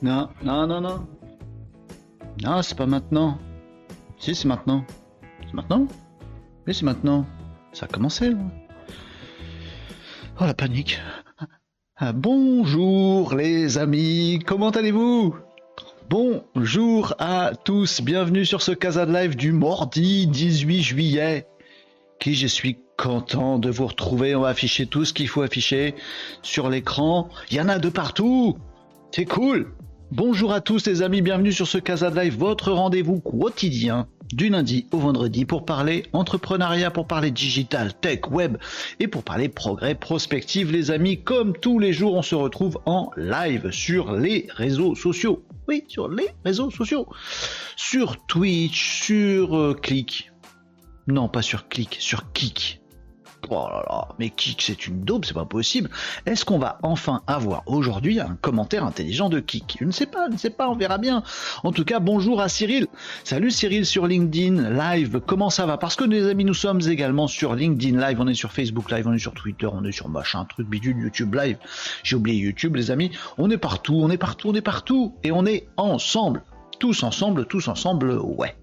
[0.00, 1.08] Non, non, non, non.
[2.40, 3.36] Non, c'est pas maintenant.
[4.18, 4.84] Si, c'est maintenant.
[5.44, 5.88] C'est maintenant?
[6.66, 7.26] Oui, c'est maintenant.
[7.72, 8.38] Ça a commencé, là.
[10.40, 11.00] Oh, la panique.
[11.96, 14.38] Ah, bonjour, les amis.
[14.46, 15.34] Comment allez-vous?
[16.08, 18.00] Bonjour à tous.
[18.00, 21.48] Bienvenue sur ce Casa de Live du mardi 18 juillet.
[22.20, 24.36] Qui je suis content de vous retrouver.
[24.36, 25.96] On va afficher tout ce qu'il faut afficher
[26.42, 27.28] sur l'écran.
[27.50, 28.56] Il y en a de partout.
[29.10, 29.72] C'est cool.
[30.10, 34.86] Bonjour à tous les amis, bienvenue sur ce Casa Live, votre rendez-vous quotidien du lundi
[34.90, 38.56] au vendredi pour parler entrepreneuriat, pour parler digital, tech, web
[39.00, 41.22] et pour parler progrès, prospective les amis.
[41.22, 45.44] Comme tous les jours, on se retrouve en live sur les réseaux sociaux.
[45.68, 47.06] Oui, sur les réseaux sociaux.
[47.76, 50.32] Sur Twitch, sur euh, Click.
[51.06, 52.77] Non, pas sur Click, sur Kik.
[53.50, 55.88] Oh là là, mais Kik, c'est une daube, c'est pas possible.
[56.26, 59.78] Est-ce qu'on va enfin avoir aujourd'hui un commentaire intelligent de Kik?
[59.80, 61.22] Je ne sais pas, je ne sais pas, on verra bien.
[61.64, 62.88] En tout cas, bonjour à Cyril.
[63.24, 65.78] Salut Cyril sur LinkedIn Live, comment ça va?
[65.78, 69.06] Parce que les amis, nous sommes également sur LinkedIn Live, on est sur Facebook Live,
[69.08, 71.58] on est sur Twitter, on est sur machin, truc bidule, YouTube Live.
[72.02, 73.12] J'ai oublié YouTube, les amis.
[73.38, 75.14] On est partout, on est partout, on est partout.
[75.22, 76.42] Et on est ensemble.
[76.78, 78.54] Tous ensemble, tous ensemble, ouais.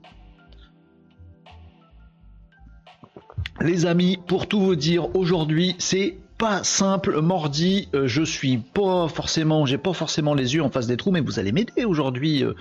[3.62, 9.08] Les amis, pour tout vous dire, aujourd'hui, c'est pas simple, mordi, euh, je suis pas
[9.08, 12.44] forcément, j'ai pas forcément les yeux en face des trous, mais vous allez m'aider aujourd'hui
[12.44, 12.54] euh,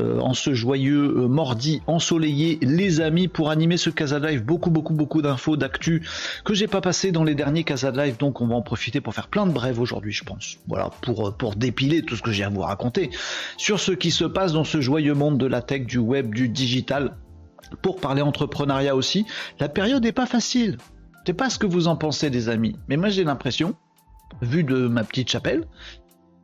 [0.00, 4.94] euh, en ce joyeux mordi ensoleillé, les amis, pour animer ce Casa Live, beaucoup, beaucoup,
[4.94, 6.02] beaucoup d'infos, d'actu
[6.44, 9.14] que j'ai pas passé dans les derniers Casa Live, donc on va en profiter pour
[9.14, 10.58] faire plein de brèves aujourd'hui, je pense.
[10.66, 13.10] Voilà, pour, pour dépiler tout ce que j'ai à vous raconter
[13.56, 16.48] sur ce qui se passe dans ce joyeux monde de la tech, du web, du
[16.48, 17.14] digital,
[17.80, 19.26] pour parler entrepreneuriat aussi,
[19.60, 20.78] la période n'est pas facile.
[21.26, 22.76] C'est pas ce que vous en pensez, des amis.
[22.88, 23.74] Mais moi, j'ai l'impression,
[24.40, 25.66] vu de ma petite chapelle,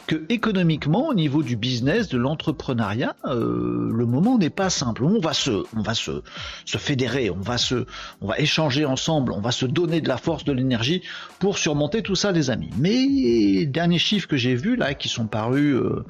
[0.08, 5.04] que économiquement, au niveau du business, de l'entrepreneuriat, euh, le moment n'est pas simple.
[5.04, 6.22] On va se, on va se,
[6.64, 7.86] se fédérer, on va se,
[8.22, 11.02] on va échanger ensemble, on va se donner de la force, de l'énergie
[11.38, 12.70] pour surmonter tout ça, les amis.
[12.78, 16.06] Mais derniers chiffres que j'ai vus là, qui sont parus euh,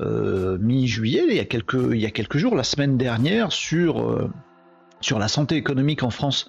[0.00, 4.30] euh, mi-juillet, il il y a quelques jours, la semaine dernière, sur
[5.00, 6.46] sur la santé économique en France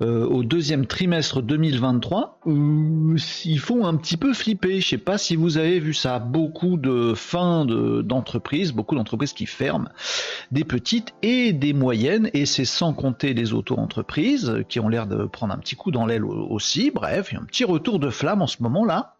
[0.00, 4.80] euh, au deuxième trimestre 2023, euh, ils font un petit peu flipper.
[4.80, 6.18] Je sais pas si vous avez vu ça.
[6.18, 9.88] Beaucoup de fins d'entreprises, beaucoup d'entreprises qui ferment,
[10.50, 15.24] des petites et des moyennes, et c'est sans compter les auto-entreprises qui ont l'air de
[15.24, 16.90] prendre un petit coup dans l'aile aussi.
[16.90, 19.16] Bref, il y a un petit retour de flamme en ce moment-là.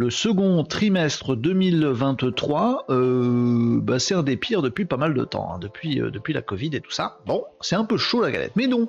[0.00, 5.52] Le second trimestre 2023, euh, bah, c'est un des pires depuis pas mal de temps,
[5.52, 7.18] hein, depuis, euh, depuis la Covid et tout ça.
[7.26, 8.88] Bon, c'est un peu chaud la galette, mais non,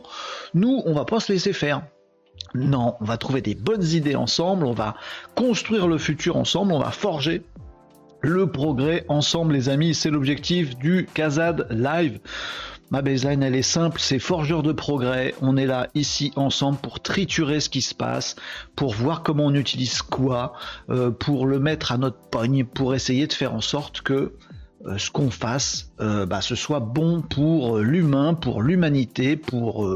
[0.54, 1.82] nous, on va pas se laisser faire.
[2.54, 4.94] Non, on va trouver des bonnes idées ensemble, on va
[5.34, 7.42] construire le futur ensemble, on va forger
[8.22, 12.20] le progrès ensemble les amis, c'est l'objectif du Kazad Live.
[12.92, 15.36] Ma baseline, elle est simple, c'est forgeur de progrès.
[15.42, 18.36] On est là, ici, ensemble, pour triturer ce qui se passe,
[18.76, 20.54] pour voir comment on utilise quoi,
[20.90, 24.34] euh, pour le mettre à notre pogne, pour essayer de faire en sorte que
[24.86, 29.88] euh, ce qu'on fasse, euh, bah, ce soit bon pour l'humain, pour l'humanité, pour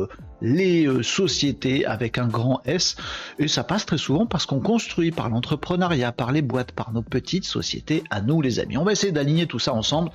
[0.42, 2.96] les sociétés avec un grand S.
[3.40, 7.02] Et ça passe très souvent parce qu'on construit par l'entrepreneuriat, par les boîtes, par nos
[7.02, 8.78] petites sociétés à nous les amis.
[8.78, 10.12] On va essayer d'aligner tout ça ensemble.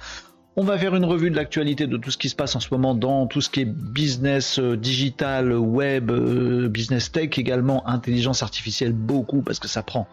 [0.60, 2.66] On va faire une revue de l'actualité de tout ce qui se passe en ce
[2.72, 8.43] moment dans tout ce qui est business euh, digital, web, euh, business tech également, intelligence
[8.43, 10.08] artificielle beaucoup parce que ça prend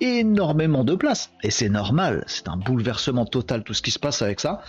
[0.00, 4.22] énormément de place et c'est normal, c'est un bouleversement total tout ce qui se passe
[4.22, 4.60] avec ça.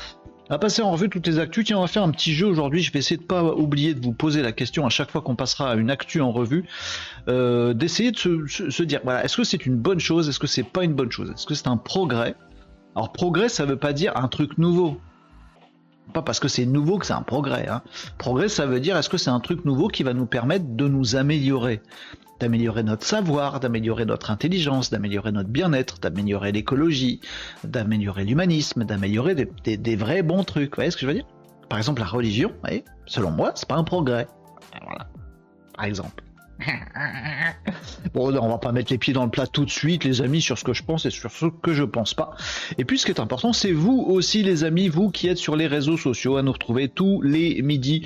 [0.50, 1.66] On va passer en revue toutes les actus.
[1.66, 2.84] Tiens, on va faire un petit jeu aujourd'hui.
[2.84, 5.36] Je vais essayer de pas oublier de vous poser la question à chaque fois qu'on
[5.36, 6.66] passera à une actu en revue,
[7.28, 10.46] euh, d'essayer de se, se, dire voilà, est-ce que c'est une bonne chose, est-ce que
[10.46, 12.36] c'est pas une bonne chose, est-ce que c'est un progrès?
[12.98, 15.00] Alors progrès, ça veut pas dire un truc nouveau.
[16.14, 17.68] Pas parce que c'est nouveau que c'est un progrès.
[17.68, 17.84] Hein.
[18.18, 20.88] Progrès, ça veut dire est-ce que c'est un truc nouveau qui va nous permettre de
[20.88, 21.84] nous améliorer?
[22.40, 27.22] D'améliorer notre savoir, d'améliorer notre intelligence, d'améliorer notre bien-être, d'améliorer l'écologie,
[27.64, 30.72] d'améliorer l'humanisme, d'améliorer des, vrais bons trucs.
[30.72, 31.28] Vous voyez ce que je veux dire?
[31.70, 32.52] Par exemple, la religion,
[33.06, 34.28] selon moi, c'est pas un progrès.
[34.82, 35.08] Voilà.
[35.76, 36.24] Par exemple.
[38.14, 40.42] bon, on va pas mettre les pieds dans le plat tout de suite, les amis,
[40.42, 42.36] sur ce que je pense et sur ce que je pense pas.
[42.78, 45.56] Et puis, ce qui est important, c'est vous aussi, les amis, vous qui êtes sur
[45.56, 48.04] les réseaux sociaux, à nous retrouver tous les midis.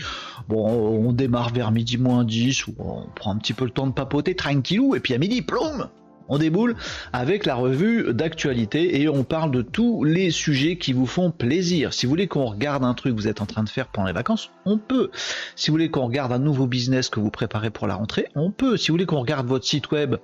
[0.50, 3.88] Bon, on démarre vers midi moins 10, ou on prend un petit peu le temps
[3.88, 5.88] de papoter tranquillou, et puis à midi, plomb
[6.32, 6.76] on déboule
[7.12, 11.94] avec la revue d'actualité et on parle de tous les sujets qui vous font plaisir.
[11.94, 14.08] Si vous voulez qu'on regarde un truc que vous êtes en train de faire pendant
[14.08, 15.12] les vacances, on peut.
[15.58, 18.50] Si vous voulez qu'on regarde un nouveau business que vous préparez pour la rentrée, on
[18.50, 18.78] peut.
[18.78, 20.16] Si vous voulez qu'on regarde votre site web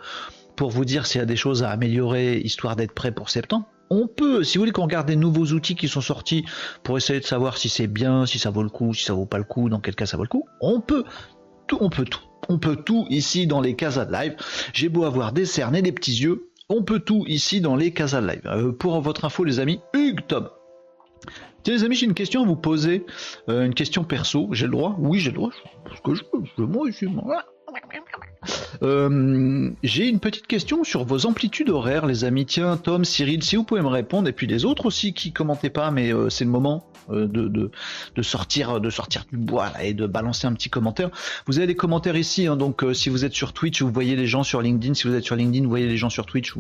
[0.56, 3.68] pour vous dire s'il y a des choses à améliorer histoire d'être prêt pour septembre,
[3.90, 6.44] On peut, si vous voulez qu'on regarde des nouveaux outils qui sont sortis
[6.84, 9.26] pour essayer de savoir si c'est bien, si ça vaut le coup, si ça vaut
[9.26, 11.06] pas le coup, dans quel cas ça vaut le coup, on peut.
[11.68, 12.27] Tout, on peut tout.
[12.50, 14.36] On peut tout ici dans les casas de live.
[14.74, 17.92] J'ai beau avoir des cernes et des petits yeux, on peut tout ici dans les
[17.92, 18.42] casas de live.
[18.46, 20.50] Euh, pour votre info, les amis, Hugues Tom.
[21.64, 23.06] Tiens, les amis, j'ai une question à vous poser.
[23.50, 24.50] Euh, une question perso.
[24.52, 24.96] J'ai le droit?
[25.00, 25.52] Oui, j'ai le droit.
[25.86, 26.24] Parce que je
[26.58, 26.64] je.
[28.84, 32.46] Euh, j'ai une petite question sur vos amplitudes horaires, les amis.
[32.46, 35.70] Tiens, Tom, Cyril, si vous pouvez me répondre, et puis les autres aussi qui commentaient
[35.70, 37.72] pas, mais euh, c'est le moment euh, de,
[38.22, 41.10] sortir, du bois et de balancer un petit commentaire.
[41.46, 44.28] Vous avez des commentaires ici, hein, donc si vous êtes sur Twitch, vous voyez les
[44.28, 44.94] gens sur LinkedIn.
[44.94, 46.54] Si vous êtes sur LinkedIn, vous voyez les gens sur Twitch.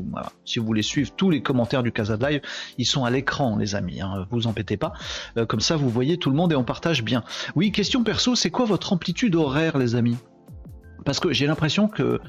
[0.45, 2.41] Si vous voulez suivre tous les commentaires du Casa Live,
[2.77, 4.01] ils sont à l'écran, les amis.
[4.01, 4.93] Hein, vous embêtez pas.
[5.47, 7.23] comme ça, vous voyez tout le monde et on partage bien.
[7.55, 10.17] Oui, question perso, c'est quoi votre amplitude horaire, les amis?
[11.05, 12.19] Parce que j'ai l'impression que,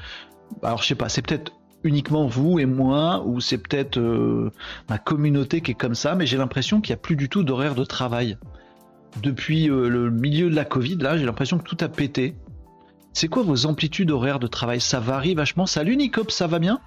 [0.62, 1.52] alors je sais pas, c'est peut-être
[1.84, 4.50] uniquement vous et moi, ou c'est peut-être euh,
[4.88, 7.44] ma communauté qui est comme ça, mais j'ai l'impression qu'il n'y a plus du tout
[7.44, 8.36] d'horaire de travail.
[9.22, 12.36] Depuis euh, le milieu de la Covid, là, j'ai l'impression que tout a pété.
[13.12, 14.80] C'est quoi vos amplitudes horaires de travail?
[14.80, 15.66] Ça varie vachement.
[15.66, 16.80] Salut Nicop, ça va bien?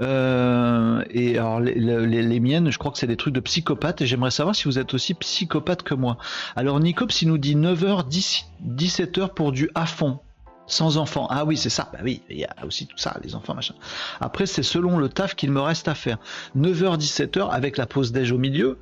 [0.00, 4.30] Euh, et alors les, miennes, je crois que c'est des trucs de psychopathe et j'aimerais
[4.30, 6.18] savoir si vous êtes aussi psychopathe que moi.
[6.54, 10.20] Alors Nicops, il nous dit 9h, 17h pour du à fond.
[10.66, 11.26] Sans enfants.
[11.30, 11.88] Ah oui, c'est ça.
[11.92, 13.74] Bah oui, il y a aussi tout ça, les enfants, machin.
[14.20, 16.18] Après, c'est selon le taf qu'il me reste à faire.
[16.56, 18.78] 9h, 17h avec la pause déj au milieu.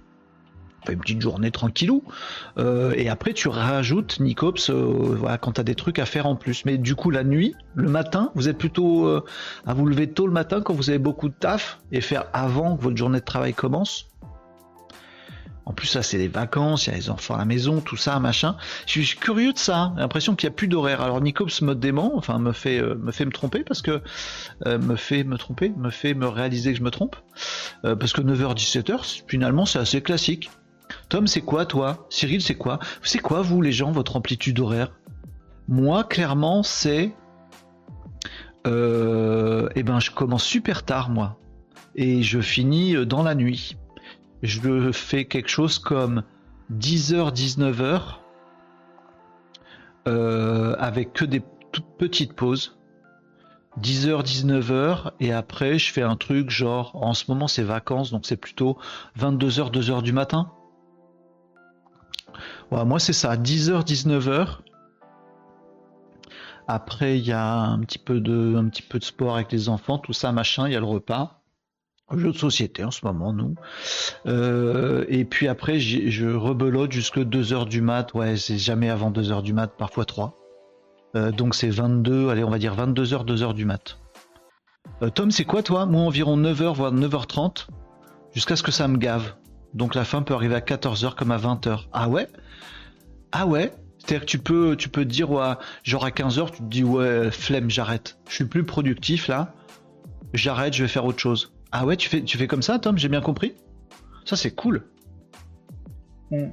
[0.88, 2.02] Une petite journée tranquillou.
[2.58, 6.26] Euh, et après, tu rajoutes, Nicops, euh, voilà, quand tu as des trucs à faire
[6.26, 6.66] en plus.
[6.66, 9.24] Mais du coup, la nuit, le matin, vous êtes plutôt euh,
[9.66, 12.76] à vous lever tôt le matin quand vous avez beaucoup de taf et faire avant
[12.76, 14.08] que votre journée de travail commence
[15.66, 17.96] en plus, ça, c'est les vacances, il y a les enfants à la maison, tout
[17.96, 18.56] ça, machin.
[18.86, 19.92] Je suis curieux de ça.
[19.94, 21.00] J'ai l'impression qu'il n'y a plus d'horaire.
[21.00, 24.02] Alors, Nicops me dément, enfin, me fait, euh, me fait me tromper parce que,
[24.66, 27.16] euh, me fait me tromper, me fait me réaliser que je me trompe.
[27.84, 30.50] Euh, parce que 9h-17h, finalement, c'est assez classique.
[31.08, 32.06] Tom, c'est quoi, toi?
[32.10, 32.78] Cyril, c'est quoi?
[33.02, 34.92] C'est quoi, vous, les gens, votre amplitude horaire?
[35.66, 37.14] Moi, clairement, c'est.
[38.66, 41.38] eh ben, je commence super tard, moi.
[41.94, 43.76] Et je finis dans la nuit
[44.44, 46.22] je fais quelque chose comme
[46.70, 48.00] 10h, 19h,
[50.06, 52.78] euh, avec que des toutes petites pauses.
[53.80, 58.24] 10h, 19h, et après je fais un truc genre, en ce moment c'est vacances, donc
[58.24, 58.78] c'est plutôt
[59.18, 60.52] 22h, 2h du matin.
[62.70, 64.58] moi c'est ça, 10h, 19h.
[66.68, 69.68] Après il y a un petit peu de, un petit peu de sport avec les
[69.68, 71.43] enfants, tout ça, machin, il y a le repas
[72.12, 73.54] jeu de société en ce moment, nous.
[74.26, 78.12] Euh, et puis après, je rebelote jusque 2h du mat.
[78.14, 80.38] Ouais, c'est jamais avant 2h du mat, parfois 3.
[81.16, 83.98] Euh, donc c'est 22, allez, on va dire 22h, 2h du mat.
[85.02, 85.86] Euh, Tom, c'est quoi toi?
[85.86, 87.68] Moi, environ 9h, voire 9h30,
[88.32, 89.34] jusqu'à ce que ça me gave.
[89.72, 91.86] Donc la fin peut arriver à 14h comme à 20h.
[91.92, 92.28] Ah ouais?
[93.32, 93.72] Ah ouais?
[93.98, 95.28] C'est-à-dire que tu peux, te dire,
[95.82, 98.18] genre à 15h, tu te dis, ouais, flemme, j'arrête.
[98.28, 99.54] Je suis plus productif là.
[100.34, 101.53] J'arrête, je vais faire autre chose.
[101.76, 103.56] Ah ouais, tu fais, tu fais comme ça, Tom, j'ai bien compris?
[104.24, 104.84] Ça, c'est cool.
[106.30, 106.44] Mm.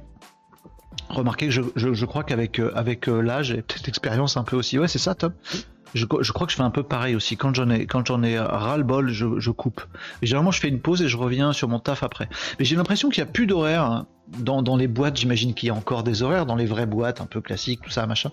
[1.10, 4.80] Remarquez que je, crois qu'avec euh, avec, euh, l'âge et peut-être l'expérience un peu aussi.
[4.80, 5.32] Ouais, c'est ça, Tom?
[5.94, 7.36] Je, crois que je fais un peu pareil aussi.
[7.36, 9.84] Quand j'en ai, quand j'en ai ras-le-bol, je, coupe.
[10.22, 12.28] généralement, je fais une pause et je reviens sur mon taf après.
[12.58, 14.04] Mais j'ai l'impression qu'il n'y a plus d'horaire.
[14.38, 17.26] Dans, les boîtes, j'imagine qu'il y a encore des horaires, dans les vraies boîtes un
[17.26, 18.30] peu classiques, tout ça, machin.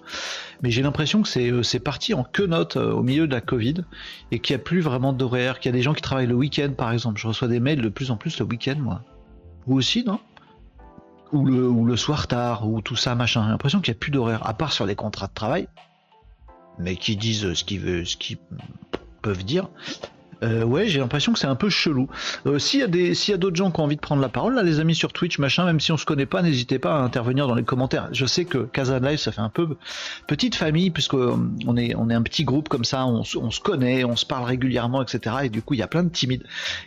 [0.61, 3.83] Mais j'ai l'impression que c'est, parti en que note euh, au milieu de la Covid
[4.31, 6.35] et qu'il n'y a plus vraiment d'horaire, qu'il y a des gens qui travaillent le
[6.35, 7.19] week-end, par exemple.
[7.19, 9.01] Je reçois des mails de plus en plus le week-end, moi.
[9.65, 10.21] Vous aussi, non?
[11.33, 13.43] Ou le, ou le soir tard, ou tout ça, machin.
[13.43, 15.67] J'ai l'impression qu'il n'y a plus d'horaire, à part sur les contrats de travail
[16.79, 18.37] mais qui disent ce qu'ils veulent, ce qu'ils
[19.21, 19.69] peuvent dire.
[20.43, 22.07] Euh, ouais, j'ai l'impression que c'est un peu chelou.
[22.45, 24.21] Euh, s'il y a des, s'il y a d'autres gens qui ont envie de prendre
[24.21, 26.79] la parole, là, les amis sur Twitch, machin, même si on se connaît pas, n'hésitez
[26.79, 28.09] pas à intervenir dans les commentaires.
[28.11, 29.77] Je sais que Casa Live, ça fait un peu
[30.27, 31.35] petite famille, puisque euh,
[31.67, 34.45] on est, on est un petit groupe comme ça, on, se connaît, on se parle
[34.45, 35.35] régulièrement, etc.
[35.43, 36.43] Et du coup, il y a plein de timides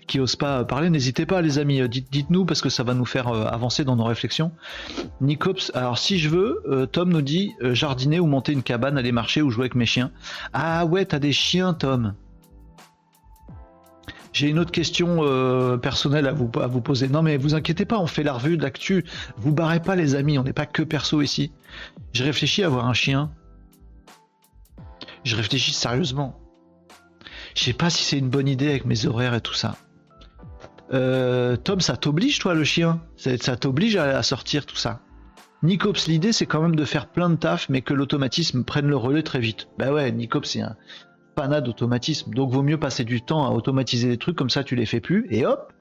[0.07, 0.91] qui osent pas parler.
[0.91, 4.05] N'hésitez pas, les amis, dites, dites-nous parce que ça va nous faire avancer dans nos
[4.05, 4.53] réflexions.
[5.21, 9.43] Nicops, alors si je veux, Tom nous dit jardiner ou monter une cabane, aller marcher
[9.43, 10.11] ou jouer avec mes chiens.
[10.53, 12.15] Ah ouais, t'as des chiens, Tom.
[14.33, 17.09] J'ai une autre question euh, personnelle à vous, poser.
[17.09, 19.05] Non mais vous inquiétez pas, on fait la revue de l'actu.
[19.37, 21.53] Vous barrez pas les amis, on n'est pas que perso ici.
[22.13, 23.31] Je réfléchis à avoir un chien.
[25.25, 26.41] Je réfléchis sérieusement.
[27.55, 29.77] Je sais pas si c'est une bonne idée avec mes horaires et tout ça.
[30.95, 33.03] Euh, Tom, ça t'oblige toi le chien?
[33.17, 35.01] Ça t'oblige à, sortir tout ça?
[35.63, 38.97] Nicops, l'idée c'est quand même de faire plein de taf mais que l'automatisme prenne le
[38.97, 39.69] relais très vite.
[39.79, 40.77] Bah ouais, Nicops c'est un,
[41.35, 42.33] pas d'automatisme.
[42.35, 45.01] Donc vaut mieux passer du temps à automatiser les trucs comme ça tu les fais
[45.01, 45.73] plus et hop,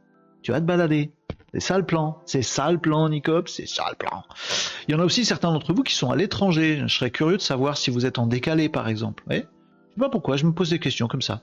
[0.42, 1.12] tu vas te balader.
[1.54, 2.20] C'est ça le plan.
[2.26, 3.50] C'est ça le plan, Nicop.
[3.50, 4.24] C'est ça le plan.
[4.88, 6.84] Il y en a aussi certains d'entre vous qui sont à l'étranger.
[6.88, 9.24] Je serais curieux de savoir si vous êtes en décalé, par exemple.
[9.30, 11.42] Je sais pas pourquoi, je me pose des questions comme ça.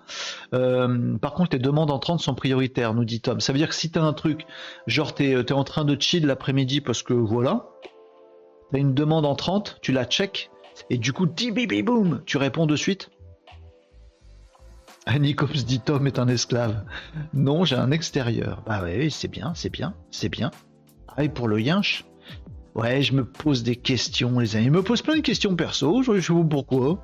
[0.54, 3.40] Euh, par contre, les demandes entrantes sont prioritaires, nous dit Tom.
[3.40, 4.46] Ça veut dire que si t'as un truc,
[4.86, 7.66] genre t'es es en train de chill l'après-midi parce que voilà,
[8.72, 10.50] t'as une demande entrante, tu la check,
[10.88, 13.10] et du coup, boum, tu réponds de suite.
[15.18, 16.84] Nicops dit Tom est un esclave.
[17.32, 18.62] Non, j'ai un extérieur.
[18.66, 20.50] Bah oui, c'est bien, c'est bien, c'est bien.
[21.16, 22.04] Ah, et pour le yinche
[22.74, 24.66] Ouais, je me pose des questions, les amis.
[24.66, 27.02] Je me pose plein de questions perso, je sais pas pourquoi.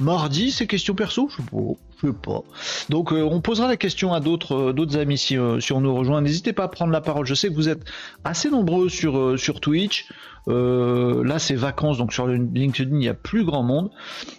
[0.00, 1.74] Mardi, c'est questions perso Je sais pas.
[2.00, 2.42] Sais pas.
[2.90, 5.80] Donc euh, on posera la question à d'autres euh, d'autres amis si, euh, si on
[5.80, 6.20] nous rejoint.
[6.20, 7.26] N'hésitez pas à prendre la parole.
[7.26, 7.84] Je sais que vous êtes
[8.22, 10.06] assez nombreux sur, sur Twitch.
[10.46, 13.90] Là, c'est vacances, donc sur LinkedIn, il n'y a plus grand monde.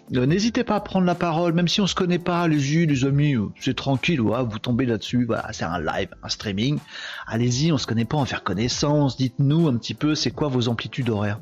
[0.09, 3.35] N'hésitez pas à prendre la parole, même si on se connaît pas, allez-y, les amis,
[3.59, 6.79] c'est tranquille, vous tombez là-dessus, voilà, c'est un live, un streaming.
[7.27, 9.17] Allez-y, on se connaît pas, on va faire connaissance.
[9.17, 11.39] Dites-nous un petit peu, c'est quoi vos amplitudes horaires?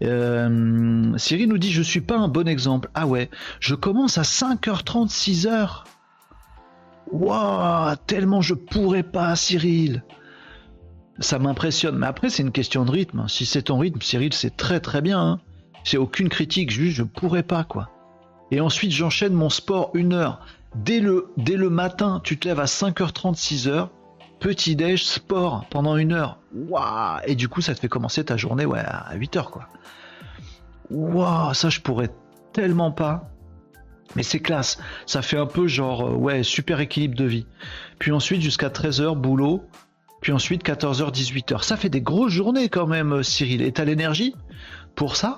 [0.00, 2.90] Cyril nous dit je suis pas un bon exemple.
[2.94, 5.84] Ah ouais, je commence à 5h30, 6h.
[7.10, 10.02] Waouh, tellement je pourrais pas, Cyril
[11.20, 11.98] ça m'impressionne.
[11.98, 13.26] Mais après, c'est une question de rythme.
[13.28, 15.20] Si c'est ton rythme, Cyril, c'est très très bien.
[15.20, 15.40] Hein.
[15.84, 17.90] C'est aucune critique, juste je pourrais pas quoi.
[18.50, 20.40] Et ensuite, j'enchaîne mon sport une heure.
[20.74, 23.88] Dès le, dès le matin, tu te lèves à 5h30, 6h,
[24.40, 26.38] petit déj, sport pendant une heure.
[26.54, 29.68] Waouh Et du coup, ça te fait commencer ta journée ouais, à 8h quoi.
[30.90, 32.10] Waouh, ça je pourrais
[32.52, 33.30] tellement pas.
[34.16, 34.78] Mais c'est classe.
[35.06, 37.46] Ça fait un peu genre, euh, ouais, super équilibre de vie.
[37.98, 39.64] Puis ensuite, jusqu'à 13h, boulot,
[40.20, 41.62] puis ensuite 14h, 18h.
[41.62, 43.62] Ça fait des grosses journées quand même, euh, Cyril.
[43.62, 44.34] Et t'as l'énergie
[44.94, 45.36] pour ça?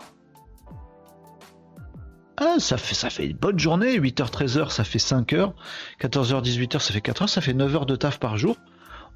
[2.37, 3.99] Ah, ça fait, ça fait une bonne journée.
[3.99, 5.53] 8h, 13h, ça fait 5h.
[6.01, 7.27] 14h, 18h, ça fait 4h.
[7.27, 8.57] Ça fait 9 h de taf par jour.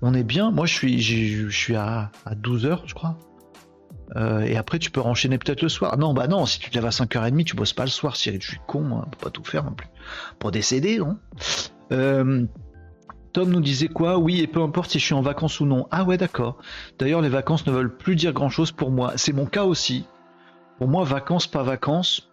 [0.02, 0.50] On est bien.
[0.50, 3.18] Moi, je suis, je suis à, 12h, je crois.
[4.16, 5.96] Euh, et après, tu peux enchaîner peut-être le soir.
[5.98, 8.42] Non, bah non, si tu te lèves à 5h30, tu bosses pas le soir, Cyril.
[8.42, 9.06] Je suis con, moi.
[9.06, 9.88] On pas tout faire non plus.
[10.38, 11.18] Pour décéder, non
[11.92, 12.46] euh,
[13.32, 14.18] Tom nous disait quoi?
[14.18, 15.88] Oui, et peu importe si je suis en vacances ou non.
[15.90, 16.58] Ah ouais, d'accord.
[16.98, 19.14] D'ailleurs, les vacances ne veulent plus dire grand-chose pour moi.
[19.16, 20.06] C'est mon cas aussi.
[20.78, 22.30] Pour moi, vacances, pas vacances,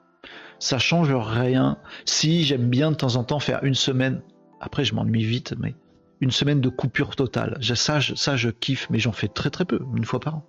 [0.59, 1.77] ça change rien.
[2.05, 4.21] Si j'aime bien de temps en temps faire une semaine,
[4.59, 5.73] après je m'ennuie vite, mais
[6.21, 7.57] une semaine de coupure totale.
[7.75, 10.47] Ça, je, kiffe, mais j'en fais très très peu, une fois par an.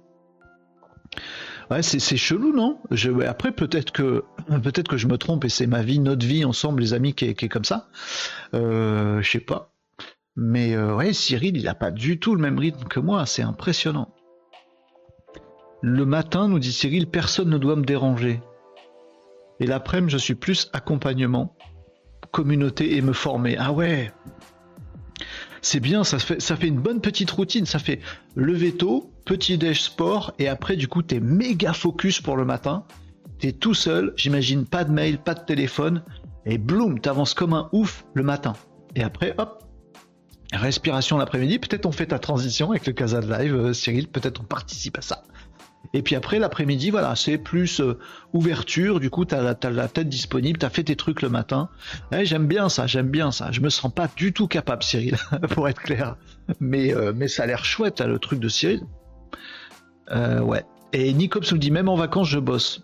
[1.71, 2.79] Ouais, c'est chelou, non?
[3.27, 4.25] Après, peut-être que
[4.63, 7.25] peut-être que je me trompe et c'est ma vie, notre vie ensemble, les amis, qui
[7.25, 7.89] est, qui est comme ça.
[8.55, 9.73] Euh, je sais pas.
[10.37, 13.43] Mais euh, ouais, Cyril, il n'a pas du tout le même rythme que moi, c'est
[13.43, 14.15] impressionnant.
[15.81, 18.43] Le matin, nous dit Cyril, personne ne doit me déranger.
[19.61, 21.57] Et l'après-midi, je suis plus accompagnement,
[22.31, 23.57] communauté et me former.
[23.59, 24.13] Ah ouais
[25.63, 27.67] C'est bien, ça fait, une bonne petite routine.
[27.67, 28.01] Ça fait
[28.35, 32.85] lever tôt, petit déj sport, et après, du coup, t'es méga focus pour le matin.
[33.39, 36.03] T'es tout seul, j'imagine pas de mail, pas de téléphone,
[36.45, 38.55] et bloum, t'avances comme un ouf le matin.
[38.97, 39.65] Et après, hop,
[40.53, 41.59] respiration l'après-midi.
[41.61, 44.09] Peut-être on fait ta transition avec le Casa de Live, euh, Cyril.
[44.09, 45.23] Peut-être on participe à ça.
[45.95, 47.99] Et puis après, l'après-midi, voilà, c'est plus euh,
[48.33, 49.01] ouverture.
[49.01, 51.69] Du coup, tu as, la tête disponible, tu as fait tes trucs le matin.
[52.23, 53.53] j'aime bien ça, j'aime bien ça.
[53.53, 55.17] Je me sens pas du tout capable, Cyril,
[55.51, 56.17] pour être clair.
[56.61, 58.83] Mais, euh, mais ça a l'air chouette, le truc de Cyril.
[60.11, 60.65] ouais.
[60.95, 62.83] Et Nicops nous dit, même en vacances, je bosse.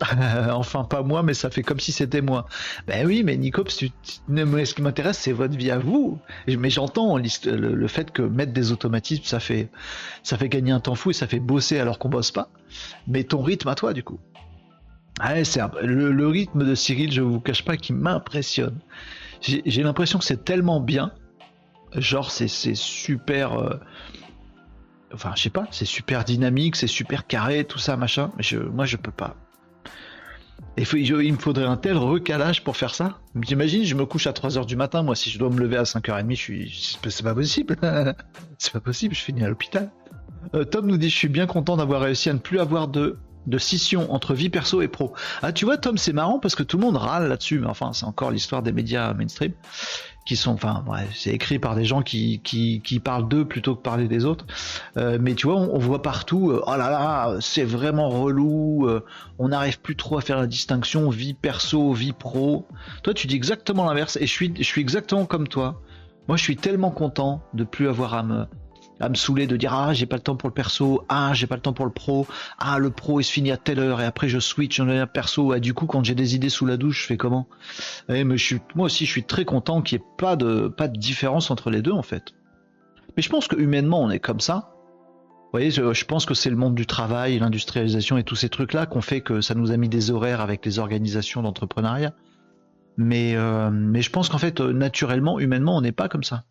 [0.50, 2.46] enfin, pas moi, mais ça fait comme si c'était moi.
[2.86, 3.90] Ben oui, mais Nicops, tu,
[4.28, 6.18] ce qui m'intéresse, c'est votre vie à vous.
[6.46, 9.68] Mais j'entends le, fait que mettre des automatismes, ça fait,
[10.48, 12.48] gagner un temps fou et ça fait bosser alors qu'on bosse pas.
[13.06, 14.18] Mais ton rythme à toi, du coup.
[15.18, 15.34] Ah,
[15.82, 18.78] le, rythme de Cyril, je vous cache pas, qui m'impressionne.
[19.42, 21.12] J'ai l'impression que c'est tellement bien.
[21.94, 23.52] Genre, c'est super.
[23.54, 23.74] Euh,
[25.12, 28.30] enfin, je sais pas, c'est super dynamique, c'est super carré, tout ça, machin.
[28.38, 29.36] Mais moi, je peux pas.
[30.76, 33.18] Et il me faudrait un tel recalage pour faire ça.
[33.42, 35.82] J'imagine, je me couche à 3h du matin, moi, si je dois me lever à
[35.82, 37.76] 5h30, je c'est pas possible.
[38.58, 39.90] c'est pas possible, je finis à l'hôpital.
[40.54, 43.18] Euh, Tom nous dit, je suis bien content d'avoir réussi à ne plus avoir de,
[43.46, 45.12] de scission entre vie perso et pro.
[45.42, 47.92] Ah, tu vois, Tom, c'est marrant parce que tout le monde râle là-dessus, mais enfin,
[47.92, 49.52] c'est encore l'histoire des médias mainstream
[50.24, 53.74] qui sont, enfin, ouais, c'est écrit par des gens qui, qui, qui parlent d'eux plutôt
[53.74, 54.46] que parler des autres.
[54.96, 59.04] Euh, mais tu vois, on, voit partout, euh, oh là là, c'est vraiment relou, euh,
[59.38, 62.66] on n'arrive plus trop à faire la distinction vie perso, vie pro.
[63.02, 65.80] Toi, tu dis exactement l'inverse, et je suis, je suis exactement comme toi.
[66.28, 68.46] Moi, je suis tellement content de plus avoir à me,
[69.00, 71.46] à me saouler de dire ah j'ai pas le temps pour le perso, ah j'ai
[71.46, 72.26] pas le temps pour le pro,
[72.58, 75.06] ah le pro il se finit à telle heure et après je switch en un
[75.06, 75.54] perso.
[75.54, 77.48] Et du coup quand j'ai des idées sous la douche, je fais comment?
[78.08, 78.36] Et eh, Moi
[78.86, 81.82] aussi je suis très content qu'il n'y ait pas de pas de différence entre les
[81.82, 82.34] deux en fait.
[83.16, 84.70] Mais je pense que humainement, on est comme ça.
[85.44, 88.86] Vous voyez, je, pense que c'est le monde du travail, l'industrialisation et tous ces trucs-là
[88.86, 92.14] qu'on fait que ça nous a mis des horaires avec les organisations d'entrepreneuriat.
[92.96, 96.44] Mais, euh, mais je pense qu'en fait, naturellement, humainement, on n'est pas comme ça.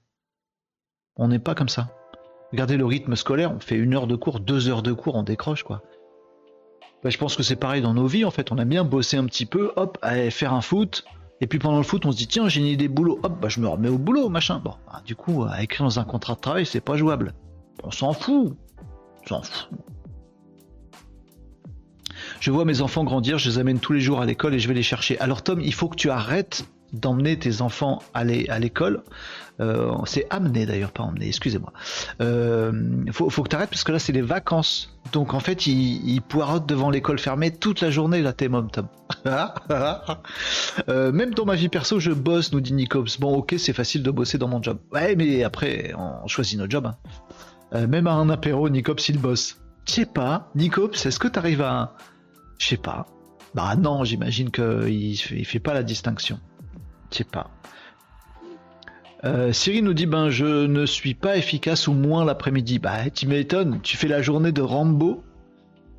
[1.16, 1.90] On n'est pas comme ça.
[2.52, 5.24] Regardez le rythme scolaire, on fait une heure de cours, deux heures de cours, on
[5.24, 5.84] décroche quoi.
[7.04, 8.52] Bah, je pense que c'est pareil dans nos vies en fait.
[8.52, 11.06] On a bien bossé un petit peu, hop, aller faire un foot,
[11.42, 13.48] et puis pendant le foot, on se dit tiens, j'ai une idée boulot, hop, bah
[13.50, 14.60] je me remets au boulot, machin.
[14.64, 17.34] Bon, bah, du coup, à écrire dans un contrat de travail, c'est pas jouable.
[17.84, 18.58] On s'en fout.
[19.24, 19.70] On s'en fout.
[22.42, 24.68] Je vois mes enfants grandir, je les amène tous les jours à l'école et je
[24.68, 25.18] vais les chercher.
[25.20, 29.04] Alors Tom, il faut que tu arrêtes d'emmener tes enfants à l'école.
[29.60, 31.74] Euh, c'est amener d'ailleurs, pas emmener, excusez-moi.
[32.22, 32.72] Euh,
[33.12, 34.98] faut, faut que tu arrêtes parce que là c'est les vacances.
[35.12, 38.88] Donc en fait, ils, poirotent devant l'école fermée toute la journée, là, t'es Tom.
[40.90, 43.20] euh, même dans ma vie perso, je bosse, nous dit Nicops.
[43.20, 44.78] Bon, ok, c'est facile de bosser dans mon job.
[44.92, 46.86] Ouais, mais après, on choisit notre job.
[46.86, 46.96] Hein.
[47.74, 49.58] Euh, même à un apéro, Nicops, il bosse.
[49.88, 51.96] Je sais pas, Nicops, est-ce que tu arrives à...
[52.60, 53.08] Je sais pas.
[53.56, 56.40] Bah non, j'imagine qu'il il fait pas la distinction.
[57.12, 57.50] Je sais pas.
[59.26, 62.80] Euh, Cyril nous dit ben je ne suis pas efficace ou moins l'après-midi.
[62.80, 65.24] Bah tu m'étonnes, tu fais la journée de Rambo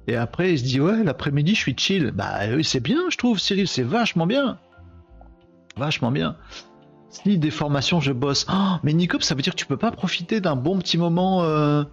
[0.06, 2.12] et après il se dit ouais l'après-midi je suis chill.
[2.12, 4.58] Bah oui c'est bien je trouve Cyril, c'est vachement bien.
[5.76, 6.36] Vachement bien.
[7.10, 8.46] Si des formations je bosse.
[8.50, 11.42] Oh, mais Nicop ça veut dire que tu peux pas profiter d'un bon petit moment,
[11.42, 11.84] euh,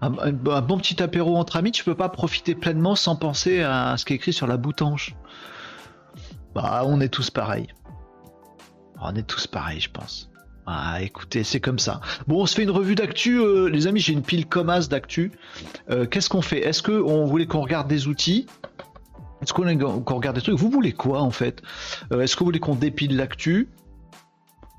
[0.00, 4.04] un, bon petit apéro entre amis, tu peux pas profiter pleinement sans penser à ce
[4.04, 5.14] qui est écrit sur la boutanche.
[6.56, 7.68] Bah on est tous pareils.
[9.02, 10.30] On est tous pareils, je pense.
[10.66, 12.00] Ah, écoutez, c'est comme ça.
[12.28, 14.00] Bon, on se fait une revue d'actu, euh, les amis.
[14.00, 15.32] J'ai une pile comme as d'actu.
[15.90, 16.60] Euh, qu'est-ce qu'on fait?
[16.60, 18.46] Est-ce qu'on voulait qu'on regarde des outils?
[19.42, 20.58] Est-ce qu'on regarde des trucs?
[20.58, 21.62] Vous voulez quoi en fait?
[22.12, 23.68] Euh, Est-ce que vous voulez qu'on dépile l'actu?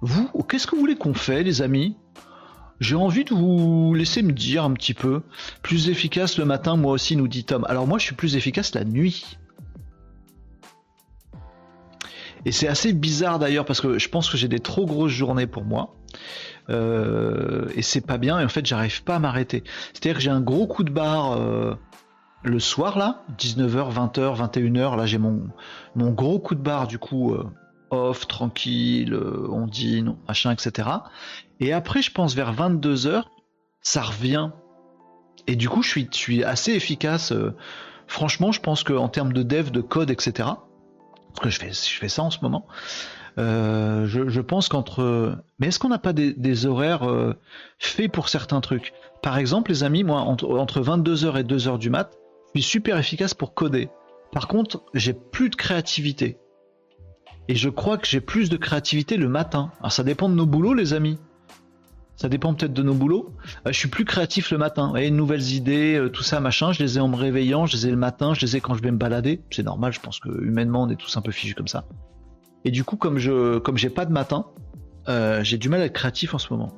[0.02, 1.98] Vous, qu'est-ce que vous voulez qu'on fait, les amis?
[2.80, 5.22] J'ai envie de vous laisser me dire un petit peu.
[5.62, 7.66] Plus efficace le matin, moi aussi, nous dit Tom.
[7.70, 9.38] Alors moi, je suis plus efficace la nuit.
[12.45, 15.47] Et c'est assez bizarre d'ailleurs parce que je pense que j'ai des trop grosses journées
[15.47, 15.95] pour moi.
[16.69, 19.63] Euh, et c'est pas bien et en fait j'arrive pas à m'arrêter.
[19.93, 21.75] C'est-à-dire que j'ai un gros coup de barre euh,
[22.43, 25.49] le soir là, 19h, 20h, 21h, là j'ai mon,
[25.95, 27.45] mon gros coup de barre du coup euh,
[27.89, 30.89] off, tranquille, on dîne, machin, etc.
[31.60, 33.23] Et après je pense vers 22h,
[33.82, 34.51] ça revient.
[35.47, 37.34] Et du coup je suis, je suis assez efficace.
[38.08, 40.49] franchement je pense qu'en termes de dev, de code, etc
[41.34, 42.67] parce que je fais, je fais ça en ce moment.
[43.38, 45.38] Euh, je, pense qu'entre.
[45.60, 47.36] Mais est-ce qu'on n'a pas des, horaires euh,
[47.80, 48.94] faits pour certains trucs?
[49.22, 52.12] Par exemple, les amis, moi, entre, entre 22h et 2h du mat,
[52.54, 53.89] je suis super efficace pour coder.
[54.32, 56.38] Par contre, j'ai plus de créativité.
[57.48, 59.72] Et je crois que j'ai plus de créativité le matin.
[59.80, 61.17] Alors ça dépend de nos boulots, les amis.
[62.22, 63.34] Ça dépend peut-être de nos boulots.
[63.66, 64.90] Euh, je suis plus créatif le matin.
[64.90, 66.72] Voyez, nouvelles idées, euh, tout ça, machin.
[66.72, 68.76] Je les ai en me réveillant, je les ai le matin, je les ai quand
[68.76, 69.42] je vais me balader.
[69.50, 71.86] C'est normal, je pense que humainement, on est tous un peu fichus comme ça.
[72.64, 74.46] Et du coup, comme je, comme j'ai pas de matin,
[75.10, 76.72] euh, j'ai du mal à être créatif en ce moment.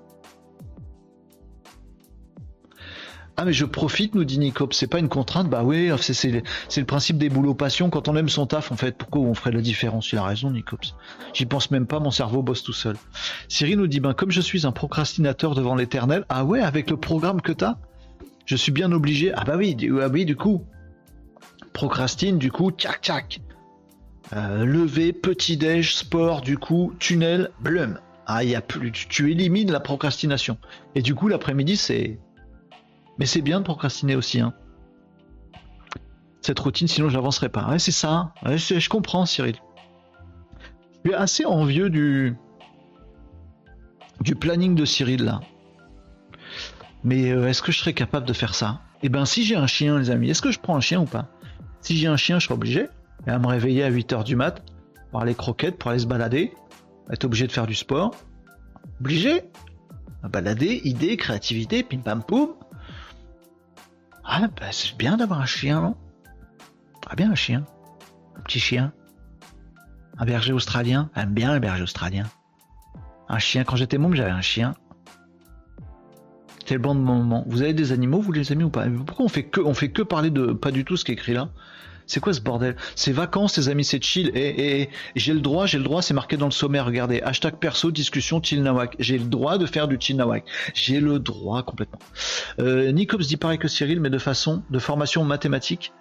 [3.36, 6.86] Ah mais je profite, nous dit Nicop, c'est pas une contrainte, bah oui, c'est le
[6.86, 9.62] principe des boulots passion, quand on aime son taf en fait, pourquoi on ferait la
[9.62, 10.12] différence?
[10.12, 10.94] Il a raison Nicops.
[11.34, 12.96] J'y pense même pas, mon cerveau bosse tout seul.
[13.48, 16.98] Cyril nous dit, ben comme je suis un procrastinateur devant l'éternel, ah ouais, avec le
[16.98, 17.78] programme que t'as,
[18.46, 20.64] je suis bien obligé, ah bah oui, du, ah oui, du coup,
[21.74, 23.42] procrastine, du coup, tchac tchac.
[24.34, 28.00] Euh, lever, petit-déj, sport, du coup, tunnel, blum.
[28.26, 30.58] Ah, y a plus, tu élimines la procrastination.
[30.96, 32.20] Et du coup, l'après-midi, c'est
[33.18, 34.40] mais c'est bien de procrastiner aussi.
[34.40, 34.54] Hein.
[36.42, 37.78] Cette routine, sinon je n'avancerai pas.
[37.80, 38.34] C'est ça.
[38.46, 39.56] je, comprends, Cyril.
[41.04, 42.36] Je suis assez envieux du,
[44.40, 45.40] planning de Cyril là.
[47.04, 48.82] Mais euh, est-ce que je serais capable de faire ça?
[49.04, 51.06] Eh bien, si j'ai un chien, les amis, est-ce que je prends un chien ou
[51.06, 51.28] pas?
[51.82, 52.88] Si j'ai un chien, je serai obligé
[53.28, 54.64] à me réveiller à 8h du mat
[55.12, 56.54] pour aller croquettes, pour aller se balader,
[57.10, 58.16] être obligé de faire du sport.
[59.02, 59.44] Obligé
[60.24, 62.54] balader, idée, créativité, pim pam poum.
[64.24, 65.96] Ah, bah, c'est bien d'avoir un chien, non?
[67.02, 67.66] Très bien, un chien.
[68.38, 68.94] Un petit chien.
[70.18, 71.10] Un berger australien.
[71.16, 72.24] J'aime bien le berger australien.
[73.28, 73.64] Un chien.
[73.64, 74.74] Quand j'étais môme, j'avais un chien.
[76.60, 77.44] C'était le bon moment.
[77.48, 78.86] Vous avez des animaux, vous les amis ou pas?
[79.06, 81.16] Pourquoi on fait que, on fait que parler de pas du tout ce qui est
[81.16, 81.50] écrit là?
[82.08, 82.76] C'est quoi ce bordel?
[82.96, 84.32] C'est vacances, les amis, c'est chill.
[84.36, 87.22] Et, j'ai le droit, j'ai le droit, c'est marqué dans le sommaire, regardez.
[87.22, 88.96] Hashtag perso, discussion, chill nawak.
[89.00, 90.46] J'ai le droit de faire du chill nawak.
[90.74, 92.00] J'ai le droit complètement.
[92.60, 95.94] Euh, Nicops dit pareil que Cyril, mais de façon, de formation mathématique.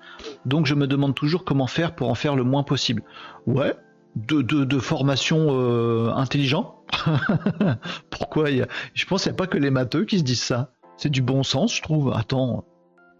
[0.46, 3.02] Donc je me demande toujours comment faire pour en faire le moins possible.
[3.46, 3.74] Ouais,
[4.16, 6.82] de, de, formation euh, intelligent,
[8.10, 8.48] Pourquoi
[8.94, 10.70] Je pense qu'il n'y a pas que les matheux qui se disent ça.
[10.96, 12.12] C'est du bon sens, je trouve.
[12.14, 12.64] Attends.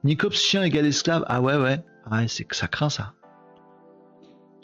[0.05, 1.25] Nicops chien égale esclave.
[1.29, 1.81] Ah ouais, ouais.
[2.11, 3.13] Ouais, c'est que ça craint ça.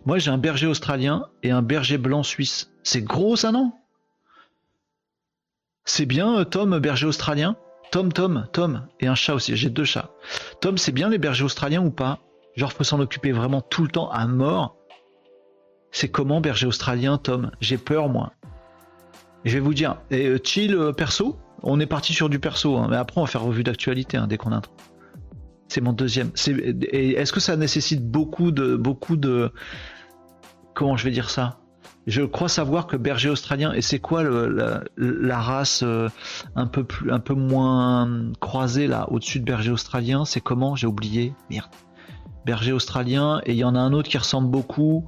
[0.07, 2.72] Moi, j'ai un berger australien et un berger blanc suisse.
[2.83, 3.72] C'est gros, ça, non?
[5.85, 7.57] C'est bien, euh, Tom, berger australien?
[7.90, 8.87] Tom, Tom, Tom.
[9.01, 9.57] Et un chat aussi.
[9.57, 10.11] J'ai deux chats.
[10.61, 12.18] Tom, c'est bien les bergers australiens ou pas?
[12.57, 14.77] Genre, faut s'en occuper vraiment tout le temps à mort.
[15.90, 17.51] C'est comment, berger australien, Tom?
[17.61, 18.33] J'ai peur, moi.
[19.44, 22.77] je vais vous dire, et euh, chill euh, perso, on est parti sur du perso,
[22.77, 24.61] hein, mais après on va faire revue d'actualité hein, dès qu'on a.
[25.68, 26.31] C'est mon deuxième.
[26.35, 29.52] Est-ce que ça nécessite beaucoup de,
[30.74, 31.59] comment je vais dire ça?
[32.07, 33.72] Je crois savoir que berger australien.
[33.74, 36.09] Et c'est quoi la, race euh,
[36.57, 40.24] un peu plus, un peu moins croisée là, au-dessus de berger australien?
[40.24, 40.74] C'est comment?
[40.74, 41.35] J'ai oublié.
[41.50, 41.68] Merde.
[42.46, 43.42] Berger australien.
[43.44, 45.07] Et il y en a un autre qui ressemble beaucoup.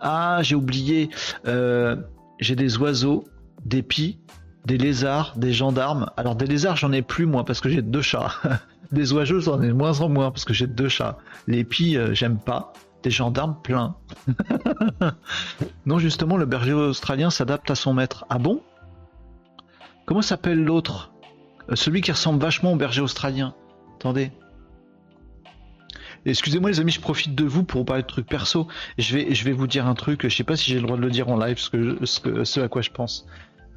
[0.00, 1.10] Ah, j'ai oublié.
[1.46, 1.96] Euh,
[2.40, 3.24] j'ai des oiseaux,
[3.66, 4.18] des pies,
[4.64, 6.10] des lézards, des gendarmes.
[6.16, 8.32] Alors des lézards, j'en ai plus moi parce que j'ai deux chats.
[8.92, 11.18] des oiseaux, j'en ai de moins en moins parce que j'ai deux chats.
[11.46, 12.72] Les pies, euh, j'aime pas.
[13.02, 13.94] Des gendarmes, plein.
[15.86, 18.24] non, justement, le berger australien s'adapte à son maître.
[18.30, 18.62] Ah bon?
[20.06, 21.12] Comment s'appelle l'autre?
[21.70, 23.54] Euh, Celui qui ressemble vachement au berger australien.
[23.96, 24.32] Attendez.
[26.24, 28.66] Excusez-moi les amis, je profite de vous pour parler de trucs perso.
[28.98, 31.10] Je vais, vous dire un truc, je sais pas si j'ai le droit de le
[31.10, 33.26] dire en live, ce, que, à quoi je pense.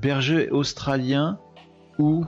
[0.02, 1.38] Berger australien
[2.00, 2.26] ou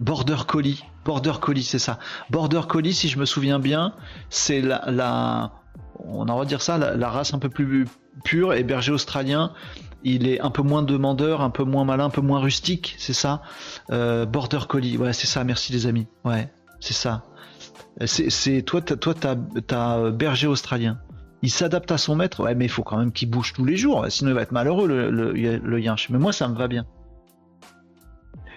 [0.00, 0.82] Border Collie?
[1.04, 1.98] Border Collie, c'est ça.
[2.30, 3.94] Border Collie, si je me souviens bien,
[4.28, 5.52] c'est la,
[5.98, 7.86] on va dire ça, la, race un peu plus
[8.24, 8.54] pure.
[8.54, 9.52] Et berger australien,
[10.04, 13.12] il est un peu moins demandeur, un peu moins malin, un peu moins rustique, c'est
[13.12, 13.42] ça.
[13.90, 15.44] Euh, Border Collie, ouais, c'est ça.
[15.44, 16.06] Merci les amis.
[16.24, 17.24] Ouais, c'est ça.
[18.04, 20.98] C'est toi, toi, t'as euh, berger australien.
[21.42, 22.42] Il s'adapte à son maître.
[22.42, 24.52] Ouais, mais il faut quand même qu'il bouge tous les jours, sinon il va être
[24.52, 26.86] malheureux le, le, Mais moi, ça me va bien.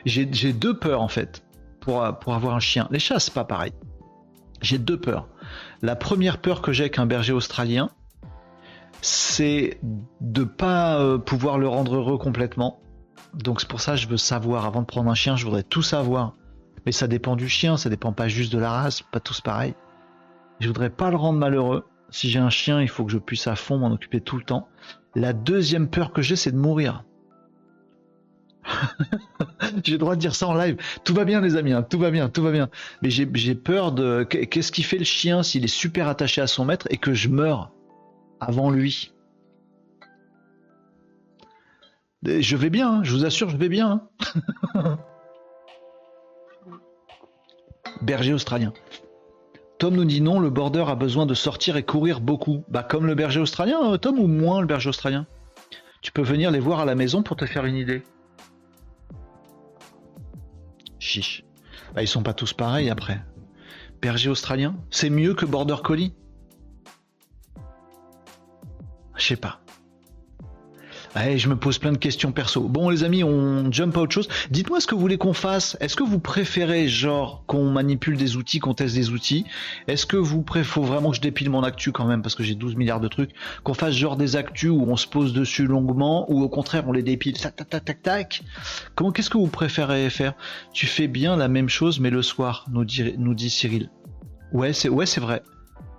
[0.05, 1.43] J'ai deux peurs en fait
[1.83, 2.87] pour, pour avoir un chien.
[2.91, 3.73] Les chats, c'est pas pareil.
[4.61, 5.27] J'ai deux peurs.
[5.81, 7.89] La première peur que j'ai avec un berger australien,
[9.01, 9.79] c'est
[10.21, 12.79] de pas euh, pouvoir le rendre heureux complètement.
[13.33, 15.63] Donc c'est pour ça que je veux savoir, avant de prendre un chien, je voudrais
[15.63, 16.35] tout savoir
[16.85, 19.73] mais ça dépend du chien, ça dépend pas juste de la race, pas tous pareil.
[20.59, 21.85] Je voudrais pas le rendre malheureux.
[22.09, 24.43] Si j'ai un chien, il faut que je puisse à fond m'en occuper tout le
[24.43, 24.67] temps.
[25.15, 27.03] La deuxième peur que j'ai, c'est de mourir.
[29.83, 30.77] j'ai le droit de dire ça en live.
[31.03, 31.83] Tout va bien, les amis, hein.
[31.83, 32.69] tout va bien, tout va bien.
[33.01, 34.23] Mais j'ai peur de.
[34.23, 37.29] Qu'est-ce qui fait le chien s'il est super attaché à son maître et que je
[37.29, 37.71] meurs
[38.39, 39.11] avant lui?
[42.25, 43.03] Je vais bien, hein.
[43.03, 44.01] je vous assure, je vais bien.
[44.75, 44.97] Hein.
[48.01, 48.73] berger australien.
[49.79, 52.63] Tom nous dit non, le border a besoin de sortir et courir beaucoup.
[52.69, 55.25] Bah comme le berger australien, euh, Tom, ou moins le berger australien?
[56.01, 58.03] Tu peux venir les voir à la maison pour te faire une idée.
[61.03, 61.43] Chiche.
[61.93, 63.21] Bah ils sont pas tous pareils après.
[64.01, 66.15] Berger australien, c'est mieux que border collie?
[69.17, 69.62] Je sais pas
[71.15, 72.61] je me pose plein de questions perso.
[72.61, 74.27] Bon, les amis, on jump à autre chose.
[74.49, 75.77] Dites-moi ce que vous voulez qu'on fasse.
[75.79, 79.45] Est-ce que vous préférez, genre, qu'on manipule des outils, qu'on teste des outils?
[79.87, 82.43] Est-ce que vous préférez, faut vraiment que je dépile mon actu quand même, parce que
[82.43, 83.31] j'ai 12 milliards de trucs,
[83.63, 86.91] qu'on fasse genre des actus où on se pose dessus longuement, ou au contraire, on
[86.91, 88.43] les dépile, tac, tac, tac, tac, tac
[88.95, 90.33] Comment, qu'est-ce que vous préférez faire?
[90.73, 93.89] Tu fais bien la même chose, mais le soir, nous dit, nous dit Cyril.
[94.51, 95.43] Ouais, c'est, ouais, vrai.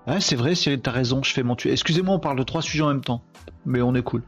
[0.06, 1.72] Ouais, c'est vrai, Cyril, t'as raison, je fais mon tunnel.
[1.74, 3.24] Excusez-moi, on parle de trois sujets en même temps.
[3.66, 4.22] Mais on est cool.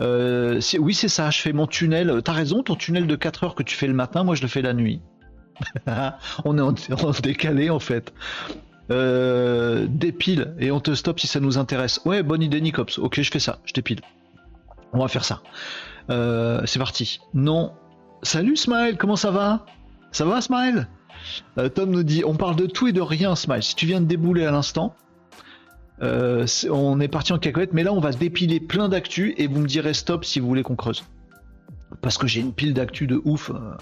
[0.00, 2.22] Euh, oui, c'est ça, je fais mon tunnel.
[2.24, 4.48] T'as raison, ton tunnel de 4 heures que tu fais le matin, moi je le
[4.48, 5.00] fais la nuit.
[6.44, 8.14] on est en, décalé en fait.
[8.90, 12.00] Euh, dépile et on te stoppe si ça nous intéresse.
[12.04, 12.98] Ouais, bonne idée, Nicops.
[12.98, 14.00] Ok, je fais ça, je dépile.
[14.92, 15.42] On va faire ça.
[16.08, 17.20] Euh, c'est parti.
[17.34, 17.72] Non.
[18.22, 19.66] Salut Smile, comment ça va?
[20.12, 20.88] Ça va Smile?
[21.74, 23.62] Tom nous dit on parle de tout et de rien Smile.
[23.62, 24.96] Si tu viens de débouler à l'instant,
[26.02, 29.60] euh, on est parti en cacahuète, mais là on va dépiler plein d'actu et vous
[29.60, 31.04] me direz stop si vous voulez qu'on creuse.
[32.00, 33.74] Parce que j'ai une pile d'actu de ouf, euh,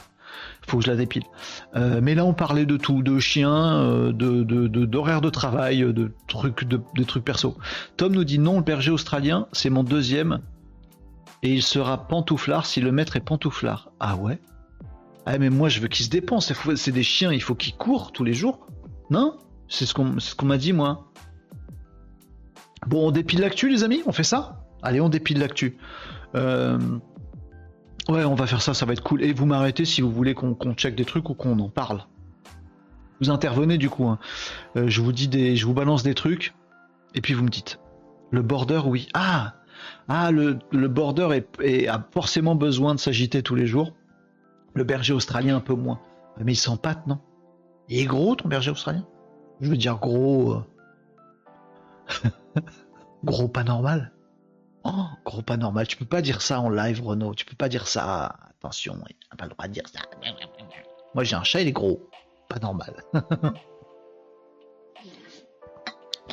[0.67, 1.23] faut que je la dépile.
[1.77, 6.65] Euh, mais là on parlait de tout, de chiens, de, d'horaires de, travail, de trucs,
[6.65, 7.57] de, trucs perso.
[7.97, 10.41] Tom nous dit non, le berger australien, c'est mon deuxième.
[11.45, 13.93] Et il sera pantouflard si le maître est pantouflard.
[14.01, 14.41] Ah ouais?
[15.25, 18.11] Ah mais moi je veux qu'il se dépense, c'est des chiens, il faut qu'ils courent
[18.11, 18.67] tous les jours.
[19.11, 19.37] Non?
[19.69, 21.08] C'est ce qu'on m'a dit moi.
[22.89, 24.65] Bon, on dépile l'actu, les amis On fait ça?
[24.83, 25.77] Allez, on dépile l'actu.
[26.35, 26.79] Euh,
[28.09, 29.23] ouais, on va faire ça, ça va être cool.
[29.23, 32.07] Et vous m'arrêtez si vous voulez qu'on check des trucs ou qu'on en parle.
[33.21, 34.07] Vous intervenez du coup.
[34.07, 34.19] Hein.
[34.77, 36.55] Euh, je vous dis des, je vous balance des trucs
[37.15, 37.79] et puis vous me dites.
[38.31, 39.09] Le border, oui.
[39.13, 39.57] Ah,
[40.09, 41.43] Ah, le, border
[41.89, 43.93] a forcément besoin de s'agiter tous les jours.
[44.73, 46.01] Le berger australien un peu moins.
[46.43, 47.19] Mais il s'empâte, non?
[47.91, 49.07] Il est gros ton berger australien?
[49.61, 50.55] Je veux dire gros.
[50.55, 52.31] Euh.
[53.25, 54.13] gros pas normal.
[54.85, 55.87] Oh, gros pas normal.
[55.87, 57.35] Tu peux pas dire ça en live, Renaud.
[57.35, 58.37] Tu peux pas dire ça.
[58.51, 60.01] Attention, il n'a pas le droit de dire ça.
[61.15, 62.09] Moi j'ai un chat, il est gros.
[62.49, 63.03] Pas normal.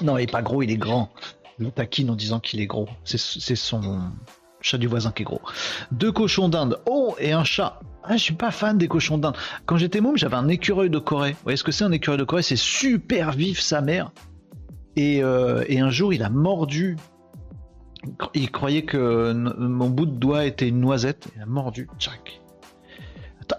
[0.02, 1.12] non, il est pas gros, il est grand.
[1.60, 2.88] Je taquine en disant qu'il est gros.
[3.04, 3.18] C'est
[3.56, 4.12] son
[4.62, 5.42] chat du voisin qui est gros.
[5.92, 6.80] Deux cochons d'Inde.
[6.88, 7.80] Oh, et un chat.
[8.04, 9.36] Ah, je suis pas fan des cochons d'Inde.
[9.66, 11.32] Quand j'étais môme, j'avais un écureuil de Corée.
[11.32, 12.44] Vous voyez ce que c'est un écureuil de Corée?
[12.44, 14.12] C'est super vif, sa mère.
[14.96, 16.98] Et, euh, et, un jour, il a mordu.
[18.34, 21.28] Il croyait que mon bout de doigt était une noisette.
[21.36, 21.90] Il a mordu.
[22.00, 22.42] Jack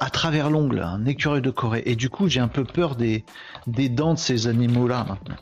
[0.01, 1.83] à travers l'ongle, un écureuil de Corée.
[1.87, 3.25] Et du coup, j'ai un peu peur des,
[3.67, 5.37] des dents de ces animaux-là maintenant.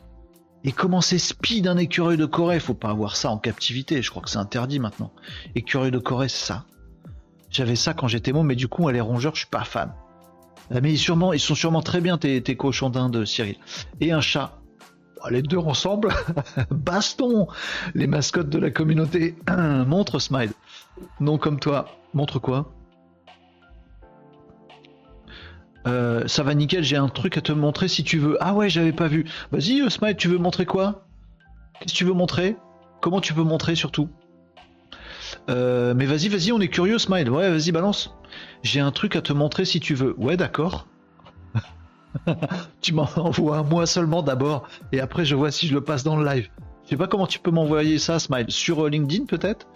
[0.63, 2.59] Et comment c'est speed un écureuil de Corée?
[2.59, 5.11] Faut pas avoir ça en captivité, je crois que c'est interdit maintenant.
[5.53, 6.65] Écureuil de Corée, c'est ça.
[7.49, 9.93] J'avais ça quand j'étais môme, mais du coup, les rongeurs, je suis pas fan.
[10.73, 13.57] Ah, mais ils, sûrement, ils sont sûrement très bien tes, tes cochons d'Inde, Cyril.
[14.01, 14.59] Et un chat.
[15.23, 16.09] Oh, les deux ensemble,
[16.71, 17.47] baston
[17.93, 19.35] Les mascottes de la communauté.
[19.87, 20.51] montre Smile.
[21.19, 21.87] Non comme toi.
[22.13, 22.71] Montre quoi?
[25.87, 28.37] Euh, ça va nickel, j'ai un truc à te montrer si tu veux.
[28.41, 29.25] Ah ouais, j'avais pas vu.
[29.51, 31.05] Vas-y, euh, Smile, tu veux montrer quoi?
[31.79, 32.55] Qu'est-ce que tu veux montrer?
[33.01, 34.09] Comment tu peux montrer surtout?
[35.49, 37.29] Euh, Mais vas-y, vas-y, on est curieux, Smile.
[37.29, 38.15] Ouais, vas-y, balance.
[38.63, 40.15] J'ai un truc à te montrer si tu veux.
[40.17, 40.87] Ouais, d'accord.
[42.81, 46.03] tu m'en envoies un moi seulement d'abord, et après je vois si je le passe
[46.03, 46.49] dans le live.
[46.85, 48.45] Je sais pas comment tu peux m'envoyer ça, Smile.
[48.49, 49.67] Sur LinkedIn peut-être?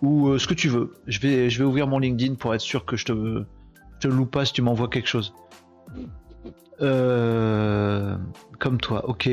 [0.00, 0.94] Ou ce que tu veux.
[1.06, 3.44] Je vais, ouvrir mon LinkedIn pour être sûr que je te,
[4.00, 5.34] je te pas si tu m'envoies quelque chose.
[6.80, 8.16] Euh,
[8.58, 9.28] comme toi, ok.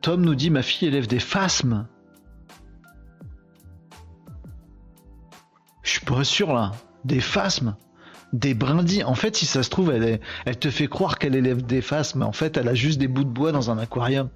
[0.00, 1.86] Tom nous dit ma fille élève des phasmes.
[5.82, 6.72] Je suis pas sûr là.
[7.04, 7.76] Des phasmes?
[8.34, 9.04] Des brindilles.
[9.04, 12.24] En fait, si ça se trouve, elle, te fait croire qu'elle élève des phasmes, mais
[12.24, 14.28] en fait, elle a juste des bouts de bois dans un aquarium.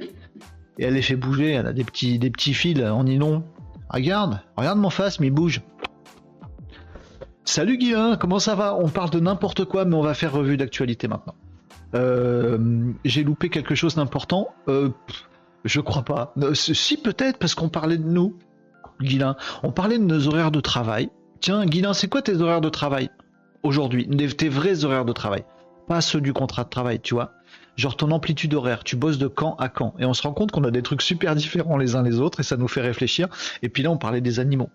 [0.00, 1.52] Et elle les fait bouger.
[1.52, 3.44] Elle a des petits, des petits fils en nylon.
[3.88, 5.62] Regarde, regarde mon phasme, il bouge.
[7.44, 8.74] Salut Guilain, comment ça va?
[8.74, 11.36] On parle de n'importe quoi, mais on va faire revue d'actualité maintenant.
[11.94, 12.58] Euh,
[13.04, 14.88] j'ai loupé quelque chose d'important euh,
[15.64, 16.32] Je crois pas.
[16.38, 18.36] Euh, si peut-être, parce qu'on parlait de nous,
[19.00, 19.36] Guilain.
[19.62, 21.08] On parlait de nos horaires de travail.
[21.40, 23.10] Tiens, Guilain, c'est quoi tes horaires de travail?
[23.64, 25.44] Aujourd'hui Tes vrais horaires de travail
[25.88, 27.32] Pas ceux du contrat de travail, tu vois
[27.76, 29.94] genre ton amplitude horaire, tu bosses de quand à quand.
[29.98, 32.40] Et on se rend compte qu'on a des trucs super différents les uns les autres
[32.40, 33.28] et ça nous fait réfléchir.
[33.62, 34.70] Et puis là, on parlait des animaux.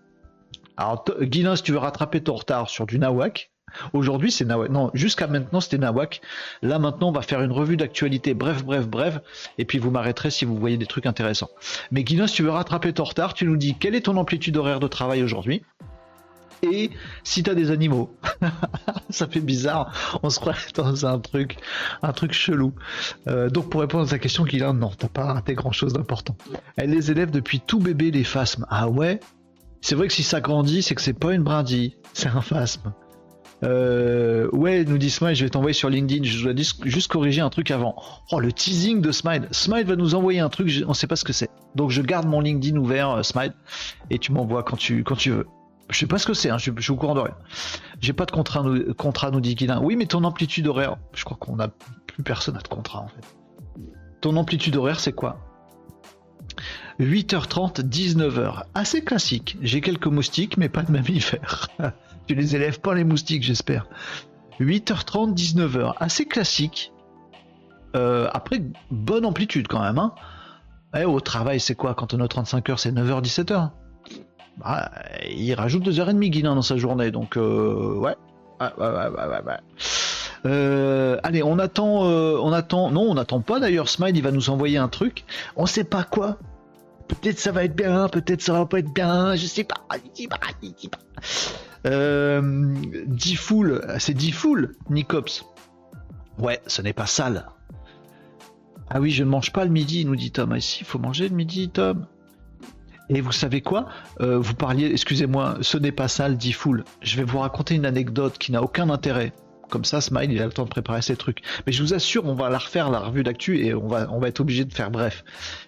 [0.78, 3.52] Alors, Guilin, si tu veux rattraper ton retard sur du Nawak,
[3.92, 4.70] aujourd'hui c'est Nawak.
[4.70, 6.22] Non, jusqu'à maintenant c'était Nawak.
[6.62, 9.20] Là maintenant, on va faire une revue d'actualité, bref, bref, bref,
[9.58, 11.50] et puis vous m'arrêterez si vous voyez des trucs intéressants.
[11.92, 14.56] Mais Guilin, si tu veux rattraper ton retard, tu nous dis quelle est ton amplitude
[14.56, 15.64] horaire de travail aujourd'hui?
[16.64, 16.90] Et
[17.24, 18.16] si tu as des animaux.
[19.10, 21.58] ça fait bizarre, on se croit dans un truc,
[22.02, 22.74] un truc chelou.
[23.28, 26.36] Euh, donc pour répondre à ta question, Guilin, non, t'as pas raté grand chose d'important.
[26.78, 28.66] Elle les élève depuis tout bébé les phasmes.
[28.70, 29.20] Ah ouais?
[29.82, 32.94] C'est vrai que si ça grandit, c'est que c'est pas une brindille, c'est un phasme.
[33.64, 36.24] Euh, ouais, nous dit Smile, je vais t'envoyer sur LinkedIn.
[36.24, 36.54] Je dois
[36.86, 37.96] juste corriger un truc avant.
[38.32, 39.48] Oh, le teasing de Smile.
[39.52, 41.50] Smile va nous envoyer un truc, on sait pas ce que c'est.
[41.76, 43.54] Donc je garde mon LinkedIn ouvert, euh, Smile,
[44.10, 45.46] et tu m'envoies quand tu veux.
[45.90, 47.36] Je sais pas ce que c'est, hein, je, suis au courant de rien.
[48.00, 49.82] J'ai pas de contrat, nous, contrat, nous dit Guilin.
[49.82, 53.08] Oui, mais ton amplitude horaire, je crois qu'on a plus personne à de contrat en
[53.08, 53.36] fait.
[54.22, 55.40] Ton amplitude horaire, c'est quoi?
[57.00, 58.64] 8h30, 19h.
[58.76, 59.58] Assez classique.
[59.62, 61.70] J'ai quelques moustiques, mais pas de mammifères.
[62.28, 63.88] tu les élèves pas les moustiques, j'espère.
[64.60, 65.94] 8h30, 19h.
[66.00, 66.92] Assez classique.
[67.96, 69.98] Euh, après, bonne amplitude quand même.
[69.98, 70.14] Hein.
[70.96, 73.72] Eh, au travail, c'est quoi Quand on a 35 h c'est 9h, 17h.
[74.60, 74.92] Bah,
[75.30, 78.16] il rajoute 2h30 Guilin dans sa journée, donc euh, ouais.
[80.46, 82.92] Euh, allez, on attend, on attend.
[82.92, 83.88] Non, on n'attend pas d'ailleurs.
[83.90, 85.26] Smile, il va nous envoyer un truc.
[85.56, 86.38] On sait pas quoi
[87.10, 89.82] peut-être ça va être bien, peut-être ça va pas être bien, je sais pas,
[90.14, 91.00] sais pas, je sais pas.
[91.90, 92.76] Euh,
[93.08, 95.44] Diffoul, Nicops.
[96.38, 97.50] Ouais, ce n'est pas sale.
[98.90, 100.56] Ah oui, je ne mange pas le midi, nous dit Tom.
[100.56, 102.06] Ici, ah, il faut manger le midi, Tom.
[103.10, 103.88] Et vous savez quoi
[104.22, 106.56] euh, Vous parliez, excusez-moi, ce n'est pas sale, dit
[107.02, 109.34] Je vais vous raconter une anecdote qui n'a aucun intérêt.
[109.70, 111.42] Comme ça, Smile, il a le temps de préparer ses trucs.
[111.66, 114.20] Mais je vous assure, on va la refaire, la revue d'actu, et on va, on
[114.20, 115.24] va être obligé de faire bref.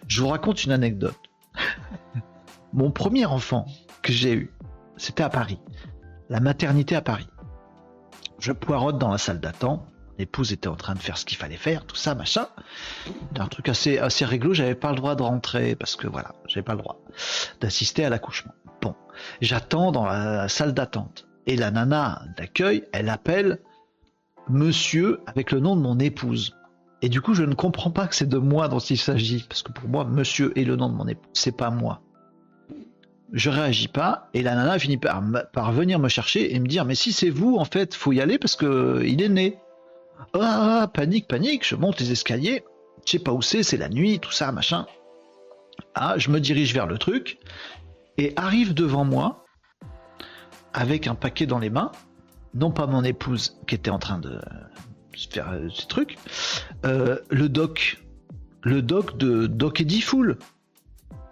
[0.08, 1.18] Je vous raconte une anecdote.
[2.74, 3.66] Mon premier enfant
[4.02, 4.54] que j'ai eu,
[4.98, 5.60] c'était à Paris.
[6.30, 7.28] La maternité à Paris.
[8.40, 9.86] Je poirote dans la salle d'attente.
[10.22, 12.48] Épouse était en train de faire ce qu'il fallait faire, tout ça, machin.
[13.38, 16.64] Un truc assez, assez réglo, j'avais pas le droit de rentrer parce que voilà, j'avais
[16.64, 17.02] pas le droit
[17.60, 18.54] d'assister à l'accouchement.
[18.82, 18.96] Bon,
[19.42, 21.28] j'attends dans la salle d'attente.
[21.48, 23.60] Et la nana d'accueil, elle appelle
[24.48, 26.56] monsieur avec le nom de mon épouse.
[27.02, 29.64] Et du coup, je ne comprends pas que c'est de moi dont il s'agit, parce
[29.64, 32.02] que pour moi, monsieur est le nom de mon épouse, c'est pas moi.
[33.34, 36.86] Je réagis pas, et la nana finit par, par venir me chercher et me dire,
[36.86, 39.58] mais si c'est vous, en fait, faut y aller parce que il est né.
[40.34, 42.64] Ah, panique, panique, je monte les escaliers,
[43.06, 44.86] je sais pas où c'est, c'est la nuit, tout ça, machin.
[45.96, 47.40] Ah, je me dirige vers le truc,
[48.18, 49.46] et arrive devant moi,
[50.74, 51.92] avec un paquet dans les mains,
[52.54, 54.40] non pas mon épouse qui était en train de
[55.30, 56.18] faire euh, ces trucs,
[56.86, 58.02] euh, le doc,
[58.64, 60.38] le doc de Doc Eddie Fool.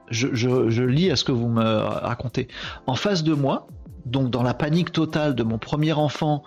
[0.09, 2.47] Je, lis à ce que vous me racontez.
[2.87, 3.67] En face de moi,
[4.09, 6.43] donc dans la panique totale de mon premier enfant,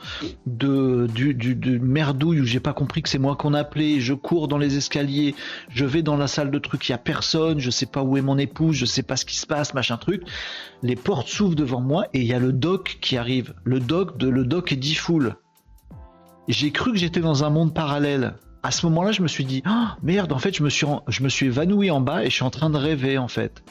[0.47, 1.09] de
[1.79, 5.35] merdouille où j'ai pas compris que c'est moi qu'on appelait, je cours dans les escaliers,
[5.69, 8.17] je vais dans la salle de trucs, il y a personne, je sais pas où
[8.17, 10.23] est mon épouse, je sais pas ce qui se passe, machin truc.
[10.83, 14.19] Les portes s'ouvrent devant moi et il y a le doc qui arrive, le doc
[14.19, 15.37] de le doc est dit full.
[16.49, 18.35] J'ai cru que j'étais dans un monde parallèle.
[18.65, 21.23] À ce moment-là, je me suis dit, oh, merde, en fait, je me suis, je
[21.23, 23.63] me suis évanoui en bas et je suis en train de rêver, en fait.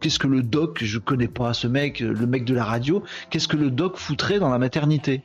[0.00, 3.48] Qu'est-ce que le doc, je connais pas ce mec, le mec de la radio, qu'est-ce
[3.48, 5.22] que le doc foutrait dans la maternité?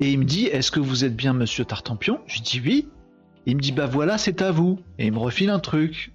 [0.00, 2.20] Et il me dit, est-ce que vous êtes bien monsieur Tartampion?
[2.26, 2.88] Je dis oui.
[3.46, 4.78] Il me dit, bah voilà, c'est à vous.
[4.98, 6.12] Et il me refile un truc.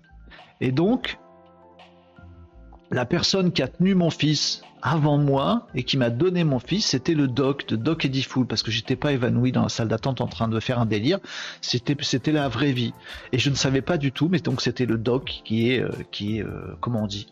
[0.60, 1.18] Et donc,
[2.92, 6.88] la personne qui a tenu mon fils avant moi et qui m'a donné mon fils,
[6.88, 9.88] c'était le doc de Doc Eddie Fool parce que j'étais pas évanoui dans la salle
[9.88, 11.20] d'attente en train de faire un délire.
[11.62, 12.94] C'était c'était la vraie vie.
[13.32, 15.92] Et je ne savais pas du tout, mais donc c'était le doc qui est euh,
[16.12, 17.28] qui est euh, comment on dit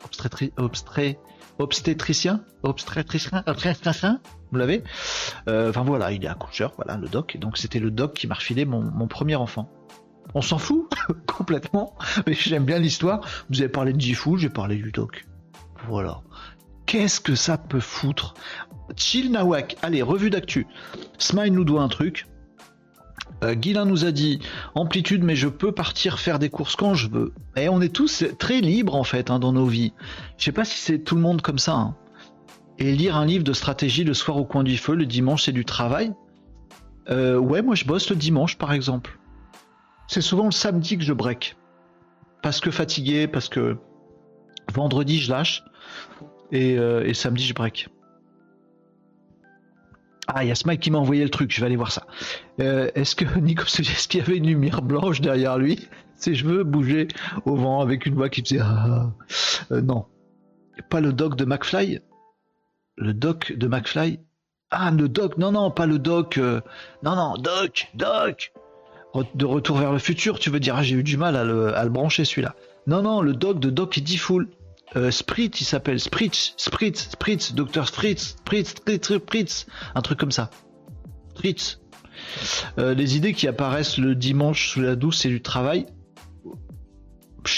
[0.57, 1.19] obstétricien?
[1.57, 4.21] Obstétricien obstétricien?
[4.51, 4.83] Vous l'avez?
[5.47, 7.37] Euh, enfin voilà il est accoucheur voilà le doc.
[7.37, 9.69] Donc c'était le doc qui m'a refilé mon, mon premier enfant.
[10.35, 10.87] On s'en fout
[11.25, 11.95] complètement
[12.27, 13.21] mais j'aime bien l'histoire.
[13.49, 15.25] Vous avez parlé de G-Fool j'ai parlé du doc
[15.87, 16.21] voilà
[16.89, 18.33] qu'est-ce que ça peut foutre?
[18.95, 20.65] Chill Nawak, allez, revue d'actu.
[21.19, 22.25] Smile nous doit un truc.
[23.43, 23.53] Euh,
[23.85, 24.39] nous a dit
[24.73, 27.31] amplitude, mais je peux partir faire des courses quand je veux.
[27.55, 29.93] Et on est tous très libres en fait hein, dans nos vies.
[30.39, 31.75] Je sais pas si c'est tout le monde comme ça.
[31.75, 31.95] Hein.
[32.79, 35.51] Et lire un livre de stratégie le soir au coin du feu, le dimanche c'est
[35.51, 36.11] du travail.
[37.11, 39.19] Euh, ouais, moi je bosse le dimanche par exemple.
[40.07, 41.55] C'est souvent le samedi que je break.
[42.41, 43.77] Parce que fatigué, parce que
[44.71, 45.63] vendredi je lâche.
[46.53, 47.89] Euh, et, samedi, je break.
[50.27, 52.05] Ah, il y a Smike qui m'a envoyé le truc, je vais aller voir ça.
[52.59, 55.87] Euh, est-ce que Nico est-ce qu'il y avait une lumière blanche derrière lui?
[56.15, 57.07] Ses cheveux bougeaient
[57.45, 59.11] au vent avec une voix qui faisait ah.
[59.71, 60.05] Euh, non.
[60.89, 62.01] Pas le doc de McFly?
[62.97, 64.19] Le doc de McFly?
[64.69, 66.37] Ah, le doc, non, non, pas le doc.
[66.37, 68.51] Non, non, doc, doc
[69.33, 71.89] De retour vers le futur, tu veux dire, ah, j'ai eu du mal à le,
[71.89, 72.53] brancher celui-là.
[72.85, 74.49] Non, non, le doc de Doc Eddie Fool.
[74.95, 79.65] Euh, Spritz, il s'appelle Spritz, Spritz, Spritz, Docteur Spritz, Spritz, Spritz, Spritz,
[79.95, 80.49] un truc comme ça.
[81.35, 81.79] Spritz.
[82.77, 85.85] Euh, les idées qui apparaissent le dimanche sous la douce, c'est du travail.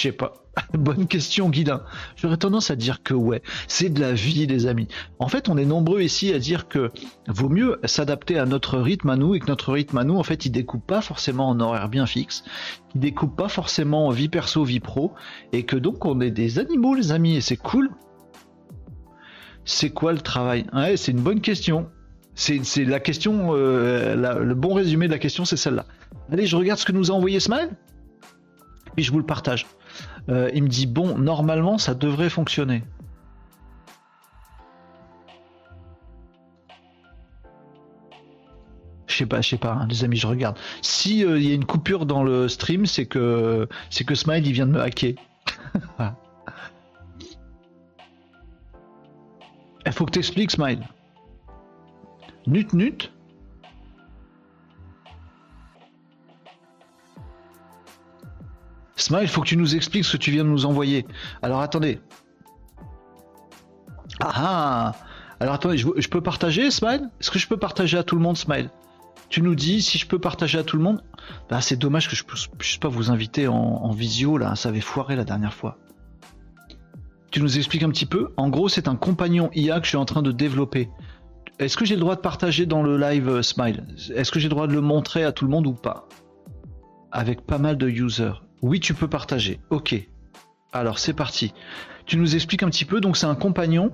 [0.01, 0.33] Je sais pas.
[0.73, 1.83] Bonne question, Guidin.
[2.15, 4.87] J'aurais tendance à dire que ouais, c'est de la vie, les amis.
[5.19, 6.89] En fait, on est nombreux ici à dire que
[7.27, 10.23] vaut mieux s'adapter à notre rythme à nous et que notre rythme à nous, en
[10.23, 12.43] fait, il découpe pas forcément en horaire bien fixe,
[12.95, 15.13] il découpe pas forcément en vie perso, vie pro,
[15.53, 17.91] et que donc on est des animaux, les amis, et c'est cool.
[19.65, 20.65] C'est quoi le travail?
[20.73, 21.91] Ouais, c'est une bonne question.
[22.33, 25.85] C'est la question, euh, le bon résumé de la question, c'est celle-là.
[26.31, 27.69] Allez, je regarde ce que nous a envoyé Smile,
[28.95, 29.67] puis je vous le partage.
[30.29, 32.83] Euh, il me dit bon, normalement ça devrait fonctionner.
[39.07, 40.57] Je sais pas, je sais pas, hein, les amis, je regarde.
[40.81, 44.47] Si euh, il y a une coupure dans le stream, c'est que c'est que Smile
[44.47, 45.15] il vient de me hacker.
[49.85, 50.87] Il faut que tu expliques, Smile.
[52.47, 53.11] Nut nut.
[59.01, 61.05] Smile, il faut que tu nous expliques ce que tu viens de nous envoyer.
[61.41, 61.99] Alors attendez.
[64.19, 64.95] Ah, ah
[65.39, 67.09] Alors attendez, je, peux partager, Smile?
[67.19, 68.69] Est-ce que je peux partager à tout le monde, Smile?
[69.29, 71.03] Tu nous dis si je peux partager à tout le monde?
[71.49, 74.55] Bah, C'est dommage que je ne puisse pas vous inviter en, visio, là.
[74.55, 75.77] Ça avait foiré la dernière fois.
[77.31, 78.33] Tu nous expliques un petit peu?
[78.37, 80.89] En gros, c'est un compagnon IA que je suis en train de développer.
[81.59, 83.87] Est-ce que j'ai le droit de partager dans le live euh, Smile?
[84.13, 86.07] Est-ce que j'ai le droit de le montrer à tout le monde ou pas?
[87.11, 88.33] Avec pas mal de users.
[88.61, 89.59] Oui, tu peux partager.
[89.69, 89.95] Ok.
[90.73, 91.53] Alors c'est parti.
[92.05, 93.01] Tu nous expliques un petit peu.
[93.01, 93.91] Donc c'est un compagnon.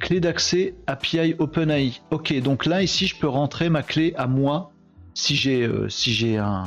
[0.00, 2.00] Clé d'accès API OpenAI.
[2.10, 4.72] Ok, donc là ici je peux rentrer ma clé à moi
[5.14, 6.64] si j'ai j'ai un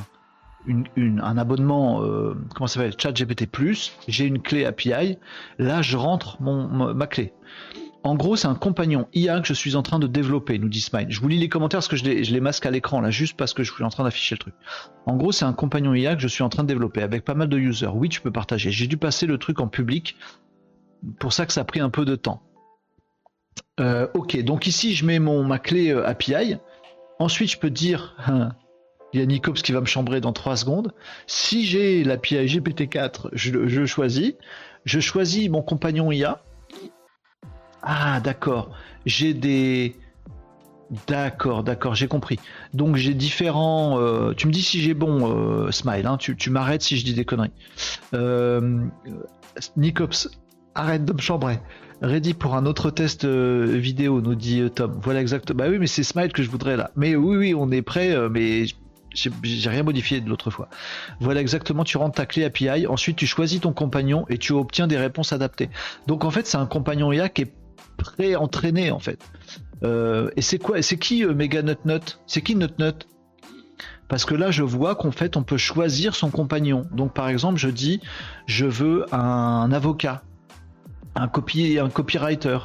[0.98, 3.48] un abonnement, euh, comment ça s'appelle, ChatGPT+,
[4.08, 5.18] j'ai une clé API,
[5.60, 7.34] là je rentre mon, ma clé.
[8.06, 10.80] En gros, c'est un compagnon IA que je suis en train de développer, nous dit
[10.80, 11.08] Smile.
[11.10, 13.36] Je vous lis les commentaires parce que je les, je masque à l'écran là, juste
[13.36, 14.54] parce que je suis en train d'afficher le truc.
[15.08, 17.34] En gros, c'est un compagnon IA que je suis en train de développer avec pas
[17.34, 17.88] mal de users.
[17.88, 18.70] Oui, tu peux partager.
[18.70, 20.18] J'ai dû passer le truc en public,
[21.20, 22.44] pour ça que ça a pris un peu de temps.
[23.80, 26.58] Euh, ok, donc ici je mets ma clé euh, API.
[27.18, 28.52] Ensuite, je peux dire hein,
[29.14, 30.94] il y a Nicops qui va me chambrer dans 3 secondes.
[31.26, 34.34] Si j'ai l'API GPT-4, je, choisis.
[34.84, 36.44] Je choisis mon compagnon IA.
[37.86, 38.72] Ah, d'accord.
[39.06, 39.96] J'ai des.
[41.08, 42.40] D'accord, d'accord, j'ai compris.
[42.74, 44.00] Donc j'ai différents.
[44.00, 46.06] Euh, tu me dis si j'ai bon, euh, Smile.
[46.06, 47.52] Hein, tu, m'arrêtes si je dis des conneries.
[48.14, 48.82] Euh,
[49.78, 50.30] Nicops,
[50.74, 51.60] arrête de me chambrer.
[52.02, 55.00] Ready pour un autre test vidéo, nous dit Tom.
[55.02, 55.58] Voilà exactement.
[55.58, 56.92] Bah oui, mais c'est Smile que je voudrais là.
[56.96, 58.16] Mais oui, oui, on est prêt.
[58.30, 58.66] mais
[59.16, 60.68] j'ai rien modifié de l'autre fois.
[61.20, 64.88] Voilà exactement, tu rentres ta clé API, ensuite tu choisis ton compagnon et tu obtiens
[64.88, 65.70] des réponses adaptées.
[66.06, 67.54] Donc en fait, c'est un compagnon IA qui est
[67.98, 69.20] pré-entraîné en fait.
[69.84, 73.08] Euh, et c'est quoi C'est qui euh, Mega Nut C'est qui Nut Nut?
[74.08, 76.86] Parce que là, je vois qu'en fait, on peut choisir son compagnon.
[76.92, 78.02] Donc par exemple, je dis,
[78.46, 80.22] je veux un avocat,
[81.16, 82.60] un, un copywriter,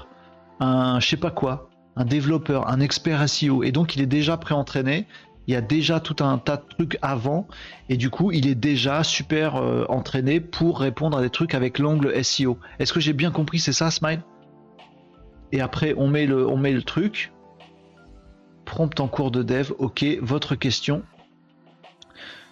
[0.61, 3.63] un je sais pas quoi, un développeur, un expert SEO.
[3.63, 5.07] Et donc il est déjà pré-entraîné
[5.51, 7.49] il y a déjà tout un tas de trucs avant
[7.89, 11.81] et du coup il est déjà super euh, entraîné pour répondre à des trucs avec
[11.81, 12.57] l'angle SEO.
[12.79, 13.59] Est-ce que j'ai bien compris?
[13.59, 14.23] C'est ça Smile?
[15.53, 17.33] Et après on met le truc
[18.71, 19.73] prompt en cours de dev.
[19.79, 21.03] OK, votre question.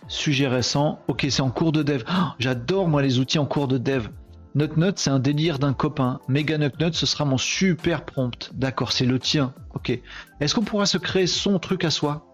[0.08, 1.00] Sujet récent.
[1.06, 2.02] OK, c'est en cours de dev.
[2.10, 4.08] Oh, j'adore moi les outils en cours de dev.
[4.56, 6.18] NotNot, c'est un délire d'un copain.
[6.26, 8.50] Mega NotNot, ce sera mon super prompt.
[8.54, 9.54] D'accord, c'est le tien.
[9.74, 9.96] Ok.
[10.40, 12.26] Est-ce qu'on pourra se créer son truc à soi?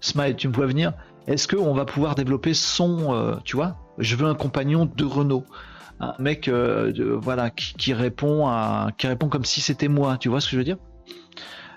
[0.00, 0.92] Smile, tu me vois venir?
[1.28, 3.76] Est-ce qu'on va pouvoir développer son, euh, tu vois?
[3.98, 5.44] Je veux un compagnon de Renault,
[6.00, 8.48] un mec, euh, voilà, qui, répond
[9.30, 10.16] comme si c'était moi.
[10.18, 10.78] Tu vois ce que je veux dire?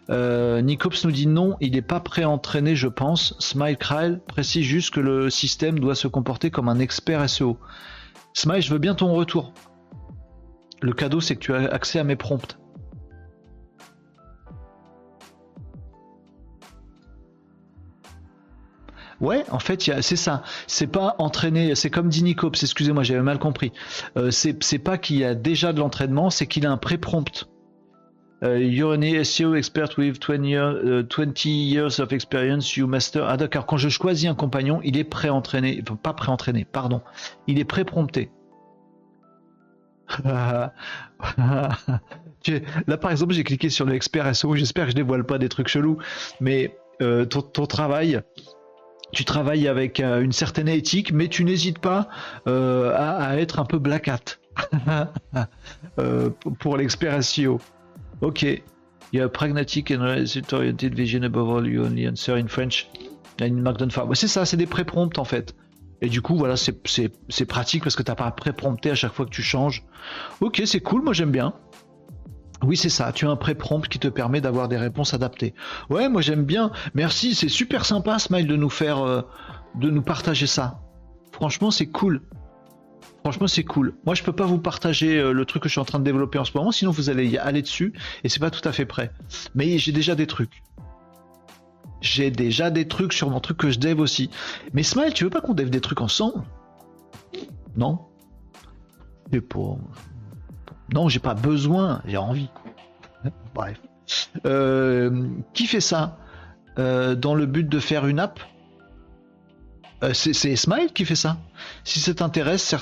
[0.10, 3.36] Euh, Nicops nous dit non, il n'est pas pré-entraîné, je pense.
[3.40, 7.58] Smile Kryle précise juste que le système doit se comporter comme un expert SEO.
[8.34, 9.54] Smile, je veux bien ton retour.
[10.82, 12.58] Le cadeau, c'est que tu as accès à mes prompts.
[19.24, 20.44] Ouais, en fait, c'est ça.
[20.68, 23.72] C'est pas entraîné, c'est comme Dinicops, excusez-moi, j'avais mal compris.
[24.18, 27.48] Euh, c'est pas qu'il y a déjà de l'entraînement, c'est qu'il a un pré-prompt.
[28.44, 31.06] Euh, you're an SEO expert with 20, euh,
[31.46, 33.24] years of experience, you master.
[33.26, 37.00] Ah d'accord, quand je choisis un compagnon, il est pré-entraîné, pas pré-entraîné, pardon.
[37.48, 38.30] Il est pré-prompté.
[40.26, 40.74] Là,
[43.00, 44.58] par exemple, j'ai cliqué sur le expert SEO.
[44.58, 45.98] J'espère que je dévoile pas des trucs chelous,
[46.42, 48.22] mais ton, travail,
[49.14, 52.10] tu travailles avec euh, une certaine éthique, mais tu n'hésites pas
[52.48, 54.38] euh, à, être un peu black hat
[56.00, 57.60] euh, pour l'expert SEO.
[58.22, 58.44] Ok.
[58.44, 62.90] Il y a pragmatic and result-oriented vision above all, you only answer in French.
[63.40, 65.56] une Markdown C'est ça, c'est des pré-prompts en fait.
[66.02, 69.14] Et du coup, voilà, c'est pratique parce que tu n'as pas à pré-prompter à chaque
[69.14, 69.84] fois que tu changes.
[70.42, 71.54] Ok, c'est cool, moi j'aime bien.
[72.66, 73.12] Oui, c'est ça.
[73.12, 75.54] Tu as un pré-prompt qui te permet d'avoir des réponses adaptées.
[75.90, 76.72] Ouais, moi j'aime bien.
[76.94, 79.22] Merci, c'est super sympa, Smile, de nous faire, euh,
[79.76, 80.80] de nous partager ça.
[81.32, 82.22] Franchement, c'est cool.
[83.24, 83.96] Franchement, c'est cool.
[84.06, 86.04] Moi, je peux pas vous partager euh, le truc que je suis en train de
[86.04, 87.94] développer en ce moment, sinon vous allez y aller dessus
[88.24, 89.12] et c'est pas tout à fait prêt.
[89.56, 90.62] Mais j'ai déjà des trucs.
[92.02, 94.30] J'ai déjà des trucs sur mon truc que je dev aussi.
[94.74, 96.44] Mais Smile, tu veux pas qu'on dev des trucs ensemble?
[97.78, 98.00] Non?
[99.32, 99.78] C'est pas.
[100.94, 102.50] Non, j'ai pas besoin, j'ai envie.
[103.56, 103.82] Bref.
[104.46, 106.18] Euh, qui fait ça
[106.78, 108.40] euh, dans le but de faire une app?
[110.04, 111.38] Euh, C'est Smile qui fait ça.
[111.84, 112.76] Si ça t'intéresse,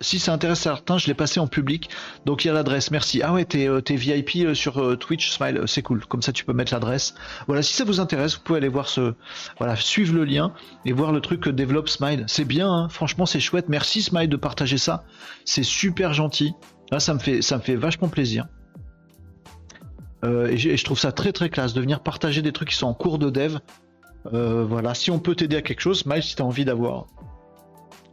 [0.00, 1.90] si ça intéresse certains, je l'ai passé en public.
[2.26, 2.90] Donc il y a l'adresse.
[2.90, 3.22] Merci.
[3.22, 6.04] Ah ouais, t'es, euh, VIP euh, sur euh, Twitch, Smile, c'est cool.
[6.06, 7.14] Comme ça, tu peux mettre l'adresse.
[7.46, 9.14] Voilà, si ça vous intéresse, vous pouvez aller voir ce,
[9.58, 10.52] voilà, suivre le lien
[10.84, 12.24] et voir le truc que développe Smile.
[12.28, 12.88] C'est bien, hein.
[12.88, 13.68] franchement, c'est chouette.
[13.68, 15.04] Merci Smile de partager ça.
[15.44, 16.54] C'est super gentil.
[16.90, 18.46] Là, ça me fait, ça me fait vachement plaisir.
[20.24, 22.94] et, je trouve ça très très classe de venir partager des trucs qui sont en
[22.94, 23.58] cours de dev.
[24.32, 27.06] voilà, si on peut t'aider à quelque chose, Smile, si tu as envie d'avoir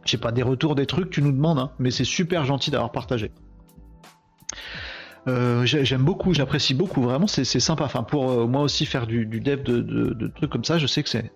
[0.04, 2.92] j'ai pas, des retours, des trucs, tu nous demandes, hein, mais c'est super gentil d'avoir
[2.92, 3.30] partagé.
[5.28, 7.84] Euh, j'aime beaucoup, j'apprécie beaucoup, vraiment, c'est sympa.
[7.84, 11.08] Enfin, pour euh, moi aussi faire du, dev de, trucs comme ça, je sais que
[11.08, 11.30] c'est.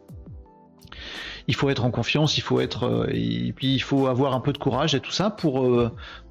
[1.49, 2.85] Il faut être en confiance, il faut être.
[2.85, 5.65] Euh, et puis il faut avoir un peu de courage et tout ça pour,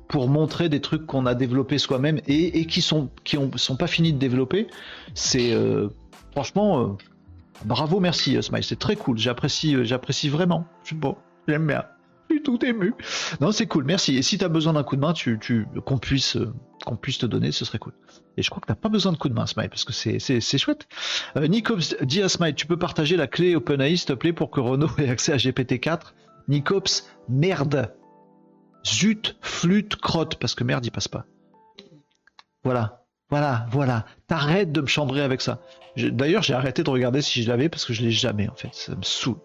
[0.10, 3.88] pour montrer des trucs qu'on a développés soi-même et, qui sont qui ont, sont pas
[3.88, 4.68] finis de développer.
[5.14, 5.56] C'est
[6.32, 6.98] franchement
[7.64, 9.18] Bravo, merci Smile, c'est très cool.
[9.18, 10.66] J'apprécie, j'apprécie vraiment.
[10.84, 11.18] Je suis beau,
[11.48, 11.86] j'aime bien.
[12.44, 12.94] Tout ému.
[13.42, 14.18] Non, c'est cool, merci.
[14.18, 16.38] Et si tu as besoin d'un coup de main, tu, tu qu'on puisse,
[16.86, 17.94] qu'on puisse te donner, ce serait cool.
[18.38, 20.20] Et je crois que t'as pas besoin de coup de main, Smile, parce que c'est,
[20.20, 20.88] c'est, chouette.
[21.38, 24.52] Euh, Nicops dit à Smile, tu peux partager la clé OpenAI, s'il te plaît, pour
[24.52, 26.14] que Renault ait accès à GPT-4.
[26.48, 27.94] Nicops, merde.
[28.86, 31.26] Zut, flûte, crotte, parce que merde, il passe pas.
[32.64, 34.06] Voilà, voilà, voilà.
[34.28, 35.62] T'arrêtes de me chambrer avec ça.
[35.98, 38.70] D'ailleurs, j'ai arrêté de regarder si je l'avais parce que je l'ai jamais, en fait.
[38.74, 39.38] Ça me saoule.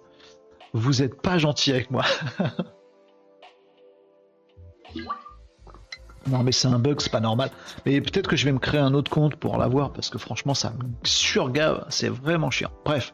[0.73, 2.05] Vous êtes pas gentil avec moi.
[6.29, 7.51] Non, mais c'est un bug, c'est pas normal.
[7.87, 10.55] Mais peut-être que je vais me créer un autre compte pour l'avoir parce que franchement,
[10.55, 11.87] ça me surgave.
[11.89, 12.71] C'est vraiment chiant.
[12.85, 13.13] Bref.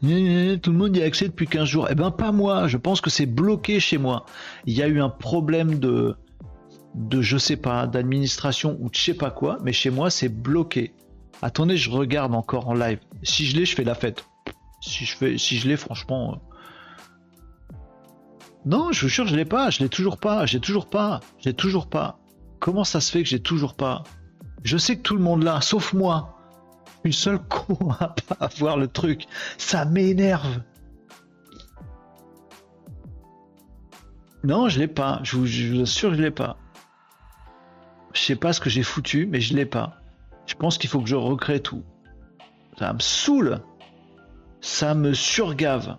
[0.00, 1.88] Tout le monde y a accès depuis 15 jours.
[1.90, 2.66] Eh ben, pas moi.
[2.68, 4.24] Je pense que c'est bloqué chez moi.
[4.66, 6.16] Il y a eu un problème de,
[6.94, 9.58] de je sais pas, d'administration ou de je sais pas quoi.
[9.62, 10.94] Mais chez moi, c'est bloqué.
[11.42, 12.98] Attendez, je regarde encore en live.
[13.22, 14.24] Si je l'ai, je fais la fête.
[14.82, 17.76] Si je fais, si je l'ai, franchement, euh,
[18.66, 21.54] non, je vous jure, je l'ai pas, je l'ai toujours pas, j'ai toujours pas, j'ai
[21.54, 22.18] toujours pas.
[22.58, 24.02] Comment ça se fait que j'ai toujours pas?
[24.64, 26.36] Je sais que tout le monde l'a, sauf moi.
[27.04, 29.26] Une seule con à pas avoir le truc.
[29.56, 30.62] Ça m'énerve.
[34.44, 35.20] Non, je l'ai pas.
[35.22, 36.56] Je vous, je vous, assure, je l'ai pas.
[38.14, 40.00] Je sais pas ce que j'ai foutu, mais je l'ai pas.
[40.46, 41.84] Je pense qu'il faut que je recrée tout.
[42.78, 43.62] Ça me saoule.
[44.62, 45.98] Ça me surgave.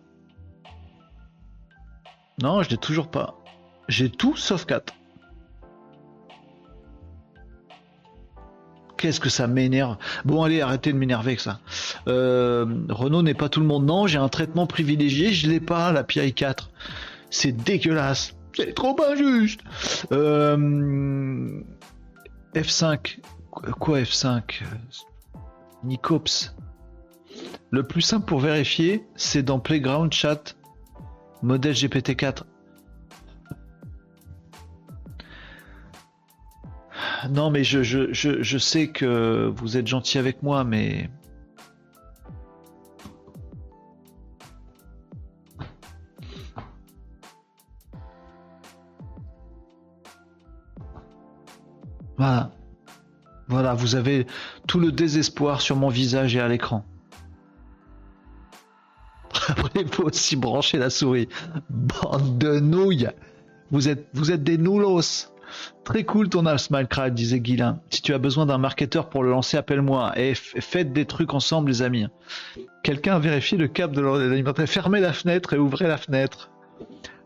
[2.42, 3.36] Non, je l'ai toujours pas.
[3.90, 4.94] J'ai tout sauf 4.
[8.98, 9.98] Qu'est-ce que ça m'énerve.
[10.24, 11.60] Bon, allez, arrêtez de m'énerver avec ça.
[12.08, 13.86] Euh, Renault n'est pas tout le monde.
[13.86, 15.34] Non, j'ai un traitement privilégié.
[15.34, 16.72] Je l'ai pas, la PI 4.
[17.30, 18.34] C'est dégueulasse.
[18.56, 19.60] C'est trop injuste.
[20.14, 21.62] Euh,
[22.56, 23.20] F5.
[23.52, 24.64] Quoi F5
[25.84, 26.56] Nicops.
[27.72, 30.56] Le plus simple pour vérifier, c'est dans Playground Chat
[31.42, 32.44] Modèle GPT-4.
[37.30, 41.10] Non, mais je, je, je, sais que vous êtes gentil avec moi, mais...
[52.18, 52.52] Voilà.
[53.48, 54.28] Voilà, vous avez
[54.68, 56.86] tout le désespoir sur mon visage et à l'écran.
[59.50, 61.28] Après, faut aussi brancher la souris.
[61.70, 63.10] Bande de nouilles.
[63.72, 65.28] Vous êtes, des noulos.
[65.84, 67.80] Très cool ton Smilecraft, disait Guilin.
[67.90, 70.14] Si tu as besoin d'un marketeur pour le lancer, appelle-moi.
[70.18, 72.08] Et faites des trucs ensemble, les amis.
[72.84, 74.68] Quelqu'un a vérifié le câble de l'alimentaire.
[74.68, 76.50] Fermez la fenêtre et ouvrez la fenêtre.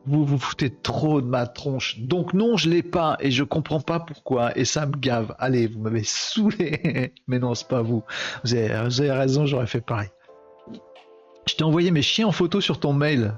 [0.05, 1.99] Vous vous foutez trop de ma tronche.
[1.99, 5.35] Donc non, je l'ai pas et je comprends pas pourquoi et ça me gave.
[5.37, 7.13] Allez, vous m'avez saoulé.
[7.27, 8.03] Mais non, c'est pas vous.
[8.43, 10.09] Vous avez raison, j'aurais fait pareil.
[11.47, 13.33] Je t'ai envoyé mes chiens en photo sur ton mail.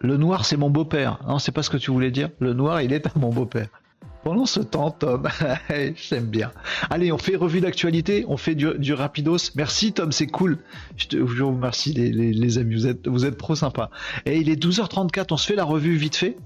[0.00, 1.18] Le noir, c'est mon beau-père.
[1.26, 2.30] Non, c'est pas ce que tu voulais dire.
[2.38, 3.68] Le noir, il est à mon beau-père.
[4.22, 5.28] Pendant ce temps, Tom,
[5.96, 6.52] j'aime bien.
[6.90, 9.52] Allez, on fait revue d'actualité, on fait du, rapidos.
[9.56, 10.58] Merci Tom, c'est cool.
[10.96, 13.90] Je, te, vous remercie les, amis, vous êtes, vous êtes trop sympas.
[14.26, 16.36] Et il est 12h34, on se fait la revue vite fait?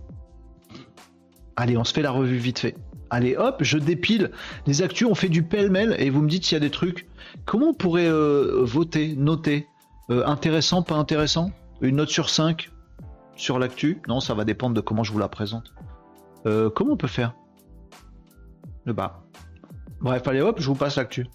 [1.57, 2.77] Allez, on se fait la revue vite fait.
[3.11, 4.31] Allez, hop, je dépile
[4.67, 7.07] les actus, on fait du pêle-mêle et vous me dites s'il y a des trucs.
[7.45, 9.67] Comment on pourrait euh, voter, noter?
[10.11, 11.51] Euh, intéressant, pas intéressant?
[11.81, 12.71] Une note sur 5
[13.37, 14.01] sur l'actu?
[14.09, 15.73] Non, ça va dépendre de comment je vous la présente.
[16.47, 17.35] Euh, comment on peut faire?
[18.85, 19.23] Le bas.
[20.01, 21.27] Bref, allez hop, je vous passe l'actu.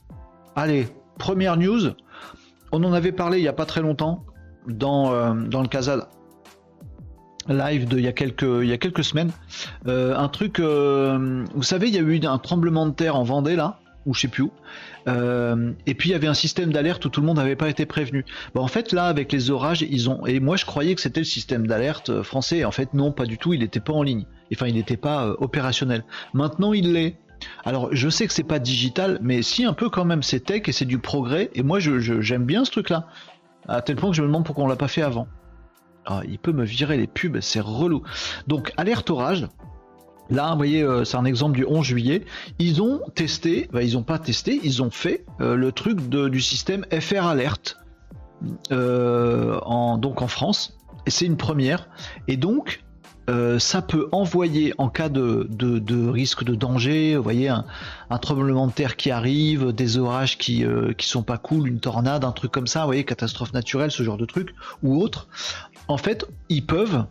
[0.56, 0.88] Allez,
[1.18, 1.94] première news.
[2.72, 4.26] On en avait parlé il n'y a pas très longtemps
[4.68, 6.10] dans, euh, dans le Casa
[7.48, 9.32] live de il y a quelques, il y a quelques semaines.
[9.86, 13.80] un truc, vous savez, il y a eu un tremblement de terre en Vendée là,
[14.06, 14.52] ou je sais plus où.
[15.08, 17.70] Euh, et puis il y avait un système d'alerte où tout le monde n'avait pas
[17.70, 18.26] été prévenu.
[18.54, 20.26] Bon, en fait, là, avec les orages, ils ont.
[20.26, 22.66] Et moi, je croyais que c'était le système d'alerte euh, français.
[22.66, 23.54] En fait, non, pas du tout.
[23.54, 24.26] Il n'était pas en ligne.
[24.54, 26.04] Enfin, il n'était pas euh, opérationnel.
[26.34, 27.18] Maintenant, il l'est.
[27.64, 30.64] Alors, je sais que c'est pas digital, mais si un peu quand même, c'est tech
[30.68, 31.52] et c'est du progrès.
[31.54, 33.08] Et moi, j'aime je, bien ce truc-là.
[33.68, 35.28] À tel point que je me demande pourquoi on l'a pas fait avant.
[36.06, 38.02] Ah, il peut me virer les pubs, c'est relou.
[38.48, 39.48] Donc, alerte orage.
[40.30, 42.26] Là, vous voyez, euh, c'est un exemple du 11 juillet.
[42.60, 46.42] Ils ont testé, bah, ils n'ont pas testé, ils ont fait euh, le truc du
[46.42, 47.78] système FR Alert,
[48.72, 50.78] euh, en, donc en France.
[51.06, 51.88] Et c'est une première.
[52.28, 52.84] Et donc,
[53.60, 57.66] ça peut envoyer en cas de, risque de danger, vous voyez, un,
[58.22, 60.64] tremblement de terre qui arrive, des orages qui,
[60.98, 64.02] qui sont pas cool, une tornade, un truc comme ça, vous voyez, catastrophe naturelle, ce
[64.02, 65.28] genre de truc, ou autre.
[65.90, 67.04] En fait, ils peuvent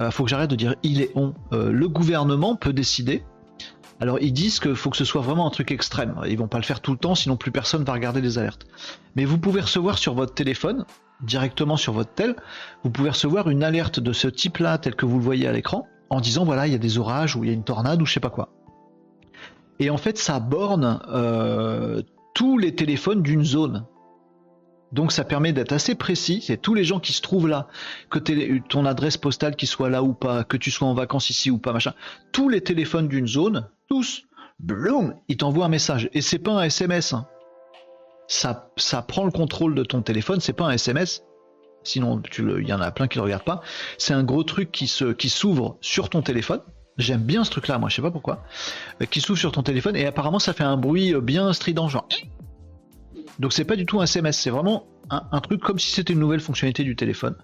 [0.00, 1.34] euh, faut que j'arrête de dire il et on.
[1.52, 3.22] Euh, le gouvernement peut décider
[4.00, 6.14] Alors ils disent qu'il faut que ce soit vraiment un truc extrême.
[6.28, 8.66] Ils vont pas le faire tout le temps, sinon plus personne va regarder les alertes.
[9.16, 10.84] Mais vous pouvez recevoir sur votre téléphone,
[11.22, 12.36] directement sur votre tel,
[12.82, 15.86] vous pouvez recevoir une alerte de ce type-là, tel que vous le voyez à l'écran,
[16.08, 18.06] en disant voilà, il y a des orages ou il y a une tornade ou
[18.06, 18.50] je sais pas quoi.
[19.80, 22.02] Et en fait, ça borne euh,
[22.34, 23.86] tous les téléphones d'une zone.
[24.92, 27.68] Donc ça permet d'être assez précis, c'est tous les gens qui se trouvent là,
[28.10, 28.18] que
[28.68, 31.58] ton adresse postale qui soit là ou pas, que tu sois en vacances ici ou
[31.58, 31.94] pas, machin,
[32.32, 34.24] tous les téléphones d'une zone, tous,
[34.58, 36.10] bloom, ils t'envoient un message.
[36.12, 37.12] Et c'est pas un SMS.
[37.12, 37.26] Hein.
[38.26, 41.22] Ça, ça prend le contrôle de ton téléphone, c'est pas un SMS.
[41.82, 43.62] Sinon, il y en a plein qui le regardent pas.
[43.96, 46.60] C'est un gros truc qui qui s'ouvre sur ton téléphone.
[46.98, 48.44] J'aime bien ce truc-là, moi, je sais pas pourquoi.
[49.00, 51.88] Euh, qui s'ouvre sur ton téléphone et apparemment ça fait un bruit euh, bien strident,
[51.88, 52.06] genre
[53.40, 56.18] donc c'est pas du tout un SMS, c'est vraiment un, truc comme si c'était une
[56.18, 57.34] nouvelle fonctionnalité du téléphone.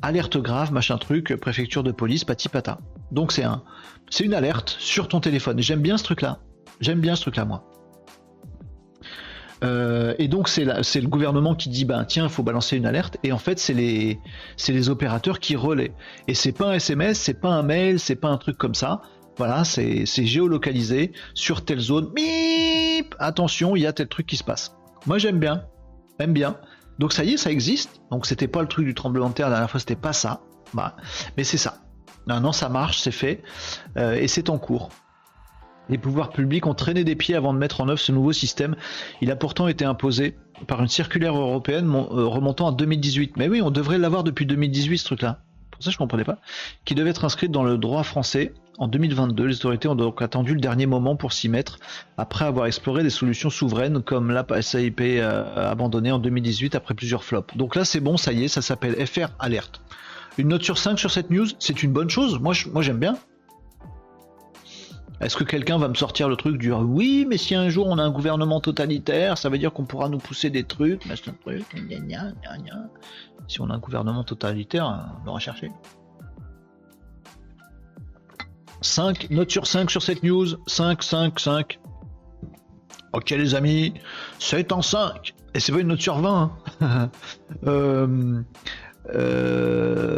[0.00, 2.78] Alerte grave, machin truc, préfecture de police, pati pata.
[3.10, 3.64] Donc c'est un,
[4.10, 5.60] c'est une alerte sur ton téléphone.
[5.60, 6.38] J'aime bien ce truc-là.
[6.80, 7.64] J'aime bien ce truc-là moi.
[9.64, 13.18] Euh, et donc c'est le gouvernement qui dit ben tiens il faut balancer une alerte
[13.24, 15.92] et en fait c'est les opérateurs qui relaient
[16.28, 19.02] et c'est pas un SMS c'est pas un mail c'est pas un truc comme ça
[19.36, 24.44] voilà c'est géolocalisé sur telle zone Bip attention il y a tel truc qui se
[24.44, 25.64] passe moi j'aime bien,
[26.18, 26.56] j'aime bien.
[26.98, 28.02] Donc ça y est, ça existe.
[28.10, 30.40] Donc c'était pas le truc du tremblement de terre la dernière fois, c'était pas ça.
[30.74, 30.96] Bah,
[31.36, 31.78] mais c'est ça.
[32.26, 33.42] Maintenant ça marche, c'est fait
[33.96, 34.90] euh, et c'est en cours.
[35.88, 38.76] Les pouvoirs publics ont traîné des pieds avant de mettre en œuvre ce nouveau système.
[39.20, 40.36] Il a pourtant été imposé
[40.68, 43.36] par une circulaire européenne euh, remontant à 2018.
[43.36, 45.42] Mais oui, on devrait l'avoir depuis 2018 ce truc-là.
[45.72, 46.38] Pour ça, je comprenais pas.
[46.84, 50.54] Qui devait être inscrite dans le droit français en 2022, les autorités ont donc attendu
[50.54, 51.78] le dernier moment pour s'y mettre,
[52.16, 57.24] après avoir exploré des solutions souveraines comme l'app SAIP euh, abandonnée en 2018 après plusieurs
[57.24, 57.56] flops.
[57.56, 59.82] Donc là c'est bon, ça y est, ça s'appelle FR Alert.
[60.38, 63.18] Une note sur 5 sur cette news, c'est une bonne chose, moi j'aime bien.
[65.20, 67.98] Est-ce que quelqu'un va me sortir le truc du oui, mais si un jour on
[67.98, 71.66] a un gouvernement totalitaire, ça veut dire qu'on pourra nous pousser des trucs, machin truc,
[73.46, 74.86] Si on a un gouvernement totalitaire,
[75.20, 75.70] on l'aura cherché.
[78.80, 80.46] 5, note sur 5 sur cette news.
[80.66, 81.78] 5, 5, 5.
[83.12, 83.94] Ok les amis,
[84.38, 85.34] c'est en 5.
[85.54, 86.52] Et c'est pas une note sur 20.
[86.80, 87.10] Hein.
[87.66, 88.40] euh,
[89.14, 90.08] euh,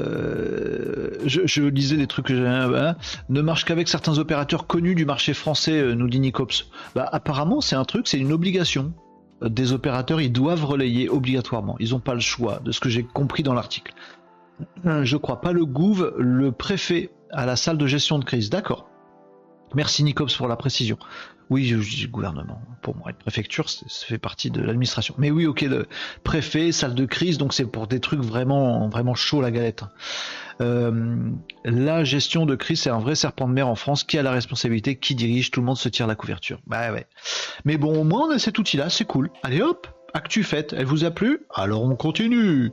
[1.25, 2.47] je, lisais des trucs que j'ai.
[2.47, 2.97] Hein,
[3.31, 6.67] ne marche qu'avec certains opérateurs connus du marché français, euh, nous dit Nicops.
[6.95, 8.93] Bah, apparemment, c'est un truc, c'est une obligation.
[9.43, 11.77] Des opérateurs, ils doivent relayer obligatoirement.
[11.81, 13.93] Ils n'ont pas le choix, de ce que j'ai compris dans l'article.
[14.85, 18.51] Je crois pas le Gouv, le préfet à la salle de gestion de crise.
[18.51, 18.89] D'accord.
[19.75, 20.99] Merci Nicops pour la précision.
[21.51, 22.61] Oui, je, dis gouvernement.
[22.83, 25.15] Pour moi, être préfecture, ça fait partie de l'administration.
[25.19, 25.87] Mais oui, ok, le
[26.25, 29.85] préfet, salle de crise, donc c'est pour des trucs vraiment, vraiment chauds la galette.
[30.61, 31.31] Euh,
[31.65, 34.05] la gestion de crise, c'est un vrai serpent de mer en France.
[34.05, 36.59] Qui a la responsabilité Qui dirige Tout le monde se tire la couverture.
[36.67, 37.07] Bah ouais.
[37.65, 39.31] Mais bon, au moins on a cet outil-là, c'est cool.
[39.43, 40.75] Allez hop, actu faite.
[40.77, 41.47] Elle vous a plu?
[41.55, 42.73] Alors on continue.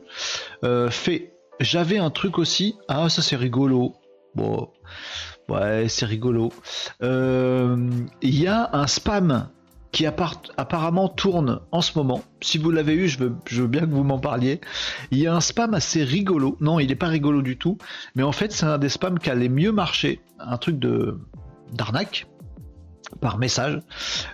[0.63, 1.33] Euh, fait.
[1.59, 2.75] J'avais un truc aussi.
[2.87, 3.98] Ah, ça c'est rigolo.
[4.35, 4.69] Bon,
[5.49, 6.51] ouais, c'est rigolo.
[7.01, 7.89] Euh,
[8.21, 9.49] il y a un spam
[9.91, 12.21] qui apparemment tourne en ce moment.
[12.41, 14.61] Si vous l'avez eu, je veux, je veux, bien que vous m'en parliez.
[15.11, 16.57] Il y a un spam assez rigolo.
[16.59, 17.77] Non, il n'est pas rigolo du tout.
[18.15, 20.21] Mais en fait, c'est un des spams qui allait mieux marcher.
[20.39, 21.19] Un truc de
[21.73, 22.27] d'arnaque
[23.21, 23.79] par message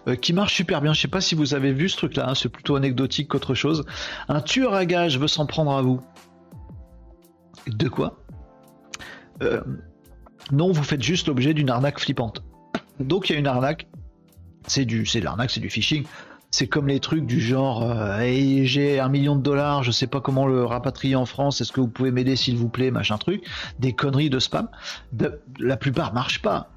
[0.08, 0.94] euh, qui marche super bien.
[0.94, 2.30] Je sais pas si vous avez vu ce truc-là.
[2.30, 2.36] Hein.
[2.36, 3.86] c'est plutôt anecdotique qu'autre chose.
[4.28, 6.02] Un tueur à gage veut s'en prendre à vous.
[7.68, 8.25] De quoi?
[9.42, 9.62] Euh,
[10.52, 12.44] non, vous faites juste l'objet d'une arnaque flippante.
[13.00, 13.88] Donc il y a une arnaque,
[14.68, 16.06] c'est du, c'est l'arnaque, c'est du phishing.
[16.52, 18.18] C'est comme les trucs du genre, euh,
[18.64, 21.82] j'ai un million de dollars, je sais pas comment le rapatrier en France, est-ce que
[21.82, 23.44] vous pouvez m'aider s'il vous plaît, machin truc,
[23.80, 24.70] des conneries de spam.
[25.60, 26.70] la plupart marchent pas.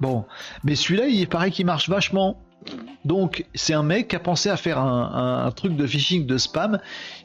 [0.00, 0.26] Bon,
[0.62, 2.40] mais celui-là, il paraît qu'il marche vachement.
[3.04, 6.38] Donc, c'est un mec qui a pensé à faire un, un, truc de phishing de
[6.38, 6.78] spam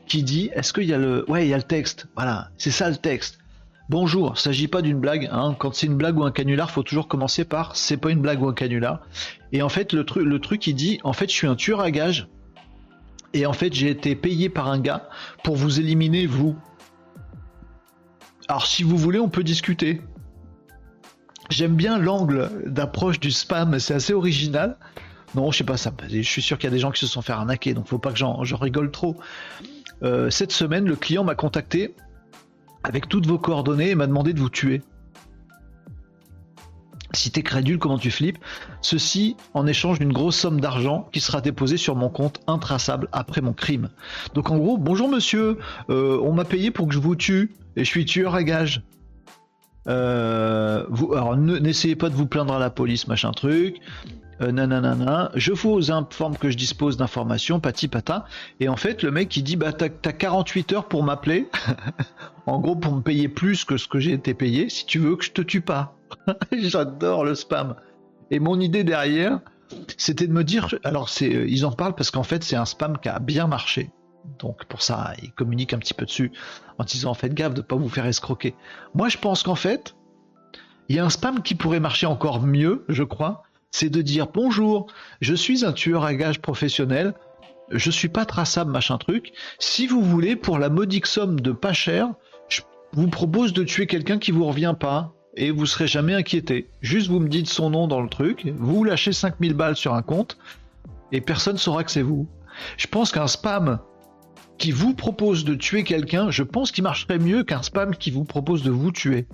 [0.07, 1.29] qui dit est-ce qu'il y a le.
[1.29, 2.07] Ouais, il y a le texte.
[2.15, 3.40] Voilà, c'est ça le texte.
[3.91, 5.27] Bonjour, s'agit pas d'une blague.
[5.33, 5.53] Hein.
[5.59, 8.41] Quand c'est une blague ou un canular, faut toujours commencer par c'est pas une blague
[8.41, 9.01] ou un canular.
[9.51, 11.91] Et en fait, le, truc, le il dit en fait, je suis un tueur à
[11.91, 12.29] gage.
[13.33, 15.09] Et en fait, j'ai été payé par un gars
[15.43, 16.55] pour vous éliminer, vous.
[18.47, 20.01] Alors, si vous voulez, on peut discuter.
[21.49, 24.77] J'aime bien l'angle d'approche du spam, c'est assez original.
[25.35, 27.07] Non, je sais pas, ça, je suis sûr qu'il y a des gens qui se
[27.07, 29.17] sont fait arnaquer, donc faut pas que j'en rigole trop.
[30.01, 31.93] Euh, cette semaine, le client m'a contacté
[32.83, 34.81] avec toutes vos coordonnées et m'a demandé de vous tuer.
[37.13, 38.37] Si t'es crédule, comment tu flippes?
[38.81, 43.41] Ceci en échange d'une grosse somme d'argent qui sera déposée sur mon compte intraçable après
[43.41, 43.89] mon crime.
[44.33, 45.57] Donc en gros, bonjour monsieur,
[45.89, 48.83] euh, on m'a payé pour que je vous tue et je suis tueur à gage.
[49.87, 53.81] Euh, vous, alors n'essayez pas de vous plaindre à la police, machin truc.
[54.41, 55.31] Euh, nanana.
[55.35, 58.23] Je vous informe que je dispose d'informations, pati patin.
[58.59, 61.47] Et en fait, le mec il dit bah t'as 48 heures pour m'appeler.
[62.47, 65.15] en gros, pour me payer plus que ce que j'ai été payé, si tu veux
[65.15, 65.95] que je te tue pas.
[66.51, 67.75] J'adore le spam.
[68.31, 69.41] Et mon idée derrière,
[69.97, 72.97] c'était de me dire, alors c'est, ils en parlent parce qu'en fait c'est un spam
[72.97, 73.91] qui a bien marché.
[74.39, 76.31] Donc pour ça, ils communiquent un petit peu dessus
[76.77, 78.55] en disant faites gaffe de ne pas vous faire escroquer.
[78.95, 79.95] Moi je pense qu'en fait,
[80.89, 84.27] il y a un spam qui pourrait marcher encore mieux, je crois, c'est de dire
[84.27, 84.87] bonjour,
[85.21, 87.13] je suis un tueur à gages professionnel,
[87.71, 89.31] je suis pas traçable machin truc.
[89.59, 92.09] Si vous voulez, pour la modique somme de pas cher,
[92.49, 92.61] je
[92.93, 96.69] vous propose de tuer quelqu'un qui vous revient pas et vous serez jamais inquiété.
[96.81, 100.01] Juste vous me dites son nom dans le truc, vous lâchez 5000 balles sur un
[100.01, 100.37] compte
[101.11, 102.27] et personne saura que c'est vous.
[102.77, 103.79] Je pense qu'un spam
[104.57, 108.25] qui vous propose de tuer quelqu'un, je pense qu'il marcherait mieux qu'un spam qui vous
[108.25, 109.25] propose de vous tuer.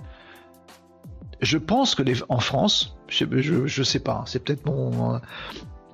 [1.40, 3.24] Je pense que les, en France, je,
[3.66, 5.14] je, sais pas, c'est peut-être mon.
[5.14, 5.18] Euh,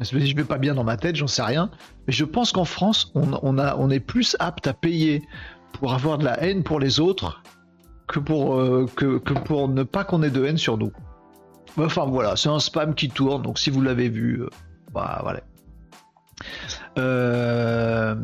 [0.01, 1.71] je vais pas bien dans ma tête, j'en sais rien.
[2.07, 5.23] Mais je pense qu'en France, on, a, on est plus apte à payer
[5.73, 7.43] pour avoir de la haine pour les autres
[8.07, 10.93] que pour, euh, que, pour ne pas qu'on ait de haine sur nous.
[11.77, 14.51] Enfin voilà, c'est un spam qui tourne, donc si vous l'avez vu, euh,
[14.93, 15.41] bah voilà.
[16.99, 18.15] Euh,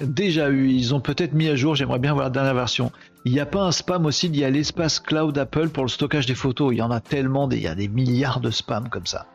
[0.00, 2.92] déjà eu, ils ont peut-être mis à jour, j'aimerais bien voir la dernière version.
[3.24, 5.88] Il n'y a pas un spam aussi, il y a l'espace cloud Apple pour le
[5.88, 6.72] stockage des photos.
[6.72, 9.26] Il y en a tellement, il y a des milliards de spams comme ça.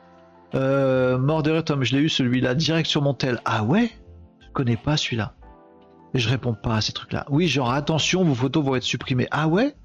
[0.55, 1.17] Euh,
[1.61, 3.39] Tom, je l'ai eu celui-là direct sur mon tel.
[3.45, 3.91] Ah ouais?
[4.41, 5.33] Je connais pas celui-là.
[6.13, 7.25] Et je réponds pas à ces trucs-là.
[7.29, 9.27] Oui, genre attention, vos photos vont être supprimées.
[9.31, 9.75] Ah ouais?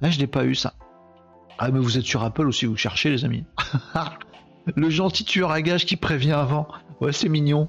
[0.00, 0.74] Là, je n'ai pas eu ça.
[1.58, 3.44] Ah mais vous êtes sur Apple aussi, vous cherchez les amis.
[4.76, 6.68] le gentil tueur à gage qui prévient avant.
[7.00, 7.68] Ouais, c'est mignon.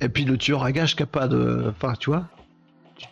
[0.00, 1.66] Et puis le tueur à gage qui a pas de.
[1.70, 2.28] Enfin, tu vois.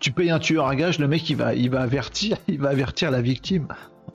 [0.01, 2.71] Tu, payes un tueur à gage, le mec il va, il va avertir, il va
[2.71, 3.69] avertir la victime.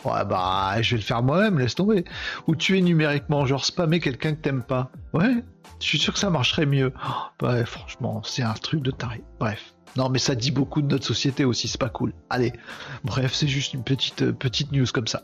[0.06, 2.06] Ouais bah je vais le faire moi-même, laisse tomber.
[2.48, 4.92] Ou tuer numériquement, genre spammer quelqu'un que t'aimes pas.
[5.14, 5.44] Ouais,
[5.80, 6.94] je suis sûr que ça marcherait mieux.
[7.42, 9.24] ouais, franchement, c'est un truc de taré.
[9.40, 9.74] Bref.
[9.98, 12.14] Non, mais ça dit beaucoup de notre société aussi, c'est pas cool.
[12.30, 12.54] Allez,
[13.04, 15.24] bref, c'est juste une petite, euh, petite news comme ça.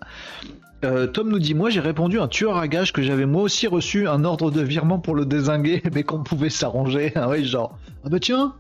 [0.84, 3.66] Euh, Tom nous dit Moi j'ai répondu un tueur à gage que j'avais moi aussi
[3.68, 7.11] reçu un ordre de virement pour le désinguer, mais qu'on pouvait s'arranger.
[7.16, 8.55] Ah oui, genre Ah bah tiens,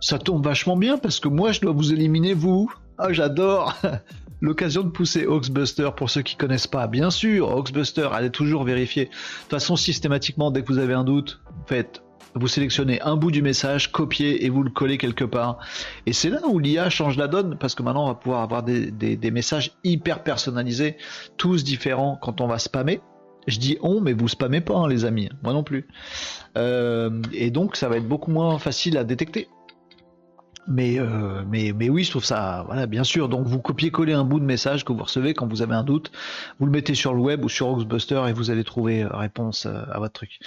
[0.00, 2.72] ça tombe vachement bien parce que moi je dois vous éliminer vous.
[2.98, 3.74] Ah j'adore
[4.42, 6.86] L'occasion de pousser Oxbuster pour ceux qui connaissent pas.
[6.86, 9.04] Bien sûr, Oxbuster, allez toujours vérifier.
[9.04, 12.02] De toute façon, systématiquement, dès que vous avez un doute, faites
[12.34, 15.58] vous sélectionnez un bout du message, copiez et vous le collez quelque part.
[16.06, 18.62] Et c'est là où l'IA change la donne, parce que maintenant on va pouvoir avoir
[18.62, 20.96] des, messages hyper personnalisés,
[21.36, 23.00] tous différents quand on va spammer.
[23.46, 25.88] Je dis on, mais vous spammez pas, hein, les amis, moi non plus.
[26.56, 29.48] Euh, et donc ça va être beaucoup moins facile à détecter.
[30.68, 33.28] Mais, euh, mais, mais oui, je trouve ça, voilà, bien sûr.
[33.28, 36.12] Donc vous copiez-collez un bout de message que vous recevez quand vous avez un doute,
[36.58, 39.66] vous le mettez sur le web ou sur Oxbuster et vous allez trouver euh, réponse
[39.66, 40.38] euh, à votre truc.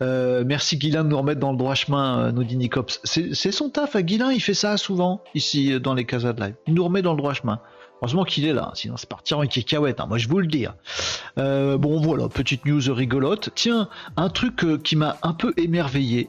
[0.00, 2.70] merci Guilain de nous remettre dans le droit chemin, nous dit.
[3.04, 6.54] C'est son taf, à Guilain, il fait ça souvent ici dans les casas live.
[6.66, 7.60] Il nous remet dans le droit chemin.
[8.00, 10.66] Heureusement qu'il est là, sinon c'est partir en cacahuète, hein, moi je vous le dis.
[10.66, 11.76] Hein.
[11.76, 13.50] bon voilà, petite news rigolote.
[13.54, 16.28] Tiens, un truc qui m'a un peu émerveillé,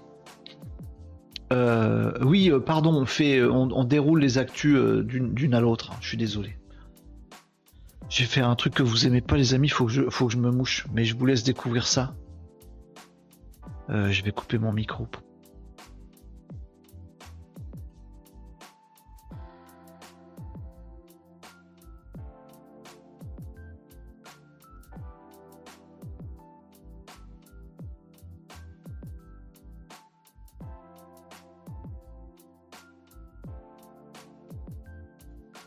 [1.53, 4.75] euh, oui, euh, pardon, on fait, euh, on, déroule les actus
[5.05, 5.91] d'une à l'autre.
[5.91, 6.57] Hein, je suis désolé.
[8.09, 9.69] J'ai fait un truc que vous aimez pas, les amis.
[9.69, 10.85] Faut que je, faut que je me mouche.
[10.93, 12.15] Mais je vous laisse découvrir ça.
[13.89, 15.07] je vais couper mon micro.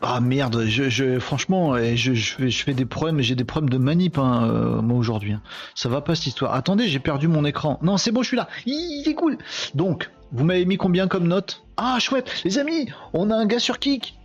[0.01, 4.47] Ah merde, je, franchement, je, je, fais des problèmes, j'ai des problèmes de manip hein,
[4.47, 5.33] euh, moi aujourd'hui.
[5.33, 5.41] Hein.
[5.73, 6.53] Ça va pas cette histoire.
[6.53, 7.79] Attendez, j'ai perdu mon écran.
[7.81, 8.47] Non, c'est bon, je suis là.
[8.67, 9.39] Il est cool.
[9.73, 11.63] Donc, vous m'avez mis combien comme note?
[11.77, 14.19] Ah chouette, les amis, on a un gars sur Kick.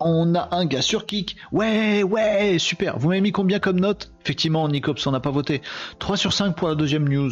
[0.00, 1.36] On a un gars sur Kick.
[1.52, 2.98] Ouais, ouais, super.
[2.98, 4.12] Vous m'avez mis combien comme note?
[4.24, 5.62] Effectivement, Nicops, on n'a pas voté.
[6.00, 7.30] 3 sur 5 pour la deuxième news.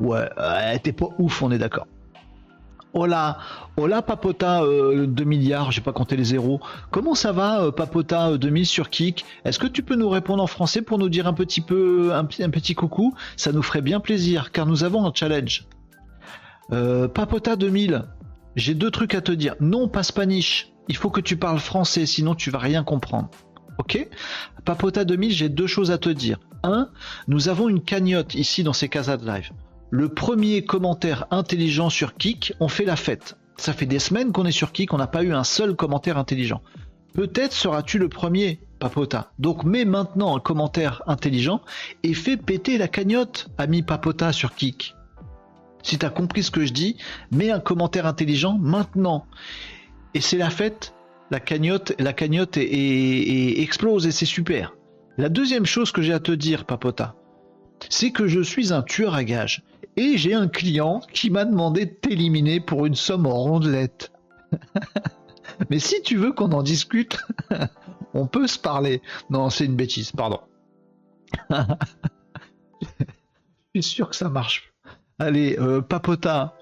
[0.00, 0.28] Ouais,
[0.82, 1.86] t'es pas ouf, on est d'accord.
[2.94, 3.38] Hola,
[3.78, 6.60] hola Papota 2 euh, milliards, j'ai pas compté les zéros.
[6.90, 9.24] Comment ça va euh, Papota 2000 euh, sur Kik?
[9.46, 12.26] Est-ce que tu peux nous répondre en français pour nous dire un petit peu un,
[12.26, 13.14] petit coucou?
[13.38, 15.66] Ça nous ferait bien plaisir car nous avons un challenge.
[16.68, 18.04] Papota 2000,
[18.56, 19.54] j'ai deux trucs à te dire.
[19.60, 20.72] Non, pas spanish.
[20.88, 23.30] Il faut que tu parles français, sinon tu vas rien comprendre.
[23.78, 24.06] Ok?
[24.66, 26.38] Papota 2000, j'ai deux choses à te dire.
[26.62, 26.88] Un,
[27.26, 29.50] nous avons une cagnotte ici dans ces casas de live
[29.92, 33.36] le premier commentaire intelligent sur Kik, on fait la fête.
[33.58, 36.16] Ça fait des semaines qu'on est sur Kik, on n'a pas eu un seul commentaire
[36.16, 36.62] intelligent.
[37.12, 39.32] Peut-être seras-tu le premier, Papota.
[39.38, 41.60] Donc mets maintenant un commentaire intelligent
[42.04, 44.94] et fais péter la cagnotte, ami Papota sur Kik.
[45.82, 46.96] Si t'as compris ce que je dis,
[47.30, 49.26] mets un commentaire intelligent maintenant.
[50.14, 50.94] Et c'est la fête,
[51.30, 54.72] la cagnotte, la cagnotte explose et c'est super.
[55.18, 57.14] La deuxième chose que j'ai à te dire, Papota,
[57.90, 59.62] c'est que je suis un tueur à gages
[59.96, 64.12] et j'ai un client qui m'a demandé de t'éliminer pour une somme en rondelette.
[65.70, 67.18] Mais si tu veux qu'on en discute,
[68.14, 69.02] on peut se parler.
[69.30, 70.40] Non, c'est une bêtise, pardon.
[73.74, 74.72] Je suis sûr que ça marche.
[75.18, 76.54] Allez, euh, papota,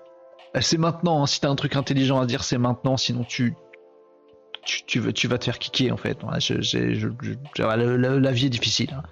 [0.61, 1.23] c'est maintenant.
[1.23, 1.27] Hein.
[1.27, 2.97] Si t'as un truc intelligent à dire, c'est maintenant.
[2.97, 3.55] Sinon, tu,
[4.65, 6.19] tu, veux, tu vas te faire kicker en fait.
[6.23, 8.95] la, vie est difficile.
[8.95, 9.03] Hein.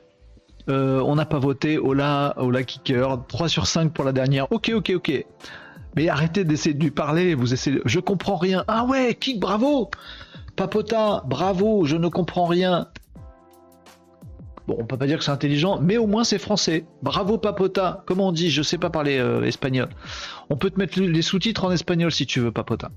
[0.68, 1.78] Euh, on n'a pas voté.
[1.78, 3.24] Ola, Ola kicker.
[3.26, 4.50] 3 sur 5 pour la dernière.
[4.52, 5.24] Ok, ok, ok.
[5.96, 7.34] Mais arrêtez d'essayer de lui parler.
[7.34, 7.80] Vous essayez.
[7.84, 8.64] Je comprends rien.
[8.68, 9.90] Ah ouais, kick, bravo.
[10.56, 11.84] Papota, bravo.
[11.84, 12.88] Je ne comprends rien.
[14.68, 16.84] Bon, on peut pas dire que c'est intelligent, mais au moins c'est français.
[17.02, 18.02] Bravo Papota.
[18.06, 18.50] Comment on dit?
[18.50, 19.88] Je sais pas parler euh, espagnol.
[20.50, 22.90] On peut te mettre les sous-titres en espagnol si tu veux, Papota.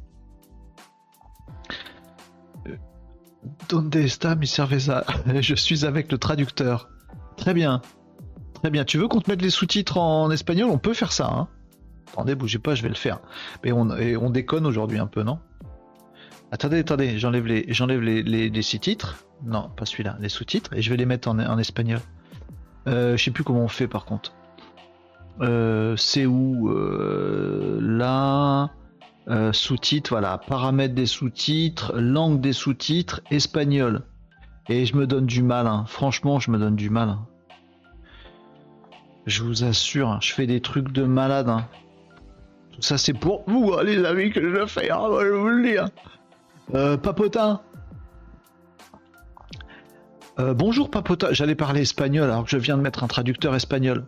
[2.68, 2.76] Euh,
[3.70, 5.06] Donde está mi cerveza?
[5.40, 6.90] Je suis avec le traducteur.
[7.38, 7.82] Très bien.
[8.54, 8.86] Très bien.
[8.86, 10.70] Tu veux qu'on te mette les sous-titres en espagnol?
[10.70, 11.28] On peut faire ça.
[11.28, 11.48] Hein
[12.12, 13.20] attendez, bougez pas, je vais le faire.
[13.64, 15.40] Mais on, on déconne aujourd'hui un peu, non?
[16.52, 19.24] Attendez, attendez, j'enlève les, j'enlève sous-titres.
[19.44, 22.00] Non, pas celui-là, les sous-titres, et je vais les mettre en, espagnol.
[22.88, 24.34] Euh, je sais plus comment on fait par contre.
[25.40, 28.72] Euh, c'est où euh, Là,
[29.54, 34.04] sous-titres, voilà, paramètres des sous-titres, langue des sous-titres, espagnol.
[34.70, 35.86] Et je me donne du mal, hein.
[35.88, 37.10] franchement, je me donne du mal.
[37.10, 37.28] Hein.
[39.26, 41.52] Je vous assure, hein, je fais des trucs de malade.
[42.72, 45.90] Tout ça, c'est pour vous, les amis, que je fais, je vous le dire.
[46.74, 47.62] Euh, Papotin.
[50.40, 54.06] Euh, bonjour Papota, j'allais parler espagnol alors que je viens de mettre un traducteur espagnol.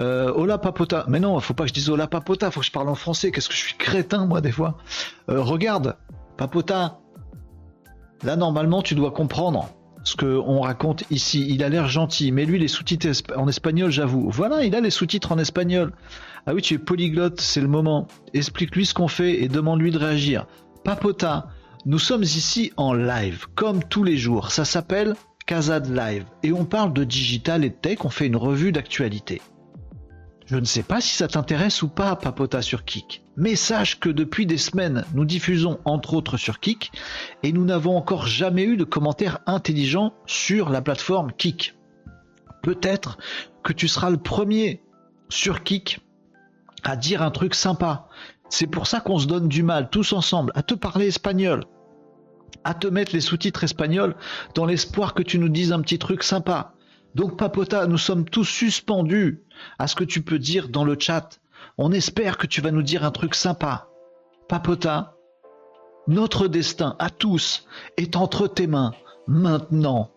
[0.00, 2.72] Euh, hola Papota, mais non, faut pas que je dise hola Papota, faut que je
[2.72, 4.78] parle en français, qu'est-ce que je suis crétin moi des fois.
[5.28, 5.96] regarde,
[6.38, 7.00] Papota,
[8.22, 9.68] là normalement tu dois comprendre
[10.04, 11.46] ce qu'on raconte ici.
[11.48, 14.30] Il a l'air gentil, mais lui les sous-titres en espagnol j'avoue.
[14.30, 15.92] Voilà, il a les sous-titres en espagnol.
[16.46, 18.08] Ah oui, tu es polyglotte, c'est le moment.
[18.32, 20.46] Explique-lui ce qu'on fait et demande-lui de réagir.
[20.84, 21.48] Papota,
[21.86, 24.50] nous sommes ici en live, comme tous les jours.
[24.50, 25.14] Ça s'appelle
[25.46, 29.42] Kazad Live et on parle de digital et de tech, on fait une revue d'actualité.
[30.50, 34.08] Je ne sais pas si ça t'intéresse ou pas, Papota sur Kik, mais sache que
[34.08, 36.90] depuis des semaines, nous diffusons entre autres sur Kik
[37.44, 41.76] et nous n'avons encore jamais eu de commentaires intelligents sur la plateforme Kik.
[42.64, 43.16] Peut-être
[43.62, 44.82] que tu seras le premier
[45.28, 46.00] sur Kik
[46.82, 48.08] à dire un truc sympa,
[48.48, 51.62] c'est pour ça qu'on se donne du mal, tous ensemble, à te parler espagnol,
[52.64, 54.16] à te mettre les sous-titres espagnols
[54.56, 56.74] dans l'espoir que tu nous dises un petit truc sympa.
[57.14, 59.42] Donc Papota, nous sommes tous suspendus
[59.78, 61.40] à ce que tu peux dire dans le chat.
[61.76, 63.88] On espère que tu vas nous dire un truc sympa.
[64.48, 65.16] Papota,
[66.06, 68.92] notre destin à tous est entre tes mains.
[69.26, 70.10] Maintenant.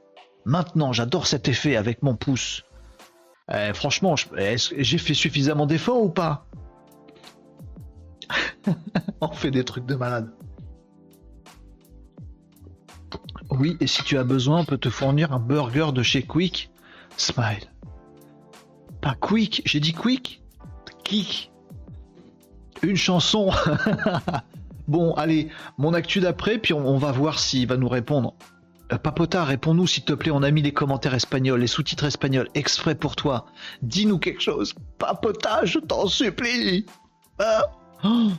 [0.46, 2.64] Maintenant, j'adore cet effet avec mon pouce.
[3.52, 6.48] Eh, franchement, j'ai fait suffisamment d'efforts ou pas?
[9.22, 10.32] On fait des trucs de malade.
[13.52, 16.73] Oui, et si tu as besoin, on peut te fournir un burger de chez Quick.
[17.18, 17.72] Smile.
[19.02, 20.44] Pas Quick, j'ai dit Quick
[21.04, 21.52] Kick.
[22.82, 23.52] Une chanson.
[24.88, 28.34] bon, allez, mon actu d'après, puis on, va voir s'il va nous répondre.
[28.92, 30.32] Euh, Papota, réponds-nous s'il te plaît.
[30.32, 33.46] On a mis les commentaires espagnols, les sous-titres espagnols, exprès pour toi.
[33.82, 34.74] Dis-nous quelque chose.
[34.98, 36.86] Papota, je t'en supplie.
[37.40, 37.66] Ah.
[38.04, 38.32] Oh.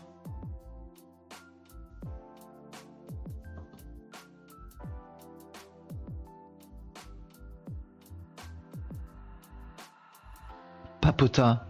[11.05, 11.67] Papota,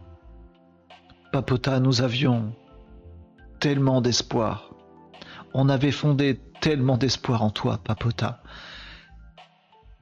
[1.32, 2.54] Papota, nous avions
[3.58, 4.70] tellement d'espoir.
[5.52, 8.44] On avait fondé tellement d'espoir en toi, Papota.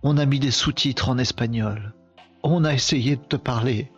[0.03, 1.95] On a mis des sous-titres en espagnol.
[2.43, 3.91] On a essayé de te parler.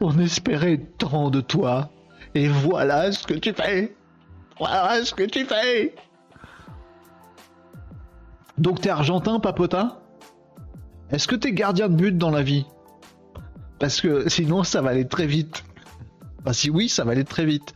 [0.00, 1.90] On espérait tant de toi.
[2.34, 3.94] Et voilà ce que tu fais.
[4.58, 5.94] Voilà ce que tu fais.
[8.56, 10.00] Donc t'es argentin, Papota?
[11.10, 12.64] Est-ce que t'es gardien de but dans la vie?
[13.78, 15.64] Parce que sinon ça va aller très vite.
[16.40, 17.74] Enfin, si oui, ça va aller très vite.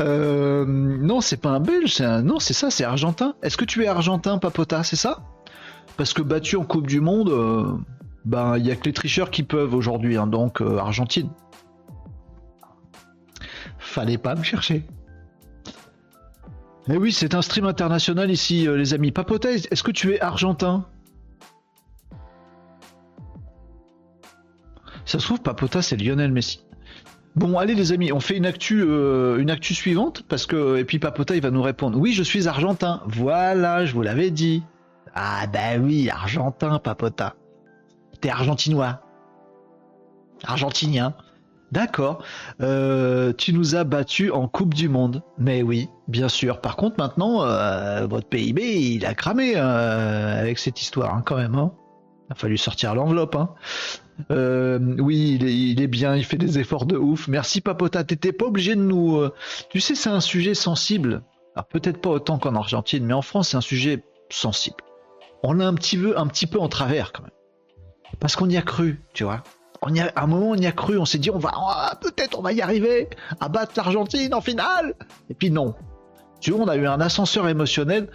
[0.00, 2.22] Euh, non, c'est pas un Belge, c'est un...
[2.22, 3.34] non, c'est ça, c'est argentin.
[3.42, 5.18] Est-ce que tu es argentin, Papota, c'est ça?
[5.98, 7.76] Parce que battu en Coupe du Monde, euh,
[8.24, 11.28] ben il y a que les tricheurs qui peuvent aujourd'hui, hein, donc euh, Argentine.
[13.78, 14.86] Fallait pas me chercher.
[16.88, 19.12] Eh oui, c'est un stream international ici, les amis.
[19.12, 20.86] Papota, est-ce que tu es argentin?
[25.10, 26.64] Ça se trouve, Papota, c'est Lionel Messi.
[27.34, 30.84] Bon, allez les amis, on fait une actu, euh, une actu suivante parce que et
[30.84, 31.98] puis Papota il va nous répondre.
[31.98, 33.02] Oui, je suis argentin.
[33.06, 34.62] Voilà, je vous l'avais dit.
[35.12, 37.34] Ah bah oui, argentin, Papota.
[38.20, 39.00] T'es argentinois.
[40.44, 41.14] Argentinien.
[41.72, 42.22] D'accord.
[42.60, 45.24] Euh, tu nous as battu en Coupe du Monde.
[45.38, 46.60] Mais oui, bien sûr.
[46.60, 51.56] Par contre, maintenant, euh, votre PIB, il a cramé avec cette histoire, hein, quand même.
[51.56, 51.72] Hein.
[52.30, 53.34] A fallu sortir l'enveloppe.
[53.34, 53.50] Hein.
[54.30, 57.26] Euh, oui, il est, bien, il fait des efforts de ouf.
[57.28, 59.16] Merci Papota, t'étais pas obligé de nous...
[59.16, 59.34] Euh,
[59.68, 61.22] tu sais, c'est un sujet sensible.
[61.56, 64.76] Alors peut-être pas autant qu'en Argentine, mais en France, c'est un sujet sensible.
[65.42, 67.32] On a un petit peu, un petit peu en travers quand même.
[68.20, 69.42] Parce qu'on y a cru, tu vois.
[69.82, 71.98] On y a, à un moment, on y a cru, on s'est dit, on va,
[72.00, 73.08] peut-être on va y arriver
[73.40, 74.94] à battre l'Argentine en finale.
[75.30, 75.74] Et puis non.
[76.40, 78.08] Tu vois, on a eu un ascenseur émotionnel.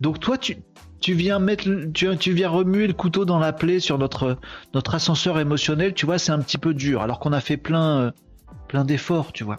[0.00, 0.58] Donc toi, tu,
[1.02, 4.38] tu viens mettre, tu, viens remuer le couteau dans la plaie sur notre
[4.72, 5.92] notre ascenseur émotionnel.
[5.94, 8.10] Tu vois, c'est un petit peu dur, alors qu'on a fait plein euh,
[8.68, 9.58] plein d'efforts, tu vois.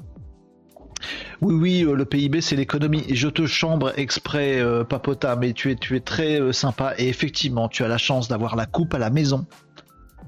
[1.42, 3.04] Oui, oui, euh, le PIB c'est l'économie.
[3.14, 6.94] Je te chambre exprès, euh, Papota, mais tu es, tu es très sympa.
[6.98, 9.46] Et effectivement, tu as la chance d'avoir la coupe à la maison.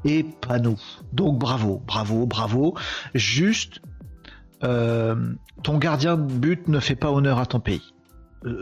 [0.03, 0.80] Et pas nous.
[1.13, 2.76] Donc bravo, bravo, bravo.
[3.16, 3.80] Juste,
[4.61, 7.93] ton gardien de but ne fait pas honneur à ton pays,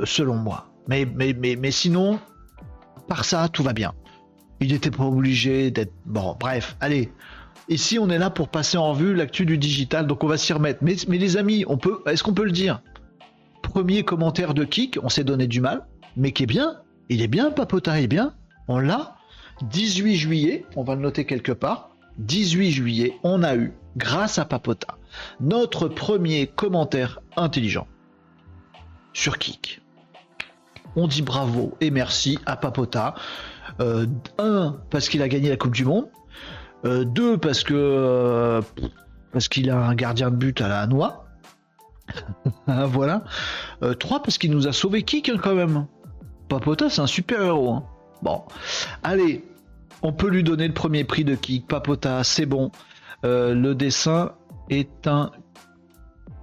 [0.06, 0.68] selon moi.
[0.88, 2.20] Mais, mais, mais, mais sinon,
[3.08, 3.94] par ça, tout va bien.
[4.60, 5.94] Il n'était pas obligé d'être...
[6.06, 7.12] Bon, bref, allez.
[7.70, 10.54] Ici, on est là pour passer en vue l'actu du digital, donc on va s'y
[10.54, 10.80] remettre.
[10.84, 12.82] Mais, les amis, on peut, est-ce qu'on peut le dire?
[13.62, 15.86] Premier commentaire de Kik, on s'est donné du mal,
[16.18, 16.82] mais qui est bien.
[17.10, 18.34] Il est bien, Papota est bien.
[18.68, 19.16] On l'a.
[19.64, 21.90] 18 juillet, on va le noter quelque part.
[22.18, 24.98] 18 juillet, on a eu, grâce à Papota,
[25.40, 27.88] notre premier commentaire intelligent
[29.14, 29.83] sur Kik
[30.96, 33.16] on dit bravo et merci à Papota.
[33.80, 34.06] Euh,
[34.38, 36.08] un, parce qu'il a gagné la Coupe du Monde.
[36.86, 38.62] Euh, deux, parce que euh,
[39.32, 41.26] parce qu'il a un gardien de but à la noix.
[42.68, 43.24] voilà.
[44.00, 45.88] trois, parce qu'il nous a sauvé Kik hein, quand même.
[46.50, 47.72] Papota, c'est un super héros.
[47.72, 47.84] Hein.
[48.22, 48.44] Bon,
[49.02, 49.44] allez,
[50.02, 51.68] on peut lui donner le premier prix de Kik.
[51.68, 52.72] Papota, c'est bon.
[53.24, 54.34] le dessin
[54.70, 55.32] est un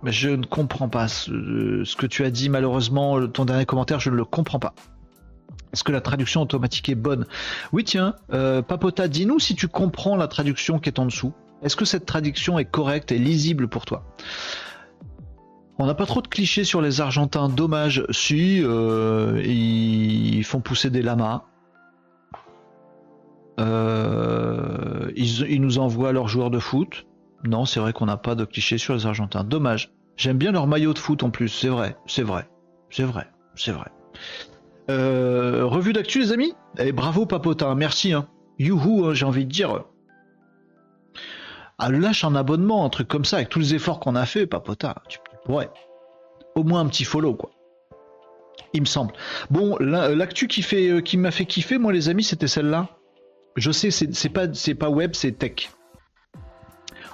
[0.05, 2.48] je ne comprends pas ce, que tu as dit.
[2.48, 4.74] Malheureusement, ton dernier commentaire, je ne le comprends pas.
[5.72, 7.26] Est-ce que la traduction automatique est bonne?
[7.72, 11.32] Oui, tiens, euh, Papota, dis-nous si tu comprends la traduction qui est en dessous.
[11.62, 14.05] Est-ce que cette traduction est correcte et lisible pour toi?
[15.78, 17.48] On n'a pas trop de clichés sur les Argentins.
[17.48, 18.05] Dommage.
[18.11, 21.44] Si, euh, ils font pousser des lamas.
[23.59, 27.07] Euh, ils nous envoient leurs joueurs de foot.
[27.45, 29.45] Non, c'est vrai qu'on n'a pas de clichés sur les Argentins.
[29.45, 29.93] Dommage.
[30.16, 31.49] J'aime bien leur maillot de foot en plus.
[31.49, 32.49] C'est vrai, c'est vrai,
[32.91, 33.91] c'est vrai, c'est vrai.
[34.91, 36.53] Euh, revue d'actu, les amis.
[36.78, 37.74] Et eh, bravo, Papotin.
[37.74, 38.12] Merci.
[38.12, 38.28] Hein.
[38.59, 39.84] Youhou, hein, j'ai envie de dire.
[41.78, 44.47] Ah, lâche un abonnement, un truc comme ça, avec tous les efforts qu'on a fait,
[44.47, 44.95] Papotin.
[45.09, 45.70] Tu pourrais.
[46.55, 47.51] Au moins un petit follow, quoi.
[48.74, 49.14] Il me semble.
[49.51, 52.88] Bon, l'actu qui fait, euh, qui m'a fait kiffer, moi, les amis, c'était celle-là.
[53.57, 55.70] Je sais, c'est pas, c'est pas web, c'est tech.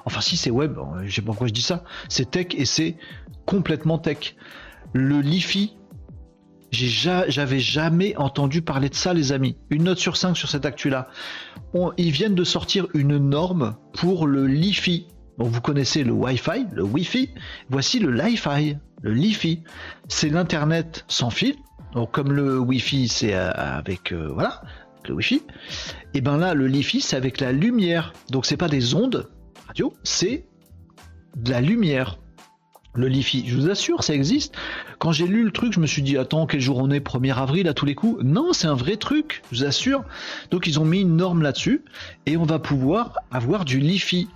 [0.07, 1.85] Enfin, si c'est web, euh, je sais pas pourquoi je dis ça.
[2.09, 2.97] C'est tech et c'est
[3.45, 4.37] complètement tech.
[4.93, 5.77] Le LiFi,
[6.71, 9.57] j'avais jamais entendu parler de ça, les amis.
[9.69, 11.09] Une note sur 5 sur cette actu-là.
[11.97, 15.09] Ils viennent de sortir une norme pour le LiFi.
[15.39, 17.31] Vous connaissez le Wi-Fi, le Wi-Fi.
[17.69, 19.63] Voici le Li-Fi, le LiFi.
[20.09, 21.57] C'est l'internet sans fil.
[21.93, 24.63] Donc comme le Wi-Fi, c'est euh, avec euh, voilà
[25.09, 25.43] le Wi-Fi.
[26.15, 28.13] Et ben là, le LiFi, c'est avec la lumière.
[28.31, 29.29] Donc c'est pas des ondes,
[30.03, 30.47] c'est
[31.37, 32.19] de la lumière.
[32.95, 34.55] Le Lifi, je vous assure, ça existe.
[34.99, 37.35] Quand j'ai lu le truc, je me suis dit, attends, quel jour on est 1er
[37.35, 40.03] avril à tous les coups Non, c'est un vrai truc, je vous assure.
[40.51, 41.85] Donc ils ont mis une norme là-dessus
[42.25, 44.29] et on va pouvoir avoir du Lifi.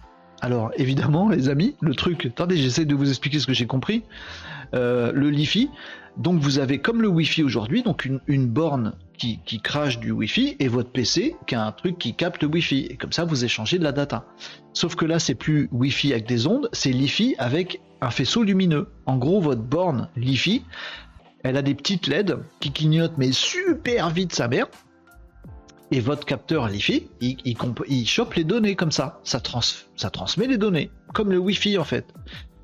[0.42, 4.02] Alors évidemment, les amis, le truc, attendez, j'essaie de vous expliquer ce que j'ai compris.
[4.74, 5.70] Euh, le Lifi,
[6.16, 8.94] donc vous avez comme le Wi-Fi aujourd'hui, donc une borne
[9.44, 12.86] qui, crache du Wi-Fi et votre PC qui a un truc qui capte le Wi-Fi.
[12.90, 14.24] Et comme ça, vous échangez de la data.
[14.72, 18.88] Sauf que là, c'est plus Wi-Fi avec des ondes, c'est Li-Fi avec un faisceau lumineux.
[19.06, 20.64] En gros, votre borne Li-Fi,
[21.42, 24.66] elle a des petites LED qui clignotent mais super vite sa mère.
[25.90, 28.92] Et votre capteur Li-Fi, il, chope les données comme.
[28.92, 32.06] Ça, ça transmet les données, comme le Wi-Fi en fait.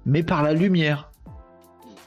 [0.07, 1.11] Mais par la lumière.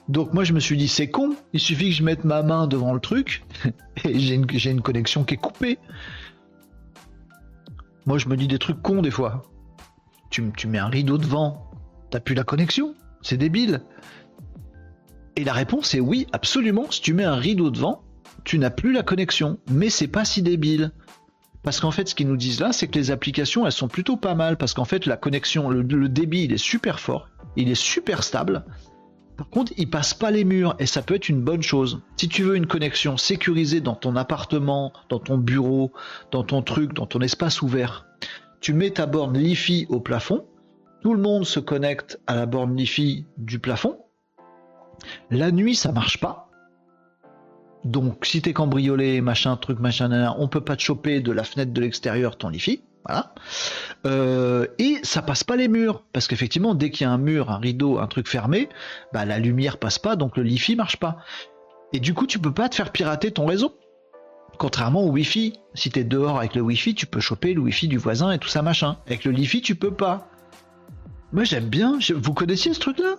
[0.10, 2.68] Donc moi je me suis dit c'est con, il suffit que je mette ma main
[2.68, 3.45] devant le truc
[4.03, 4.34] et j'ai
[4.72, 5.78] une, connexion qui est coupée.
[8.05, 9.43] Moi je me dis des trucs cons des fois.
[10.32, 11.72] Tu, tu mets un rideau devant,
[12.10, 13.82] t'as plus la connexion, c'est débile.
[15.36, 18.01] Et la réponse est oui, absolument, si tu mets un rideau devant,
[18.43, 20.91] tu n'as plus la connexion, mais c'est pas si débile.
[21.62, 24.18] Parce qu'en fait, ce qu'ils nous disent là, c'est que les applications, elles sont plutôt
[24.18, 24.57] pas mal.
[24.57, 28.64] Parce qu'en fait, la connexion, le, débit, il est super fort, il est super stable.
[29.39, 32.01] Par contre, il passe pas les murs et ça peut être une bonne chose.
[32.17, 35.93] Si tu veux une connexion sécurisée dans ton appartement, dans ton bureau,
[36.31, 38.05] dans ton truc, dans ton espace ouvert,
[38.59, 40.45] tu mets ta borne Li-Fi au plafond.
[41.03, 43.99] Tout le monde se connecte à la borne Li-Fi du plafond.
[45.31, 46.49] La nuit, ça marche pas
[47.86, 51.71] donc, si t'es cambriolé, machin, truc, machin, on peut pas te choper de la fenêtre
[51.71, 52.82] de l'extérieur ton Li-Fi.
[53.05, 53.34] Voilà.
[54.05, 56.03] Euh, et ça passe pas les murs.
[56.11, 58.67] Parce qu'effectivement, dès qu'il y a un mur, un rideau, un truc fermé,
[59.13, 61.17] bah, la lumière passe pas, donc le Li-Fi marche pas.
[61.93, 63.75] Et du coup, tu peux pas te faire pirater ton réseau.
[64.57, 65.53] Contrairement au Wi-Fi.
[65.73, 68.49] Si t'es dehors avec le Wi-Fi, tu peux choper le Wi-Fi du voisin et tout
[68.49, 68.97] ça machin.
[69.07, 70.30] Avec le Li-Fi, tu peux pas.
[71.32, 71.97] Moi j'aime bien.
[72.15, 73.15] Vous connaissiez ce truc-là?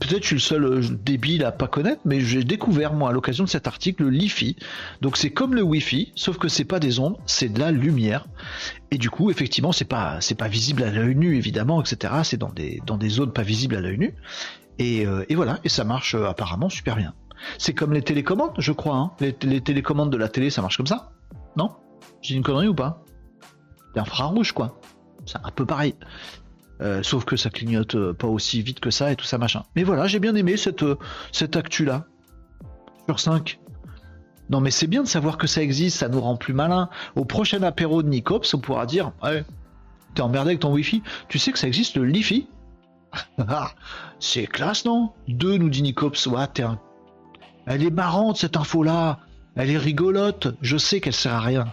[0.00, 3.12] Peut-être je suis le seul euh, débile à pas connaître, mais j'ai découvert moi à
[3.12, 4.56] l'occasion de cet article le Li-Fi.
[5.00, 8.26] Donc c'est comme le Wi-Fi, sauf que c'est pas des ondes, c'est de la lumière.
[8.90, 12.14] Et du coup, effectivement, c'est pas pas visible à l'œil nu évidemment, etc.
[12.24, 14.14] C'est dans des zones pas visibles à l'œil nu.
[14.78, 17.14] Et, euh, voilà, et ça marche euh, apparemment super bien.
[17.58, 18.96] C'est comme les télécommandes, je crois.
[18.96, 19.12] Hein.
[19.20, 21.12] Les, télécommandes de la télé, ça marche comme ça?
[21.56, 21.70] Non?
[22.22, 23.02] J'ai une connerie ou pas?
[23.94, 24.78] C'est infrarouge quoi.
[25.24, 25.94] C'est un peu pareil.
[26.82, 29.62] Euh, sauf que ça clignote euh, pas aussi vite que ça et tout ça machin.
[29.74, 30.98] Mais voilà, j'ai bien aimé cette, euh,
[31.32, 32.04] cette actu là.
[33.06, 33.58] Sur 5.
[34.50, 36.90] Non mais c'est bien de savoir que ça existe, ça nous rend plus malin.
[37.14, 39.44] Au prochain apéro de Nicops, on pourra dire Ouais,
[40.14, 41.02] t'es emmerdé avec ton wifi.
[41.28, 42.48] Tu sais que ça existe le Lifi?
[43.38, 43.70] Ah,
[44.18, 45.12] C'est classe, non?
[45.28, 46.26] Deux, nous dit Nicops.
[46.26, 46.78] Ouais, t'es un...
[47.66, 49.20] Elle est marrante cette info là.
[49.54, 50.48] Elle est rigolote.
[50.60, 51.72] Je sais qu'elle sert à rien.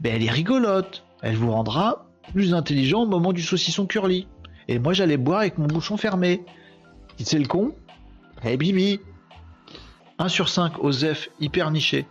[0.00, 1.04] Mais elle est rigolote.
[1.22, 4.26] Elle vous rendra plus intelligent au moment du saucisson curly.
[4.68, 6.44] Et moi, j'allais boire avec mon bouchon fermé.
[7.18, 7.74] C'est le con
[8.44, 9.00] Eh bibi
[10.18, 12.06] 1 sur 5, Osef, hyper niché.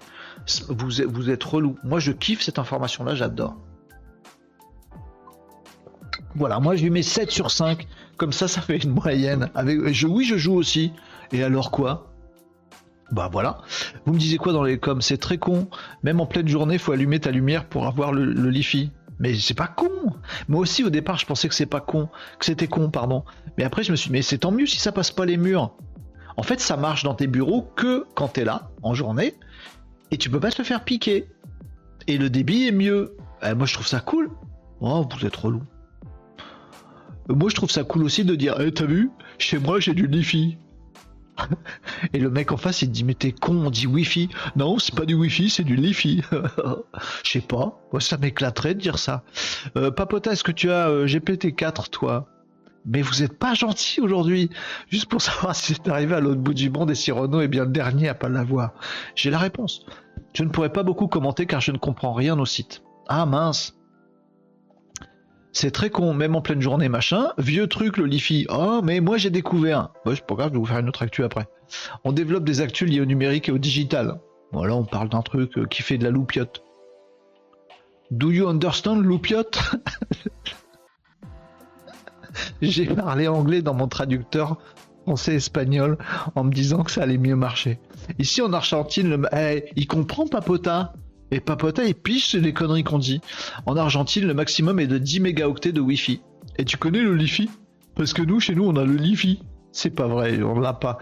[0.70, 1.78] Vous, êtes relou.
[1.84, 3.56] Moi, je kiffe cette information-là, j'adore.
[6.36, 7.88] Voilà, moi, je lui mets 7 sur 5.
[8.18, 9.50] Comme ça, ça fait une moyenne.
[9.56, 10.94] Avec, je, oui, je joue aussi.
[11.32, 12.12] Et alors quoi?
[13.12, 13.58] Bah voilà.
[14.06, 15.02] Vous me disiez quoi dans les coms?
[15.02, 15.68] C'est très con.
[16.04, 18.92] Même en pleine journée, faut allumer ta lumière pour avoir le, le Lifi.
[19.22, 19.92] Mais c'est pas con.
[20.50, 23.24] Moi aussi au départ je pensais que c'est pas con, que c'était con, pardon.
[23.58, 25.38] Mais après je me suis dit mais c'est tant mieux si ça passe pas les
[25.38, 25.76] murs.
[26.38, 29.36] En fait ça marche dans tes bureaux que quand t'es là en journée
[30.10, 31.28] et tu peux pas te faire piquer.
[32.08, 33.16] Et le débit est mieux.
[33.44, 34.32] Eh, moi je trouve ça cool.
[34.80, 35.62] Oh vous êtes relou.
[37.30, 39.12] Moi je trouve ça cool aussi de dire eh, t'as vu?
[39.38, 40.58] Chez moi j'ai du Lifi.
[42.14, 44.30] Et le mec en face, il dit Mais t'es con, on dit Wi-Fi.
[44.56, 46.22] Non, c'est pas du Wi-Fi, c'est du Li-Fi.
[47.24, 47.80] Je sais pas.
[48.00, 49.24] Ça m'éclaterait de dire ça.
[49.76, 52.28] Euh, Papota, est-ce que tu as euh, GPT-4, toi?
[52.86, 54.50] Mais vous êtes pas gentil aujourd'hui.
[54.90, 57.48] Juste pour savoir si c'est arrivé à l'autre bout du monde et si Renault est
[57.48, 58.74] bien le dernier à pas l'avoir.
[59.16, 59.86] J'ai la réponse.
[60.34, 62.82] Je ne pourrais pas beaucoup commenter car je ne comprends rien au site.
[63.08, 63.76] Ah mince.
[65.54, 67.34] C'est très con, même en pleine journée, machin.
[67.38, 68.48] Vieux truc, le Lifi.
[68.50, 69.90] Oh, mais moi j'ai découvert.
[70.06, 71.48] Bah, c'est pas grave, je vais vous faire une autre actu après.
[72.04, 74.20] On développe des actus liées au numérique et au digital.
[74.52, 76.64] Voilà, on parle d'un truc euh, qui fait de la loupiote.
[78.12, 79.60] Do you understand loupiote?
[82.62, 84.58] J'ai parlé anglais dans mon traducteur
[85.04, 85.98] français-espagnol
[86.36, 87.80] en me disant que ça allait mieux marcher.
[88.20, 89.22] Ici en Argentine, le...
[89.34, 90.94] Eh, il comprend Papota?
[91.32, 93.22] Et Papota, il piche les conneries qu'on dit.
[93.66, 96.22] En Argentine, le maximum est de 10 mégaoctets de Wi-Fi.
[96.58, 97.50] Et tu connais le Li-Fi?
[97.96, 99.40] Parce que nous, chez nous, on a le Li-Fi.
[99.72, 100.98] C'est pas vrai, on l'a pas.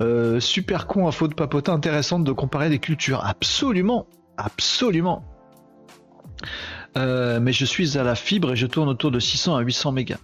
[0.00, 3.22] Euh, super con, info de Papota intéressante de comparer les cultures.
[3.22, 4.06] Absolument,
[4.38, 5.22] absolument.
[6.96, 9.92] Euh, mais je suis à la fibre et je tourne autour de 600 à 800
[9.92, 10.18] mégas.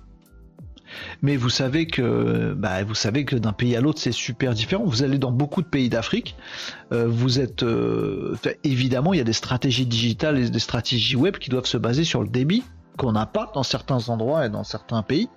[1.22, 4.84] Mais vous savez que, bah, vous savez que d'un pays à l'autre, c'est super différent.
[4.84, 6.36] Vous allez dans beaucoup de pays d'Afrique,
[6.92, 11.36] euh, vous êtes euh, évidemment, il y a des stratégies digitales et des stratégies web
[11.36, 12.64] qui doivent se baser sur le débit
[12.96, 15.28] qu'on n'a pas dans certains endroits et dans certains pays.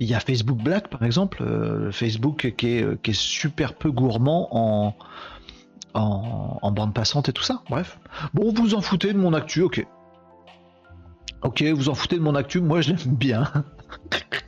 [0.00, 3.90] Il y a Facebook Black par exemple, euh, Facebook qui est, qui est super peu
[3.90, 4.94] gourmand en,
[5.94, 7.62] en, en, bande passante et tout ça.
[7.68, 7.98] Bref.
[8.34, 9.84] Bon, vous en foutez de mon actu, ok.
[11.42, 13.44] Ok, vous en foutez de mon actu, moi je l'aime bien.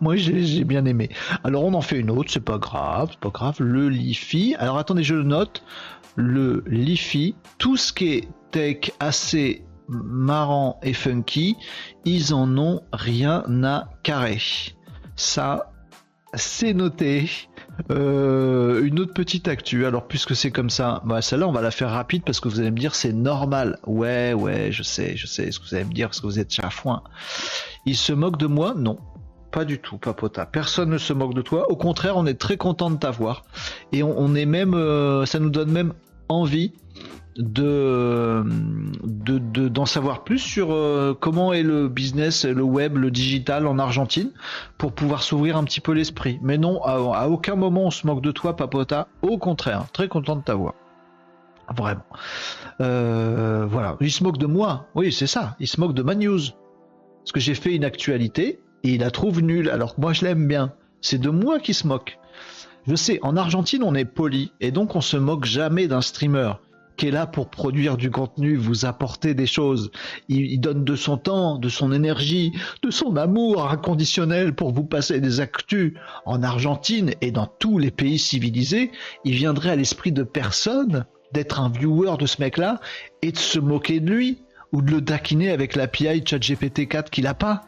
[0.00, 1.08] Moi, j'ai bien aimé.
[1.42, 3.56] Alors, on en fait une autre, c'est pas grave, c'est pas grave.
[3.60, 4.54] Le Lifi.
[4.58, 5.62] Alors, attendez, je le note.
[6.16, 11.56] Le Lifi, tout ce qui est tech assez marrant et funky,
[12.04, 14.38] ils en ont rien à carrer.
[15.16, 15.72] Ça,
[16.34, 17.30] c'est noté.
[17.90, 19.84] Euh, une autre petite actu.
[19.84, 22.60] Alors, puisque c'est comme ça, bah, celle-là, on va la faire rapide parce que vous
[22.60, 23.78] allez me dire c'est normal.
[23.86, 26.38] Ouais, ouais, je sais, je sais ce que vous allez me dire parce que vous
[26.38, 27.02] êtes chafouin.
[27.86, 28.74] Il se moque de moi?
[28.76, 28.98] Non,
[29.54, 30.46] pas du tout, Papota.
[30.46, 31.70] Personne ne se moque de toi.
[31.70, 33.44] Au contraire, on est très content de t'avoir.
[33.92, 35.92] Et on, est même, euh, ça nous donne même
[36.28, 36.72] envie
[37.36, 38.44] de
[39.68, 44.30] d'en savoir plus sur euh, comment est le business, le web, le digital en Argentine
[44.76, 46.40] pour pouvoir s'ouvrir un petit peu l'esprit.
[46.42, 49.06] Mais non, à, aucun moment on se moque de toi, Papota.
[49.22, 50.74] Au contraire, très content de t'avoir.
[51.76, 52.04] Vraiment.
[52.80, 53.96] Euh, voilà.
[54.00, 54.86] Il se moque de moi.
[54.96, 55.54] Oui, c'est ça.
[55.60, 56.40] Il se moque de ma news.
[57.20, 59.68] Parce que j'ai fait une actualité et il la trouve nulle.
[59.70, 60.72] Alors que moi je l'aime bien.
[61.00, 62.18] C'est de moi qui se moque.
[62.86, 66.52] Je sais, en Argentine on est poli et donc on se moque jamais d'un streamer
[66.96, 69.90] qui est là pour produire du contenu, vous apporter des choses.
[70.28, 72.52] Il, donne de son temps, de son énergie,
[72.82, 75.94] de son amour inconditionnel pour vous passer des actus.
[76.24, 78.92] En Argentine et dans tous les pays civilisés,
[79.24, 82.80] il viendrait à l'esprit de personne d'être un viewer de ce mec-là
[83.22, 84.38] et de se moquer de lui
[84.72, 87.62] ou de le taquiner avec l'API ChatGPT 4 qu'il a pas.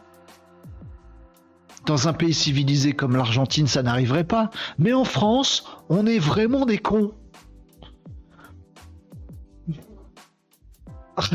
[1.87, 4.51] Dans un pays civilisé comme l'Argentine, ça n'arriverait pas.
[4.77, 7.13] Mais en France, on est vraiment des cons.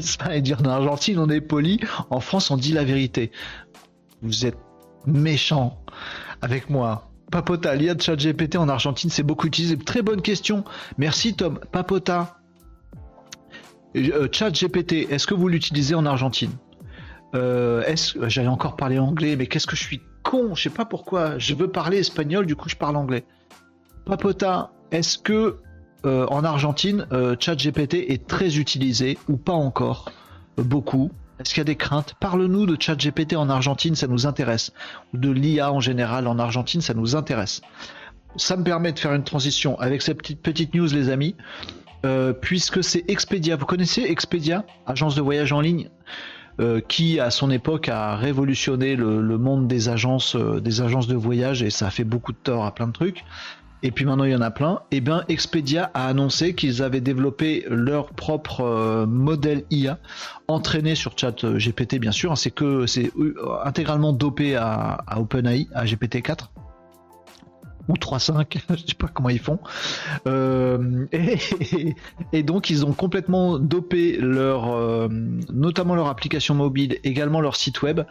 [0.00, 1.80] c'est pas dire en Argentine on est poli,
[2.10, 3.32] en France on dit la vérité.
[4.22, 4.58] Vous êtes
[5.06, 5.82] méchant
[6.42, 7.10] avec moi.
[7.32, 9.76] Papota, l'IA de ChatGPT en Argentine, c'est beaucoup utilisé.
[9.76, 10.64] Très bonne question.
[10.98, 11.58] Merci Tom.
[11.72, 12.38] Papota,
[13.96, 16.52] euh, ChatGPT, est-ce que vous l'utilisez en Argentine?
[17.34, 20.84] Euh, est-ce j'allais encore parler anglais, mais qu'est-ce que je suis con, je sais pas
[20.84, 21.38] pourquoi.
[21.38, 23.24] Je veux parler espagnol, du coup je parle anglais.
[24.04, 25.58] Papota, est-ce que
[26.04, 30.10] euh, en Argentine, euh, ChatGPT est très utilisé ou pas encore?
[30.56, 31.10] Beaucoup.
[31.38, 32.14] Est-ce qu'il y a des craintes?
[32.20, 34.72] Parle-nous de ChatGPT en Argentine, ça nous intéresse.
[35.14, 37.62] Ou de l'IA en général en Argentine, ça nous intéresse.
[38.36, 41.36] Ça me permet de faire une transition avec cette petite, petite news, les amis.
[42.40, 43.56] Puisque c'est Expedia.
[43.56, 45.88] Vous connaissez Expedia, agence de voyage en ligne,
[46.88, 51.70] qui à son époque a révolutionné le, monde des agences, des agences de voyage et
[51.70, 53.24] ça a fait beaucoup de tort à plein de trucs.
[53.82, 56.82] Et puis maintenant il y en a plein, et eh bien Expedia a annoncé qu'ils
[56.82, 59.98] avaient développé leur propre euh, modèle IA
[60.48, 63.34] entraîné sur chat euh, GPT bien sûr, c'est que c'est euh,
[63.64, 66.48] intégralement dopé à, à OpenAI, à GPT-4
[67.90, 69.58] ou 3.5, je sais pas comment ils font.
[70.26, 71.06] Euh,
[72.32, 75.08] et, donc ils ont complètement dopé leur, euh,
[75.52, 78.02] notamment leur application mobile, également leur site web,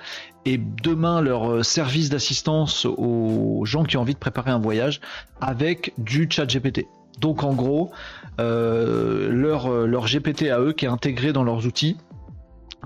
[0.45, 4.99] et demain leur euh, service d'assistance aux gens qui ont envie de préparer un voyage
[5.39, 6.87] avec du chat GPT.
[7.19, 7.91] Donc en gros,
[8.37, 11.97] leur, leur GPT à eux qui est intégré dans leurs outils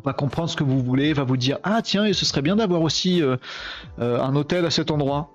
[0.03, 2.55] va comprendre ce que vous voulez, va vous dire ah tiens et ce serait bien
[2.55, 3.21] d'avoir aussi
[3.99, 5.29] un hôtel à cet endroit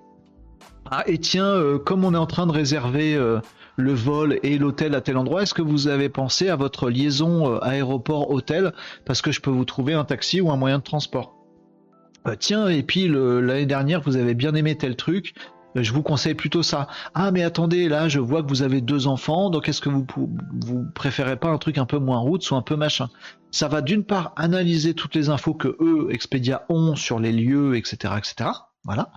[0.91, 3.39] ah, et tiens, euh, comme on est en train de réserver euh,
[3.77, 7.53] le vol et l'hôtel à tel endroit, est-ce que vous avez pensé à votre liaison
[7.53, 8.73] euh, aéroport-hôtel?
[9.05, 11.35] Parce que je peux vous trouver un taxi ou un moyen de transport.
[12.39, 15.35] tiens, et puis l'année dernière, vous avez bien aimé tel truc.
[15.75, 16.87] Je vous conseille plutôt ça.
[17.13, 20.05] Ah mais attendez, là je vois que vous avez deux enfants, donc est-ce que vous
[20.61, 23.09] vous préférez pas un truc un peu moins route ou un peu machin?
[23.51, 27.77] Ça va d'une part analyser toutes les infos que eux, Expedia, ont sur les lieux,
[27.77, 28.49] etc., etc
[28.85, 29.11] voilà,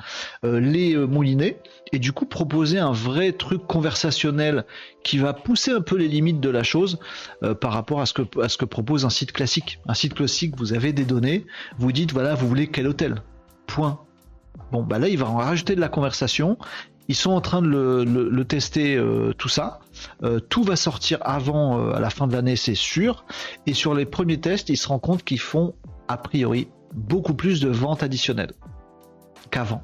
[0.44, 1.56] euh, les euh, mouliner
[1.92, 4.64] et du coup proposer un vrai truc conversationnel
[5.04, 6.98] qui va pousser un peu les limites de la chose
[7.44, 9.78] euh, par rapport à ce, que, à ce que propose un site classique.
[9.86, 11.46] Un site classique, vous avez des données,
[11.78, 13.22] vous dites voilà, vous voulez quel hôtel?
[13.68, 14.00] Point.
[14.72, 16.58] Bon, bah là, il va en rajouter de la conversation.
[17.06, 19.00] Ils sont en train de le, tester
[19.36, 19.80] tout ça.
[20.48, 23.24] tout va sortir avant à la fin de l'année, c'est sûr.
[23.66, 25.74] Et sur les premiers tests, ils se rendent compte qu'ils font
[26.08, 28.52] a priori beaucoup plus de ventes additionnelles
[29.52, 29.82] qu'avant.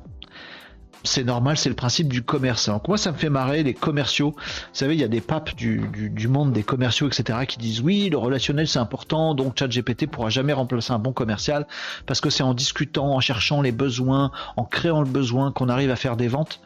[1.05, 2.69] C'est normal, c'est le principe du commerce.
[2.69, 4.33] Donc moi, ça me fait marrer les commerciaux.
[4.33, 4.43] Vous
[4.73, 5.81] savez, il y a des papes du,
[6.29, 10.53] monde des commerciaux, etc., qui disent oui, le relationnel c'est important, donc ChatGPT pourra jamais
[10.53, 11.69] remplacer un bon commercial
[12.07, 15.93] parce que c'est en discutant, en cherchant les besoins, en créant le besoin qu'on arrive
[15.93, 16.61] à faire des ventes.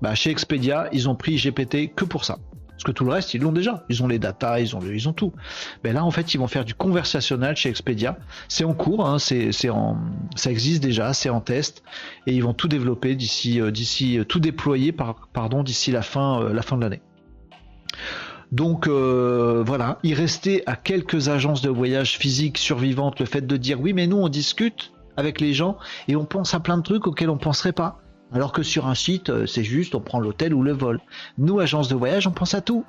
[0.00, 2.38] Bah, chez Expedia, ils ont pris GPT que pour ça.
[2.78, 3.84] Parce que tout le reste, ils l'ont déjà.
[3.88, 5.32] Ils ont les datas, ils ont, ils ont tout.
[5.82, 8.16] Mais là, en fait, ils vont faire du conversationnel chez Expedia.
[8.46, 11.82] C'est en cours, hein, ça existe déjà, c'est en test,
[12.28, 16.40] et ils vont tout développer d'ici, euh, d'ici, euh, tout déployer, pardon, d'ici la fin,
[16.40, 17.02] euh, la fin de l'année.
[18.52, 23.78] Donc voilà, il restait à quelques agences de voyage physiques survivantes le fait de dire
[23.78, 25.76] oui, mais nous on discute avec les gens
[26.06, 28.00] et on pense à plein de trucs auxquels on penserait pas.
[28.32, 31.00] Alors que sur un site, euh, c'est juste on prend l'hôtel ou le vol.
[31.38, 32.84] Nous, agence de voyage, on pense à tout.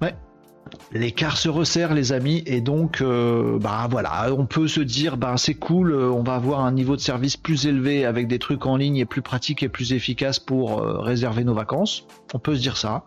[0.00, 0.14] Ouais.
[0.92, 5.34] L'écart se resserre, les amis, et donc, euh, bah voilà, on peut se dire, bah
[5.36, 8.64] c'est cool, euh, on va avoir un niveau de service plus élevé avec des trucs
[8.64, 12.06] en ligne et plus pratiques et plus efficaces pour réserver nos vacances.
[12.32, 13.04] On peut se dire ça.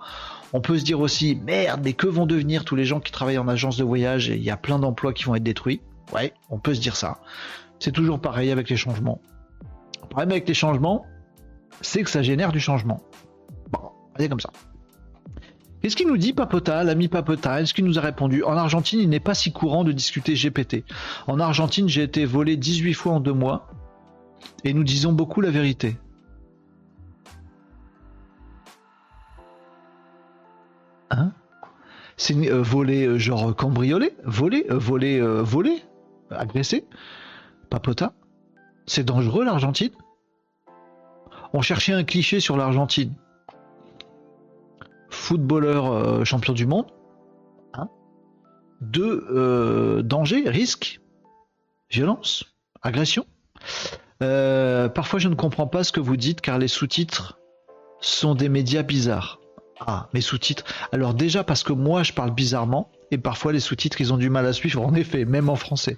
[0.56, 3.40] On peut se dire aussi, merde, mais que vont devenir tous les gens qui travaillent
[3.40, 4.30] en agence de voyage?
[4.30, 5.81] Et il y a plein d'emplois qui vont être détruits.
[6.14, 7.18] Ouais, on peut se dire ça.
[7.80, 9.19] C'est toujours pareil avec les changements.
[10.14, 11.07] Problème avec les changements,
[11.81, 13.02] c'est que ça génère du changement.
[13.72, 13.80] Bon,
[14.15, 14.52] c'est comme ça.
[15.81, 18.44] Qu'est-ce qu'il nous dit, Papota, l'ami Papota Est-ce qu'il nous a répondu?
[18.44, 20.85] En Argentine, il n'est pas si courant de discuter GPT.
[21.26, 23.72] En Argentine, j'ai été volé 18 fois en deux mois
[24.64, 25.98] et nous disons beaucoup la vérité.
[31.10, 31.31] Hein?
[32.18, 34.14] C'est euh, voler euh, genre cambriolé?
[34.26, 35.84] Voler euh, Voler Voler
[36.30, 36.85] Agressé?
[37.72, 38.14] Papota
[38.86, 39.92] C'est dangereux l'Argentine?
[41.54, 43.14] On cherchait un cliché sur l'Argentine.
[45.10, 46.88] Footballeur champion du monde.
[47.74, 47.90] Hein
[48.82, 51.00] Deux dangers, risques,
[51.90, 52.44] violence,
[52.82, 53.26] agression.
[54.20, 57.40] parfois je ne comprends pas ce que vous dites car les sous-titres
[58.02, 59.40] sont des médias bizarres.
[59.80, 60.64] Ah, mes sous-titres.
[60.92, 64.30] Alors déjà parce que moi je parle bizarrement et parfois les sous-titres ils ont du
[64.30, 65.98] mal à suivre en effet, même en français.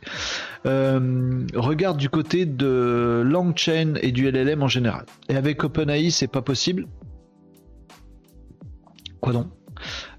[0.66, 5.06] Euh, regarde du côté de LangChain et du LLM en général.
[5.30, 6.88] Et avec OpenAI c'est pas possible.
[9.22, 9.48] Quoi donc?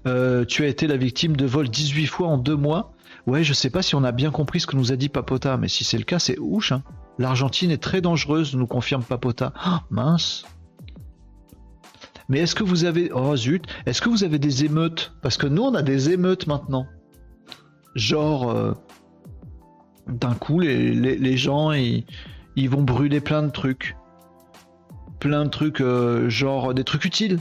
[0.07, 2.93] Euh, Tu as été la victime de vol 18 fois en deux mois.
[3.25, 5.57] Ouais, je sais pas si on a bien compris ce que nous a dit Papota,
[5.57, 6.71] mais si c'est le cas, c'est ouche.
[6.71, 6.83] Hein.
[7.19, 9.51] L'Argentine est très dangereuse, nous confirme Papota.
[9.55, 10.45] Ah, mince.
[12.29, 13.11] Mais est-ce que vous avez.
[13.13, 15.13] Oh zut Est-ce que vous avez des émeutes?
[15.21, 16.87] Parce que nous, on a des émeutes maintenant.
[17.95, 18.49] Genre.
[18.49, 18.73] Euh,
[20.07, 22.05] d'un coup, les, gens, ils,
[22.69, 23.97] vont brûler plein de trucs.
[25.19, 27.39] Plein de trucs, euh, genre des trucs utiles.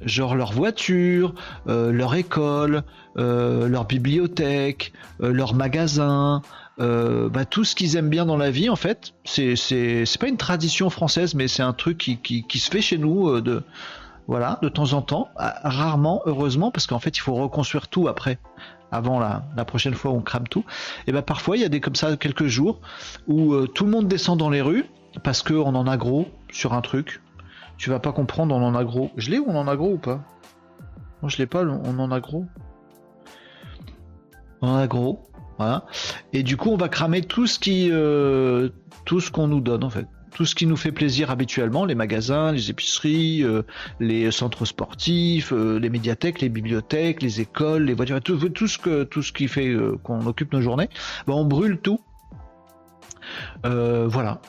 [0.00, 1.34] Genre leur voiture,
[1.66, 2.84] euh, leur école,
[3.16, 6.40] leur bibliothèque, leur magasin,
[6.78, 9.12] bah, tout ce qu'ils aiment bien dans la vie en fait.
[9.24, 13.38] C'est pas une tradition française, mais c'est un truc qui, qui, se fait chez nous
[14.28, 18.38] voilà, de temps en temps, rarement, heureusement, parce qu'en fait, il faut reconstruire tout après,
[18.92, 20.66] avant la, prochaine fois où on crame tout.
[21.06, 22.78] Et ben parfois, il y a des comme ça quelques jours
[23.26, 24.84] où euh, tout le monde descend dans les rues
[25.24, 27.22] parce qu'on en a gros sur un truc.
[27.78, 29.10] Tu vas pas comprendre, on en a gros.
[29.16, 30.20] Je l'ai ou on en a gros ou pas?
[31.22, 32.44] Non, je l'ai pas, on en a gros.
[34.60, 35.22] On en a gros,
[35.56, 35.86] voilà.
[36.34, 38.68] Et du coup, on va cramer tout ce qui, euh,
[39.06, 41.94] tout ce qu'on nous donne en fait tout ce qui nous fait plaisir habituellement, les
[41.94, 43.62] magasins, les épiceries, euh,
[44.00, 49.48] les centres sportifs, euh, les médiathèques, les bibliothèques, les écoles, les voitures, tout, ce qui
[49.48, 50.88] fait euh, qu'on occupe nos journées,
[51.26, 52.00] ben, on brûle tout.
[53.64, 54.40] voilà.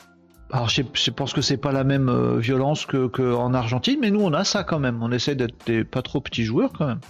[0.52, 4.20] Alors je, pense que c'est pas la même violence que, que, en Argentine, mais nous
[4.20, 5.00] on a ça quand même.
[5.00, 7.00] On essaie d'être pas trop petits joueurs quand même.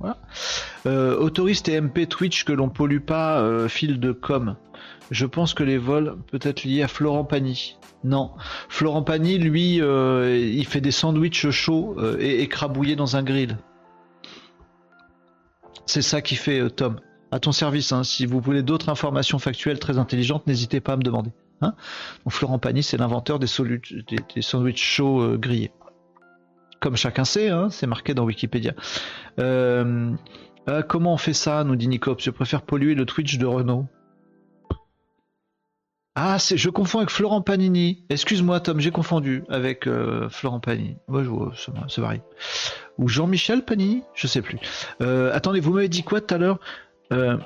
[0.00, 1.16] Voilà.
[1.18, 4.56] autoriste et MP Twitch que l'on pollue pas, fil de com.
[5.10, 7.76] Je pense que les vols peut être liés à Florent Pagny.
[8.04, 8.32] Non.
[8.68, 13.58] Florent Pagny, lui, euh, il fait des sandwichs chauds euh, et écrabouillés dans un grill.
[15.86, 17.00] C'est ça qui fait euh, Tom.
[17.30, 18.04] À ton service, hein.
[18.04, 21.32] si vous voulez d'autres informations factuelles très intelligentes, n'hésitez pas à me demander.
[21.62, 21.74] Hein.
[22.28, 25.72] Florent Pagny, c'est l'inventeur des, des, sandwichs chauds grillés.
[26.80, 28.74] Comme chacun sait, hein, c'est marqué dans Wikipédia.
[29.36, 32.22] comment on fait ça nous dit Nicops.
[32.22, 33.88] Je préfère polluer le Twitch de Renault.
[36.16, 38.04] Ah, c'est, je confonds avec Florent Panini.
[38.08, 40.96] Excuse-moi, Tom, j'ai confondu avec euh, Florent Panini.
[41.08, 41.30] Moi, je
[41.88, 42.20] c'est varie.
[42.98, 44.58] Ou Jean-Michel Panini Je sais plus.
[45.02, 46.60] Euh, attendez, vous m'avez dit quoi tout à l'heure?
[47.12, 47.36] Euh,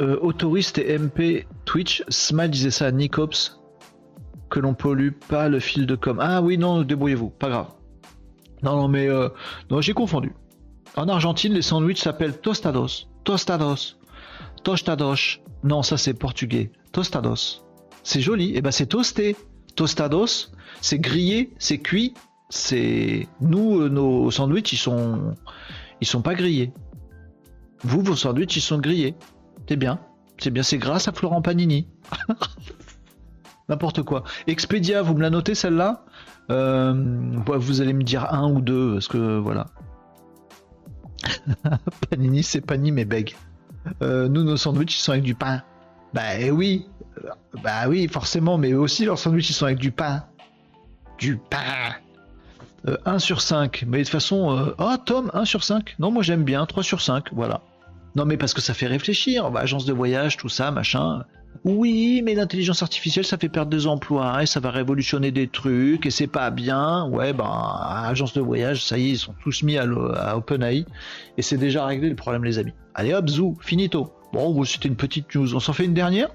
[0.00, 2.02] Autoriste et MP Twitch.
[2.08, 3.60] Smile disait ça à Nicops.
[4.48, 6.18] Que l'on pollue pas le fil de com.
[6.20, 7.30] Ah oui, non, débrouillez-vous.
[7.30, 7.68] Pas grave.
[8.64, 9.08] Non, non, mais
[9.70, 10.32] non, j'ai confondu.
[10.96, 13.06] En Argentine, les sandwichs s'appellent tostados.
[13.22, 13.99] Tostados.
[14.62, 15.40] Tostados.
[15.62, 16.72] Non, ça c'est portugais.
[16.92, 17.64] Tostados.
[18.02, 18.50] C'est joli.
[18.50, 19.36] Et eh ben c'est toasté.
[19.76, 22.14] Tostados, c'est grillé, c'est cuit.
[22.48, 25.34] C'est nous euh, nos sandwichs ils sont
[26.00, 26.72] ils sont pas grillés.
[27.82, 29.14] Vous vos sandwichs ils sont grillés.
[29.68, 30.00] C'est bien.
[30.38, 31.86] C'est bien, c'est grâce à Florent Panini.
[33.68, 34.24] N'importe quoi.
[34.46, 36.04] Expedia, vous me la notez celle-là?
[36.50, 36.92] Euh,
[37.46, 39.66] Vous allez me dire un ou deux, parce que voilà.
[42.10, 43.36] Panini, c'est Panini mais beg.
[44.02, 45.62] Euh, nous, nos sandwichs, ils sont avec du pain.
[46.12, 46.86] Bah oui,
[47.62, 50.24] bah oui, forcément, mais aussi leurs sandwichs, ils sont avec du pain.
[51.18, 51.94] Du pain.
[52.86, 53.84] 1 euh, sur 5.
[53.86, 55.96] Mais de toute façon, euh, oh Tom, 1 sur 5.
[55.98, 57.60] Non, moi j'aime bien, 3 sur 5, voilà.
[58.16, 59.50] Non, mais parce que ça fait réfléchir.
[59.50, 61.24] Bah, agence de voyage, tout ça, machin.
[61.64, 66.06] Oui, mais l'intelligence artificielle, ça fait perdre des emplois et ça va révolutionner des trucs
[66.06, 67.06] et c'est pas bien.
[67.06, 70.86] Ouais, bah, agence de voyage, ça y est, ils sont tous mis à, OpenAI
[71.36, 72.72] et c'est déjà réglé le problème, les amis.
[72.94, 74.12] Allez hop, zou, finito.
[74.32, 75.54] Bon, c'était une petite news.
[75.54, 76.30] On s'en fait une dernière?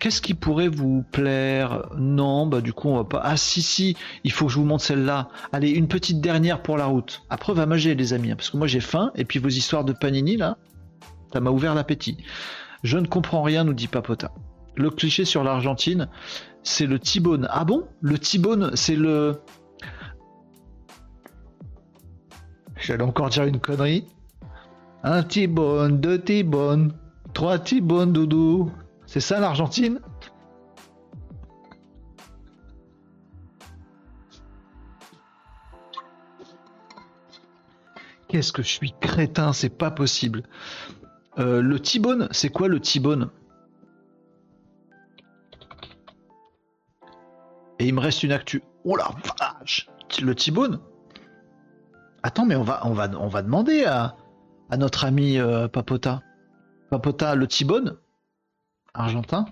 [0.00, 1.86] Qu'est-ce qui pourrait vous plaire?
[1.98, 3.20] Non, bah du coup on va pas.
[3.22, 5.28] Ah si si, il faut que je vous montre celle-là.
[5.52, 7.22] Allez, une petite dernière pour la route.
[7.28, 9.84] Après va manger les amis, hein, parce que moi j'ai faim et puis vos histoires
[9.84, 10.56] de panini là,
[11.34, 12.16] ça m'a ouvert l'appétit.
[12.82, 14.32] Je ne comprends rien, nous dit Papota.
[14.76, 16.08] Le cliché sur l'Argentine,
[16.62, 17.46] c'est le T-bone.
[17.50, 17.86] Ah bon?
[18.00, 19.40] Le T-bone, c'est le
[22.76, 24.06] J'allais encore dire une connerie.
[25.02, 26.94] Un T-bone, deux T-bone,
[27.34, 28.72] trois T-bone, doudou.
[29.06, 30.00] C'est ça l'Argentine?
[38.28, 40.44] Qu'est-ce que je suis crétin, c'est pas possible.
[41.40, 43.30] Euh, le T-bone, c'est quoi le T-bone?
[47.78, 48.62] Et il me reste une actu.
[48.84, 49.88] Oh la vache
[50.20, 50.80] Le T-bone?
[52.22, 54.16] Attends, mais on va, on va, on va demander à,
[54.76, 56.20] notre ami euh, Papota.
[56.90, 57.96] Papota, le T-bone?
[58.92, 59.46] Argentin?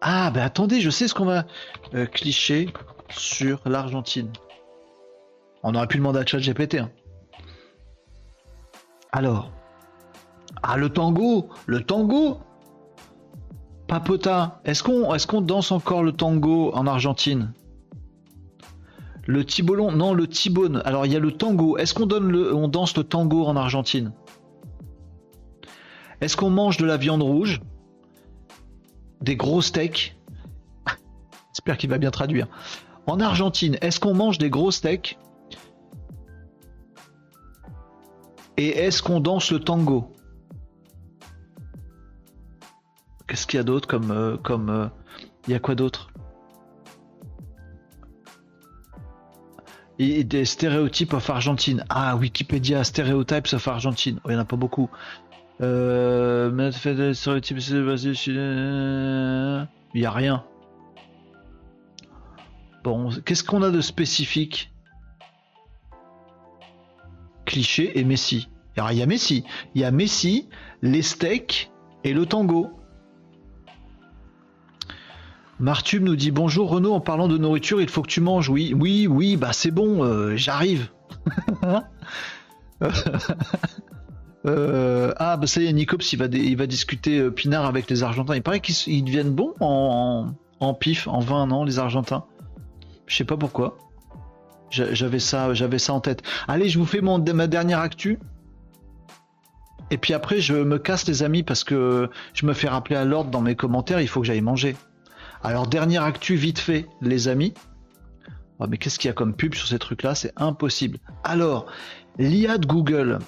[0.00, 1.44] Ah, ben attendez, je sais ce qu'on va
[1.94, 2.72] euh, clicher
[3.08, 4.32] sur l'Argentine.
[5.64, 6.76] On aurait pu demander à ChatGPT.
[6.76, 6.92] Hein.
[9.12, 9.50] Alors.
[10.62, 12.38] Ah, le tango Le tango
[13.86, 17.52] Papota, est-ce qu'on danse encore le tango en Argentine?
[19.26, 20.82] Le tibolon Non, le tibone.
[20.84, 21.78] Alors, il y a le tango.
[21.78, 24.12] Est-ce qu'on donne le, on danse le tango en Argentine?
[26.20, 27.60] Est-ce qu'on mange de la viande rouge?
[29.22, 30.16] Des gros steaks?
[31.52, 32.46] J'espère qu'il va bien traduire.
[33.06, 35.18] En Argentine, est-ce qu'on mange des gros steaks?
[38.58, 40.12] Et est-ce qu'on danse le tango?
[43.28, 44.10] Qu'est-ce qu'il y a d'autre comme.
[44.10, 44.88] Euh, comme euh,
[45.46, 46.10] il y a quoi d'autre?
[50.00, 51.84] Et des stéréotypes of Argentine.
[51.88, 54.20] Ah, Wikipédia, Stereotypes of Argentine.
[54.24, 54.90] Oh, il n'y en a pas beaucoup.
[55.60, 56.50] Euh,
[59.94, 60.44] il n'y a rien.
[62.82, 64.72] Bon, qu'est-ce qu'on a de spécifique?
[67.48, 68.48] Cliché et Messi.
[68.76, 69.42] Il y a Messi,
[69.74, 70.48] il y a Messi,
[70.82, 71.72] les steaks
[72.04, 72.68] et le tango.
[75.58, 78.48] Martube nous dit bonjour Renaud, en parlant de nourriture, il faut que tu manges.
[78.48, 80.90] Oui, oui, oui, bah c'est bon, euh, j'arrive.
[84.46, 88.36] Euh, ah bah ça y est, Nicops il va, discuter euh, Pinard avec les Argentins.
[88.36, 90.28] Il paraît qu'ils deviennent bons en,
[90.60, 92.24] en, pif, en 20 ans, les Argentins?
[93.06, 93.76] Je sais pas pourquoi.
[94.70, 96.22] J'avais ça, j'avais ça en tête.
[96.46, 98.18] Allez, je vous fais mon, ma dernière actu.
[99.90, 103.04] Et puis après, je me casse les amis parce que je me fais rappeler à
[103.04, 104.76] l'ordre dans mes commentaires, il faut que j'aille manger.
[105.42, 107.54] Alors, dernière actu vite fait, les amis.
[108.58, 110.14] Oh, mais qu'est-ce qu'il y a comme pub sur ces trucs-là?
[110.14, 110.98] C'est impossible.
[111.24, 111.66] Alors,
[112.18, 113.20] l'IA de Google.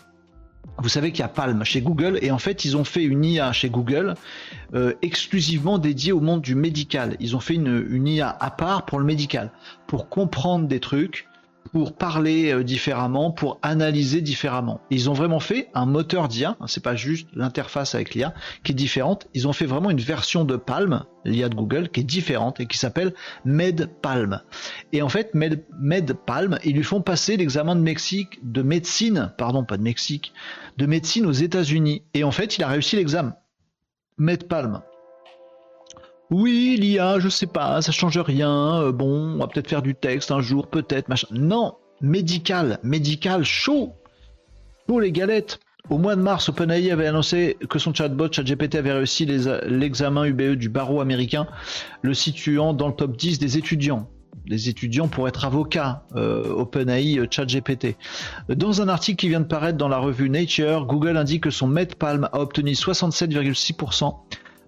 [0.78, 3.24] Vous savez qu'il y a Palm chez Google et en fait ils ont fait une
[3.24, 4.14] IA chez Google
[4.74, 7.16] euh, exclusivement dédiée au monde du médical.
[7.20, 9.52] Ils ont fait une, une IA à part pour le médical,
[9.86, 11.28] pour comprendre des trucs,
[11.72, 14.80] pour parler euh, différemment, pour analyser différemment.
[14.90, 18.34] Ils ont vraiment fait un moteur d'IA, hein, c'est pas juste l'interface avec l'IA
[18.64, 19.28] qui est différente.
[19.34, 22.66] Ils ont fait vraiment une version de Palm, l'IA de Google, qui est différente et
[22.66, 23.14] qui s'appelle
[23.44, 24.40] MedPalm.
[24.92, 29.64] Et en fait, Med, MedPalm, ils lui font passer l'examen de Mexique, de médecine, pardon,
[29.64, 30.32] pas de Mexique,
[30.76, 32.02] de médecine aux États-Unis.
[32.14, 33.34] Et en fait, il a réussi l'examen.
[34.18, 34.82] MedPalm.
[36.30, 38.82] Oui, l'IA, je sais pas, ça change rien.
[38.82, 41.26] Euh, bon, on va peut-être faire du texte un jour, peut-être, machin.
[41.32, 43.94] Non, médical, médical, chaud.
[44.88, 45.58] Chaud les galettes.
[45.88, 50.54] Au mois de mars, OpenAI avait annoncé que son chatbot ChatGPT avait réussi l'examen UBE
[50.54, 51.48] du barreau américain,
[52.02, 54.08] le situant dans le top 10 des étudiants.
[54.46, 57.96] Les étudiants pour être avocats, euh, OpenAI euh, ChatGPT.
[58.48, 61.66] Dans un article qui vient de paraître dans la revue Nature, Google indique que son
[61.66, 64.14] MedPalm a obtenu 67,6%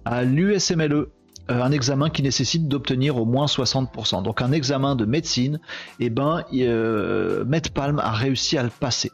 [0.04, 1.06] à l'USMLE
[1.48, 4.22] un examen qui nécessite d'obtenir au moins 60%.
[4.22, 5.60] Donc un examen de médecine,
[5.98, 9.10] et eh ben, euh, MedPalm a réussi à le passer.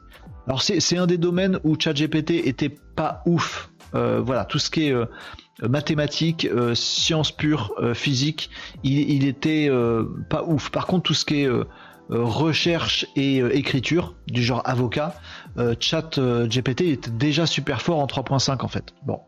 [0.47, 3.71] Alors c'est un des domaines où ChatGPT était pas ouf.
[3.95, 4.95] Euh, voilà, tout ce qui est
[5.61, 8.51] mathématiques, sciences pures, physique,
[8.83, 9.71] il, il était
[10.31, 10.71] pas ouf.
[10.71, 11.51] Par contre, tout ce qui est
[12.09, 15.15] recherche et écriture, du genre avocat,
[15.81, 18.95] ChatGPT était déjà super fort en 3.5 en fait.
[19.05, 19.21] Bon,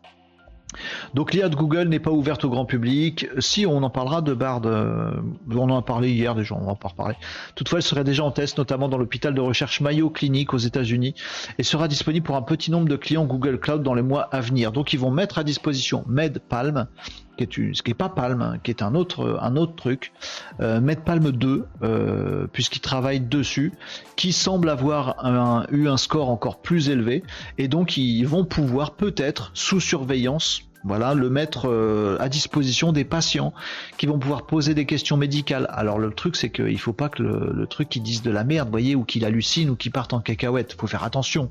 [1.15, 3.27] donc l'IA de Google n'est pas ouverte au grand public.
[3.39, 5.13] Si on en parlera de Bard, euh,
[5.51, 7.17] on en a parlé hier déjà, on va pas reparler.
[7.55, 11.15] Toutefois, elle serait déjà en test, notamment dans l'hôpital de recherche Mayo Clinic aux États-Unis,
[11.59, 14.41] et sera disponible pour un petit nombre de clients Google Cloud dans les mois à
[14.41, 14.73] venir.
[14.73, 16.87] Donc ils vont mettre à disposition MedPalm,
[17.47, 20.13] qui est ce qui pas Palm, hein, qui est un autre un autre truc,
[20.61, 23.73] euh, MedPalm 2, euh, puisqu'ils travaillent dessus,
[24.17, 25.17] qui semble avoir
[25.71, 27.23] eu un score encore plus élevé,
[27.59, 33.05] et donc ils vont pouvoir peut-être sous surveillance voilà, le mettre euh, à disposition des
[33.05, 33.53] patients
[33.99, 35.67] qui vont pouvoir poser des questions médicales.
[35.71, 38.95] Alors le truc c'est qu'il faut pas que le, truc dise de la merde, voyez,
[38.95, 40.75] ou qu'il hallucine ou qu'il parte en cacahuète.
[40.81, 41.51] Faut faire attention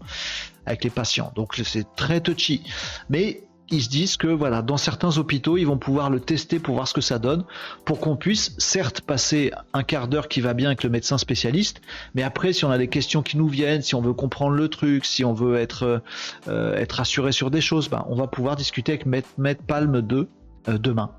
[0.65, 1.31] avec les patients.
[1.35, 2.63] Donc c'est très touchy.
[3.09, 6.75] Mais ils se disent que voilà, dans certains hôpitaux, ils vont pouvoir le tester pour
[6.75, 7.43] voir ce que ça donne,
[7.85, 11.81] pour qu'on puisse certes passer un quart d'heure qui va bien avec le médecin spécialiste,
[12.15, 14.67] mais après, si on a des questions qui nous viennent, si on veut comprendre le
[14.67, 16.01] truc, si on veut être
[16.47, 20.27] euh, être assuré sur des choses, ben, on va pouvoir discuter avec Maître, Palme 2
[20.67, 21.11] euh, demain.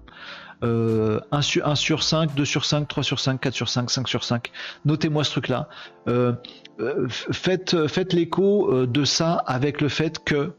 [0.62, 4.08] 1, euh, sur, sur 5, 2 sur 5, 3 sur 5, 4 sur 5, 5
[4.08, 4.50] sur 5.
[4.84, 5.68] Notez-moi ce truc-là.
[7.08, 10.52] faites faites l'écho de ça avec le fait que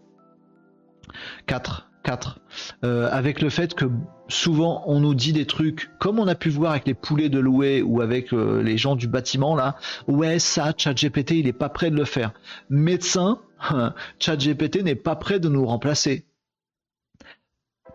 [1.48, 1.88] 4.
[2.04, 2.40] 4.
[2.84, 3.86] Euh, avec le fait que
[4.28, 7.40] souvent on nous dit des trucs comme on a pu voir avec les poulets de
[7.40, 9.76] louer ou avec euh, les gens du bâtiment là.
[10.08, 12.34] Ouais, ça, ChatGPT, il est pas prêt de le faire.
[12.70, 13.40] Médecin,
[14.20, 16.26] ChatGPT n'est pas prêt de nous remplacer.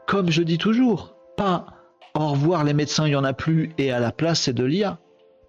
[0.06, 1.66] Comme je dis toujours, pas
[2.14, 4.64] au revoir les médecins, il y en a plus et à la place c'est de
[4.64, 4.98] l'IA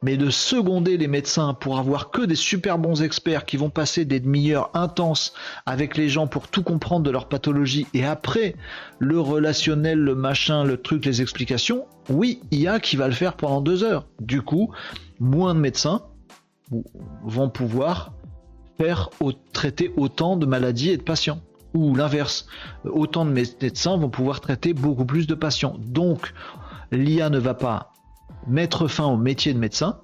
[0.01, 4.05] mais de seconder les médecins pour avoir que des super bons experts qui vont passer
[4.05, 5.33] des demi-heures intenses
[5.65, 8.55] avec les gens pour tout comprendre de leur pathologie et après
[8.99, 13.13] le relationnel, le machin, le truc, les explications, oui, il y a qui va le
[13.13, 14.07] faire pendant deux heures.
[14.19, 14.71] Du coup,
[15.19, 16.03] moins de médecins
[17.23, 18.13] vont pouvoir
[18.77, 19.09] faire
[19.53, 21.41] traiter autant de maladies et de patients.
[21.73, 22.47] Ou l'inverse,
[22.85, 25.77] autant de médecins vont pouvoir traiter beaucoup plus de patients.
[25.79, 26.33] Donc,
[26.91, 27.91] l'IA ne va pas
[28.47, 29.99] mettre fin au métier de médecin,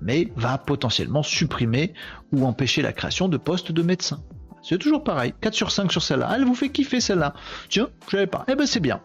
[0.00, 1.94] mais va potentiellement supprimer
[2.32, 4.20] ou empêcher la création de postes de médecins.
[4.62, 6.32] C'est toujours pareil, 4 sur 5 sur celle-là.
[6.36, 7.34] Elle vous fait kiffer celle-là.
[7.68, 8.44] Tiens, je savais pas.
[8.48, 9.00] Eh ben c'est bien.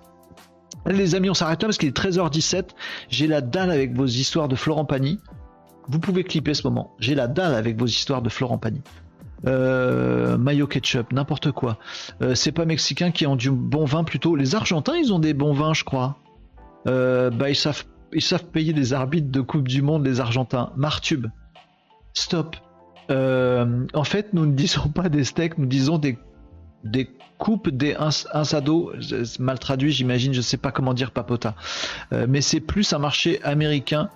[0.86, 2.69] Les amis, on s'arrête là parce qu'il est 13h17.
[3.10, 5.19] J'ai la dalle avec vos histoires de Florent Pagny.
[5.88, 6.94] Vous pouvez clipper ce moment.
[6.99, 8.82] J'ai la dalle avec vos histoires de Florent Pagny.
[9.48, 11.77] Euh, mayo ketchup, n'importe quoi.
[12.22, 14.36] Euh, c'est pas mexicain qui ont du bon vin plutôt.
[14.36, 16.18] Les Argentins, ils ont des bons vins, je crois.
[16.88, 17.84] Euh, bah, ils savent
[18.14, 20.72] ils savent payer des arbitres de Coupe du Monde, les Argentins.
[20.76, 21.27] Martube,
[22.14, 22.56] stop.
[23.11, 26.18] Euh, en fait, nous ne disons pas des steaks, nous disons des,
[26.84, 28.94] des coupes, des insados,
[29.40, 31.56] mal traduit, j'imagine, je ne sais pas comment dire papota.
[32.14, 34.10] Euh, mais c'est plus un marché américain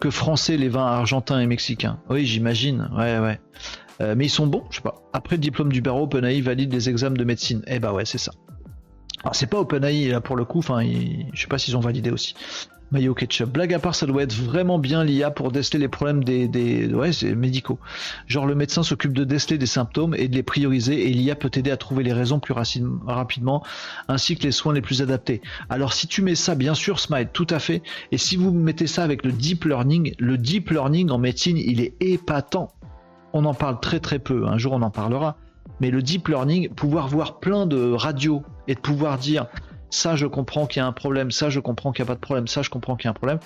[0.00, 1.98] que français, les vins argentins et mexicains.
[2.10, 3.40] Oui, j'imagine, ouais, ouais.
[4.00, 5.02] Euh, mais ils sont bons, je sais pas.
[5.12, 7.62] Après le diplôme du barreau, OpenAI valide les examens de médecine.
[7.68, 8.32] Eh bah ouais, c'est ça.
[9.32, 12.34] c'est pas OpenAI là pour le coup, enfin, je sais pas s'ils ont validé aussi.
[12.94, 13.50] Mayo Ketchup.
[13.50, 16.86] Blague à part, ça doit être vraiment bien l'IA pour déceler les problèmes des, des
[16.86, 17.78] ouais, médicaux.
[18.28, 21.50] Genre le médecin s'occupe de déceler des symptômes et de les prioriser et l'IA peut
[21.50, 23.64] t'aider à trouver les raisons plus rapidement
[24.08, 25.42] ainsi que les soins les plus adaptés.
[25.68, 27.82] Alors si tu mets ça, bien sûr, Smile, tout à fait.
[28.12, 31.80] Et si vous mettez ça avec le deep learning, le deep learning en médecine, il
[31.80, 32.68] est épatant.
[33.32, 34.46] On en parle très très peu.
[34.46, 35.36] Un jour, on en parlera.
[35.80, 39.46] Mais le deep learning, pouvoir voir plein de radios et de pouvoir dire
[39.94, 42.16] ça je comprends qu'il y a un problème, ça je comprends qu'il n'y a pas
[42.16, 43.38] de problème, ça je comprends qu'il y a un problème.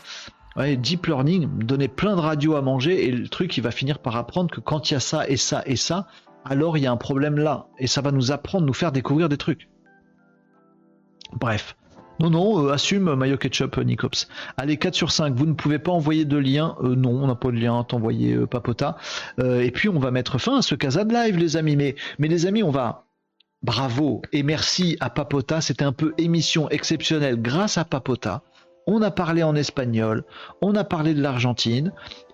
[0.78, 4.16] deep learning, donner plein de radios à manger et le truc il va finir par
[4.16, 6.06] apprendre que quand il y a ça et ça et ça,
[6.44, 9.28] alors il y a un problème là et ça va nous apprendre, nous faire découvrir
[9.28, 9.68] des trucs.
[11.32, 11.76] Bref.
[12.20, 14.26] Non, non, euh, assume Mayo Ketchup, euh, Nicops.
[14.56, 16.76] Allez, 4 sur 5, vous ne pouvez pas envoyer de lien.
[16.82, 18.96] Euh, non, on n'a pas de lien, t'envoyer papota.
[19.38, 21.76] et puis, on va mettre fin à ce casa de live, les amis.
[21.76, 23.07] Mais, mais les amis, on va,
[23.62, 28.42] Bravo et merci à Papota, c'était un peu émission exceptionnelle grâce à Papota.
[28.86, 30.24] On a parlé en espagnol,
[30.62, 31.92] on a parlé de l'Argentine,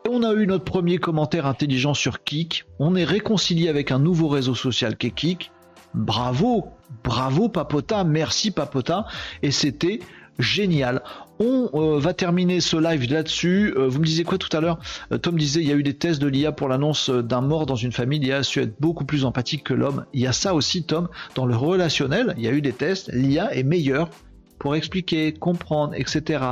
[0.08, 2.66] on a eu notre premier commentaire intelligent sur Kik.
[2.78, 5.50] On est réconcilié avec un nouveau réseau social qui est Kik.
[5.94, 6.66] Bravo,
[7.02, 9.06] bravo Papota, merci Papota,
[9.42, 10.00] et c'était
[10.38, 11.02] génial.
[11.38, 13.74] On euh, va terminer ce live là-dessus.
[13.76, 14.78] Euh, vous me disiez quoi tout à l'heure?
[15.12, 17.66] Euh, Tom disait il y a eu des tests de l'IA pour l'annonce d'un mort
[17.66, 18.20] dans une famille.
[18.20, 20.06] L'IA a su être beaucoup plus empathique que l'homme.
[20.12, 22.34] Il y a ça aussi, Tom, dans le relationnel.
[22.36, 23.10] Il y a eu des tests.
[23.12, 24.10] L'IA est meilleure
[24.58, 26.44] pour expliquer, comprendre, etc.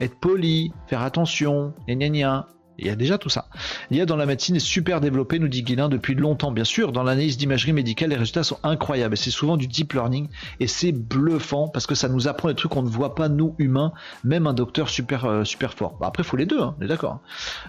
[0.00, 2.46] Être poli, faire attention, et gna gna.
[2.80, 3.46] Il y a déjà tout ça.
[3.90, 6.50] L'IA dans la médecine est super développée, nous dit Guilain, depuis longtemps.
[6.50, 9.16] Bien sûr, dans l'analyse d'imagerie médicale, les résultats sont incroyables.
[9.16, 10.28] C'est souvent du deep learning
[10.60, 13.54] et c'est bluffant parce que ça nous apprend des trucs qu'on ne voit pas, nous,
[13.58, 13.92] humains,
[14.24, 15.44] même un docteur super, euh,
[15.76, 15.98] fort.
[16.00, 17.20] Bah, après, il faut les deux, hein, on est d'accord.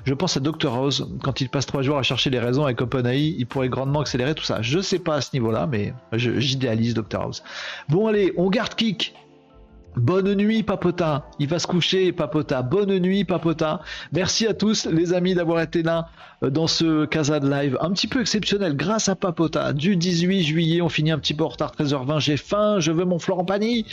[0.06, 2.82] Je pense à Dr House, quand il passe trois jours à chercher les raisons avec
[2.82, 4.62] OpenAI, il pourrait grandement accélérer tout ça.
[4.62, 7.44] Je sais pas à ce niveau-là, mais j'idéalise Dr House.
[7.90, 9.14] Bon, allez, on garde kick.
[9.98, 12.62] Bonne nuit Papota, il va se coucher Papota.
[12.62, 13.82] Bonne nuit Papota.
[14.14, 16.08] Merci à tous les amis d'avoir été là
[16.44, 19.74] euh, dans ce Casa de live un petit peu exceptionnel grâce à Papota.
[19.74, 23.04] Du 18 juillet, on finit un petit peu en retard 13h20, j'ai faim, je veux
[23.04, 23.86] mon Florent Pagny.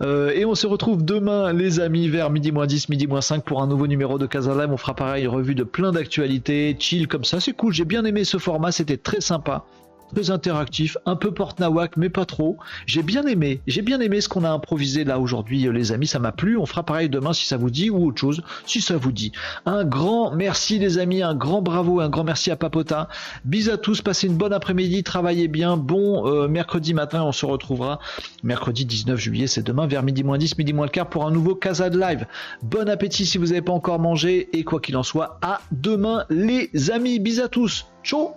[0.00, 3.44] Euh, et on se retrouve demain les amis vers midi moins 10, midi moins 5
[3.44, 4.72] pour un nouveau numéro de Casa Live.
[4.72, 8.24] On fera pareil, revue de plein d'actualités, chill comme ça, c'est cool, j'ai bien aimé
[8.24, 9.66] ce format, c'était très sympa
[10.14, 12.58] très interactif, un peu porte-nawak, mais pas trop.
[12.86, 16.06] J'ai bien aimé, j'ai bien aimé ce qu'on a improvisé là aujourd'hui, euh, les amis.
[16.06, 16.56] Ça m'a plu.
[16.56, 19.32] On fera pareil demain si ça vous dit ou autre chose si ça vous dit.
[19.66, 23.08] Un grand merci, les amis, un grand bravo, un grand merci à Papota.
[23.44, 25.76] Bis à tous, passez une bonne après-midi, travaillez bien.
[25.76, 27.98] Bon euh, mercredi matin, on se retrouvera
[28.42, 31.30] mercredi 19 juillet, c'est demain vers midi moins 10, midi moins le quart pour un
[31.30, 32.26] nouveau Casa de Live.
[32.62, 36.24] Bon appétit si vous n'avez pas encore mangé et quoi qu'il en soit, à demain,
[36.30, 37.18] les amis.
[37.18, 37.86] Bis à tous.
[38.02, 38.34] Ciao